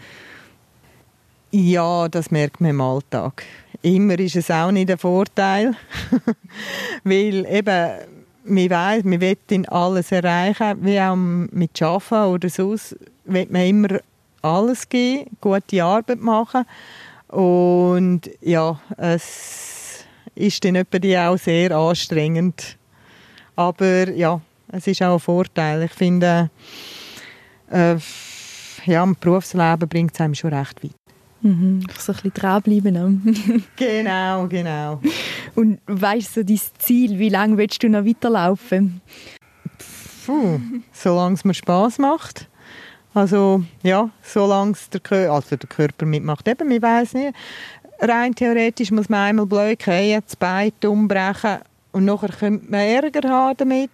Ja, 1.50 2.08
das 2.08 2.30
merkt 2.30 2.60
man 2.60 2.70
im 2.70 2.80
Alltag. 2.80 3.42
Immer 3.82 4.18
ist 4.20 4.36
es 4.36 4.52
auch 4.52 4.70
nicht 4.70 4.88
ein 4.88 4.98
Vorteil, 4.98 5.74
weil 7.04 7.44
eben 7.46 7.90
man 8.44 8.70
weiss, 8.70 9.02
man 9.02 9.20
will 9.20 9.36
in 9.50 9.68
alles 9.68 10.12
erreichen, 10.12 10.78
wie 10.80 11.00
auch 11.00 11.16
mit 11.16 11.82
Arbeiten 11.82 12.32
oder 12.34 12.48
sonst, 12.48 12.96
will 13.24 13.48
man 13.50 13.66
immer 13.66 13.88
alles 14.42 14.88
geben, 14.88 15.36
gute 15.40 15.82
Arbeit 15.82 16.20
machen 16.20 16.64
und 17.32 18.30
ja, 18.42 18.78
es 18.98 20.04
ist 20.34 20.64
dann 20.64 20.76
auch 20.76 21.38
sehr 21.38 21.70
anstrengend. 21.72 22.76
Aber 23.56 24.10
ja, 24.10 24.40
es 24.68 24.86
ist 24.86 25.02
auch 25.02 25.14
ein 25.14 25.18
Vorteil. 25.18 25.82
Ich 25.82 25.92
finde, 25.92 26.50
äh, 27.70 27.96
ja, 28.84 29.02
im 29.02 29.16
Berufsleben 29.18 29.88
bringt 29.88 30.12
es 30.14 30.20
einem 30.20 30.34
schon 30.34 30.52
recht 30.52 30.84
weit. 30.84 30.90
Mhm, 31.40 31.84
so 31.98 32.12
ein 32.12 32.16
bisschen 32.16 32.32
dranbleiben. 32.34 33.34
genau, 33.76 34.46
genau. 34.46 35.00
Und 35.54 35.80
weißt 35.86 36.36
du 36.36 36.40
so 36.40 36.46
dein 36.46 36.60
Ziel, 36.78 37.18
wie 37.18 37.30
lange 37.30 37.56
willst 37.56 37.82
du 37.82 37.88
noch 37.88 38.04
weiterlaufen? 38.04 39.00
Puh, 40.26 40.60
solange 40.92 41.34
es 41.34 41.44
mir 41.44 41.54
Spass 41.54 41.98
macht. 41.98 42.48
Also 43.14 43.62
ja, 43.82 44.10
solange 44.22 44.74
der, 44.92 45.00
Kör 45.00 45.32
also 45.32 45.56
der 45.56 45.68
Körper 45.68 46.06
mitmacht. 46.06 46.48
Eben, 46.48 46.70
ich 46.70 46.82
weiß 46.82 47.14
nicht. 47.14 47.34
Rein 48.00 48.34
theoretisch 48.34 48.90
muss 48.90 49.08
man 49.08 49.20
einmal 49.20 49.46
blöd 49.46 49.82
fallen, 49.82 50.22
das 50.24 50.36
Bein 50.36 50.72
umbrechen 50.84 51.58
und 51.92 52.04
nachher 52.04 52.30
könnte 52.30 52.70
man 52.70 52.80
Ärger 52.80 53.28
haben 53.28 53.56
damit. 53.58 53.90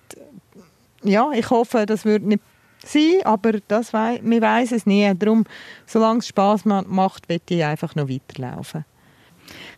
Ja, 1.03 1.31
ich 1.33 1.51
hoffe, 1.51 1.85
das 1.85 2.05
wird 2.05 2.23
nicht 2.23 2.43
sein, 2.85 3.21
aber 3.25 3.53
das 3.67 3.93
wei 3.93 4.21
man 4.23 4.41
weiß 4.41 4.73
es 4.73 4.87
nie. 4.87 5.13
Darum, 5.15 5.45
solange 5.87 6.21
es 6.21 6.29
Spass 6.29 6.65
macht, 6.65 7.29
will 7.29 7.41
ich 7.49 7.65
einfach 7.65 7.95
noch 7.95 8.09
weiterlaufen. 8.09 8.85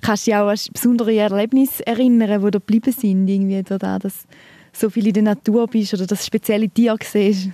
Kannst 0.00 0.26
du 0.26 0.30
dich 0.30 0.38
auch 0.38 0.48
an 0.48 0.58
besondere 0.72 1.14
Erlebnisse 1.14 1.86
erinnern, 1.86 2.40
die 2.40 2.50
da 2.50 2.58
geblieben 2.58 2.92
sind? 2.92 3.28
Irgendwie 3.28 3.62
da, 3.62 3.98
dass 3.98 4.26
so 4.72 4.90
viel 4.90 5.06
in 5.06 5.14
der 5.14 5.22
Natur 5.22 5.66
bist 5.66 5.94
oder 5.94 6.06
das 6.06 6.26
spezielle 6.26 6.68
Tier 6.68 6.96
siehst? 7.02 7.50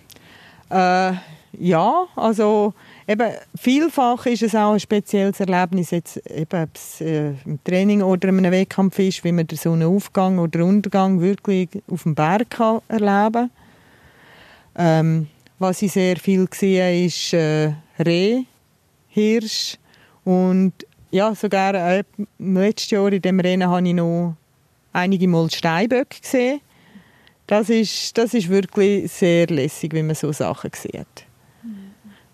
Äh, 0.69 1.13
ja, 1.59 2.07
also 2.17 2.75
eben, 3.07 3.31
vielfach 3.57 4.27
ist 4.27 4.43
es 4.43 4.55
auch 4.55 4.73
ein 4.73 4.81
spezielles 4.81 5.41
Erlebnis, 5.41 5.91
jetzt 5.91 6.17
eben, 6.31 6.63
ob 6.63 6.71
es 6.75 7.01
äh, 7.01 7.33
im 7.45 7.63
Training 7.65 8.03
oder 8.03 8.29
in 8.29 8.39
einem 8.39 8.53
Wettkampf 8.53 8.99
ist, 8.99 9.25
wie 9.25 9.33
man 9.33 9.47
den 9.47 9.59
Sonnenaufgang 9.59 10.39
oder 10.39 10.65
Untergang 10.65 11.21
wirklich 11.21 11.69
auf 11.91 12.03
dem 12.03 12.15
Berg 12.15 12.51
kann 12.51 12.81
erleben 12.89 13.51
ähm, 14.77 15.29
Was 15.59 15.83
ich 15.83 15.93
sehr 15.93 16.17
viel 16.17 16.47
sehe, 16.53 17.07
ist 17.07 17.33
äh, 17.33 17.73
Reh, 17.99 18.45
Hirsch 19.09 19.79
und 20.25 20.73
ja, 21.11 21.35
sogar 21.35 21.75
äh, 21.75 22.05
letztes 22.39 22.91
Jahr 22.91 23.13
in 23.13 23.23
dem 23.23 23.41
Rennen 23.41 23.69
habe 23.69 23.87
ich 23.89 23.95
noch 23.95 24.37
einige 24.93 25.29
Mal 25.29 25.51
Steinböcke 25.51 26.21
gesehen. 26.21 26.61
Das 27.47 27.71
ist, 27.71 28.19
das 28.19 28.35
ist 28.35 28.49
wirklich 28.49 29.11
sehr 29.13 29.47
lässig, 29.47 29.93
wenn 29.93 30.07
man 30.07 30.17
so 30.17 30.33
Sachen 30.33 30.71
sieht. 30.75 31.26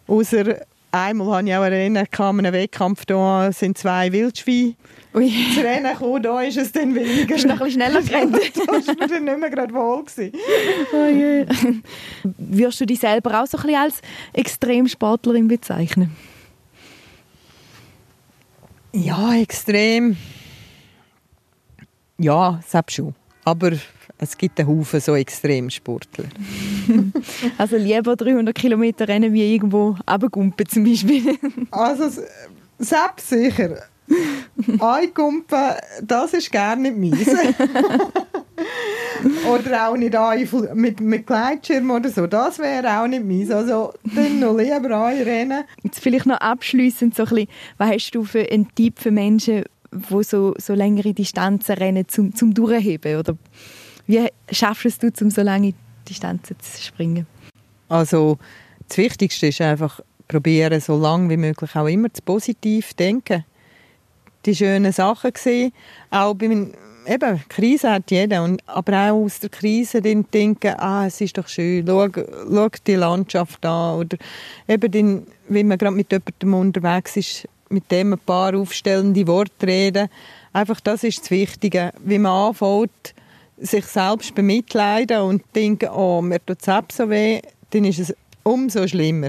Außer 0.06 0.60
einmal 0.90 1.36
hatte 1.36 1.48
ich 1.48 1.54
auch 1.54 1.62
ein 1.62 1.72
Rennen, 1.72 2.06
kam 2.10 2.38
einen 2.38 2.52
Wettkampf, 2.52 3.04
da 3.06 3.50
sind 3.52 3.78
zwei 3.78 4.12
Wildschweine 4.12 4.74
Ui. 5.14 5.30
Das 5.54 5.64
Rennen 5.64 5.92
gekommen, 5.92 6.22
da 6.22 6.40
ist 6.40 6.56
es 6.56 6.72
dann 6.72 6.94
weniger. 6.94 7.26
Bist 7.26 7.44
du 7.44 7.48
noch 7.48 7.60
ein 7.60 7.66
bisschen 7.66 7.82
schneller 7.82 8.02
gerannt? 8.30 8.34
da 8.54 8.66
war 8.66 8.94
mir 8.94 9.06
dann 9.08 9.24
nicht 9.24 9.38
mehr 9.38 9.50
gerade 9.50 9.74
wohl. 9.74 10.04
Oh 10.92 11.06
je. 11.06 11.46
Würdest 12.22 12.80
du 12.80 12.86
dich 12.86 13.00
selber 13.00 13.42
auch 13.42 13.46
so 13.46 13.58
ein 13.58 13.62
bisschen 13.62 13.80
als 13.80 14.00
Extremsportlerin 14.32 15.48
bezeichnen? 15.48 16.16
Ja, 18.92 19.34
extrem. 19.34 20.16
Ja, 22.18 22.60
selbst 22.66 22.94
schon. 22.96 23.14
Aber 23.44 23.72
es 24.22 24.38
gibt 24.38 24.60
einen 24.60 24.68
Haufen 24.68 25.00
so 25.00 25.16
Extremsportler. 25.16 26.26
also 27.58 27.76
lieber 27.76 28.14
300 28.14 28.54
Kilometer 28.54 29.08
rennen 29.08 29.32
wie 29.32 29.52
irgendwo 29.52 29.96
runtergumpen 30.08 30.68
zum 30.68 30.84
Beispiel? 30.84 31.36
also 31.72 32.22
selbst 32.78 33.28
sicher. 33.28 33.82
Eingumpen, 34.78 35.58
das 36.02 36.34
ist 36.34 36.52
gerne 36.52 36.90
nicht 36.90 37.16
meins. 37.16 37.36
oder 39.48 39.88
auch 39.88 39.96
nicht 39.96 40.14
mit, 40.74 41.00
mit 41.00 41.26
Gleitschirm 41.26 41.90
oder 41.90 42.08
so. 42.08 42.26
Das 42.28 42.58
wäre 42.60 43.00
auch 43.00 43.08
nicht 43.08 43.24
meins. 43.24 43.50
Also 43.50 43.92
dann 44.14 44.38
noch 44.38 44.56
lieber 44.56 44.90
rennen. 44.90 45.64
Jetzt 45.82 46.00
vielleicht 46.00 46.26
noch 46.26 46.38
abschliessend 46.38 47.16
so 47.16 47.24
ein 47.24 47.28
bisschen, 47.28 47.48
was 47.78 47.90
hast 47.90 48.10
du 48.12 48.22
für 48.22 48.48
einen 48.48 48.72
Tipp 48.74 49.00
für 49.00 49.10
Menschen, 49.10 49.64
die 49.90 50.22
so, 50.22 50.54
so 50.58 50.74
längere 50.74 51.12
Distanzen 51.12 51.74
rennen, 51.74 52.06
zum, 52.06 52.34
zum 52.34 52.54
Durchheben? 52.54 53.18
Oder 53.18 53.36
wie 54.06 54.28
schaffst 54.50 55.02
du 55.02 55.08
es, 55.08 55.22
um 55.22 55.30
so 55.30 55.42
lange 55.42 55.74
Distanzen 56.08 56.56
zu 56.60 56.82
springen? 56.82 57.26
Also 57.88 58.38
das 58.88 58.98
Wichtigste 58.98 59.48
ist 59.48 59.60
einfach 59.60 60.00
probieren, 60.28 60.80
so 60.80 60.96
lange 60.96 61.28
wie 61.30 61.36
möglich 61.36 61.74
auch 61.76 61.86
immer 61.86 62.12
zu 62.12 62.22
positiv 62.22 62.94
denken. 62.94 63.44
Die 64.46 64.56
schönen 64.56 64.92
Sachen 64.92 65.32
sehen, 65.36 65.72
auch 66.10 66.34
bei 66.34 66.46
eben, 67.06 67.42
Krise 67.48 67.90
hat 67.90 68.10
jeder, 68.10 68.44
und, 68.44 68.62
aber 68.66 69.10
auch 69.10 69.24
aus 69.24 69.40
der 69.40 69.50
Krise 69.50 70.00
dann 70.02 70.26
denken, 70.32 70.74
ah, 70.78 71.06
es 71.06 71.20
ist 71.20 71.38
doch 71.38 71.48
schön, 71.48 71.86
schau, 71.86 72.08
schau 72.12 72.68
die 72.86 72.94
Landschaft 72.94 73.64
an, 73.64 73.98
oder 73.98 74.16
eben 74.68 74.90
dann, 74.90 75.26
wenn 75.48 75.68
man 75.68 75.78
gerade 75.78 75.94
mit 75.94 76.10
jemandem 76.10 76.54
unterwegs 76.54 77.16
ist, 77.16 77.48
mit 77.68 77.90
dem 77.90 78.12
ein 78.12 78.18
paar 78.18 78.54
aufstellende 78.54 79.26
Worte 79.26 79.66
reden, 79.66 80.08
einfach 80.52 80.80
das 80.80 81.04
ist 81.04 81.22
das 81.22 81.30
Wichtige, 81.30 81.92
wie 82.04 82.18
man 82.18 82.48
anfängt, 82.48 83.11
sich 83.62 83.86
selbst 83.86 84.34
bemitleiden 84.34 85.20
und 85.22 85.42
denken, 85.54 85.88
oh, 85.90 86.20
mir 86.20 86.44
tut 86.44 86.58
es 86.58 86.64
selbst 86.64 86.96
so 86.96 87.08
weh, 87.08 87.40
dann 87.70 87.84
ist 87.84 88.00
es 88.00 88.14
umso 88.42 88.86
schlimmer. 88.86 89.28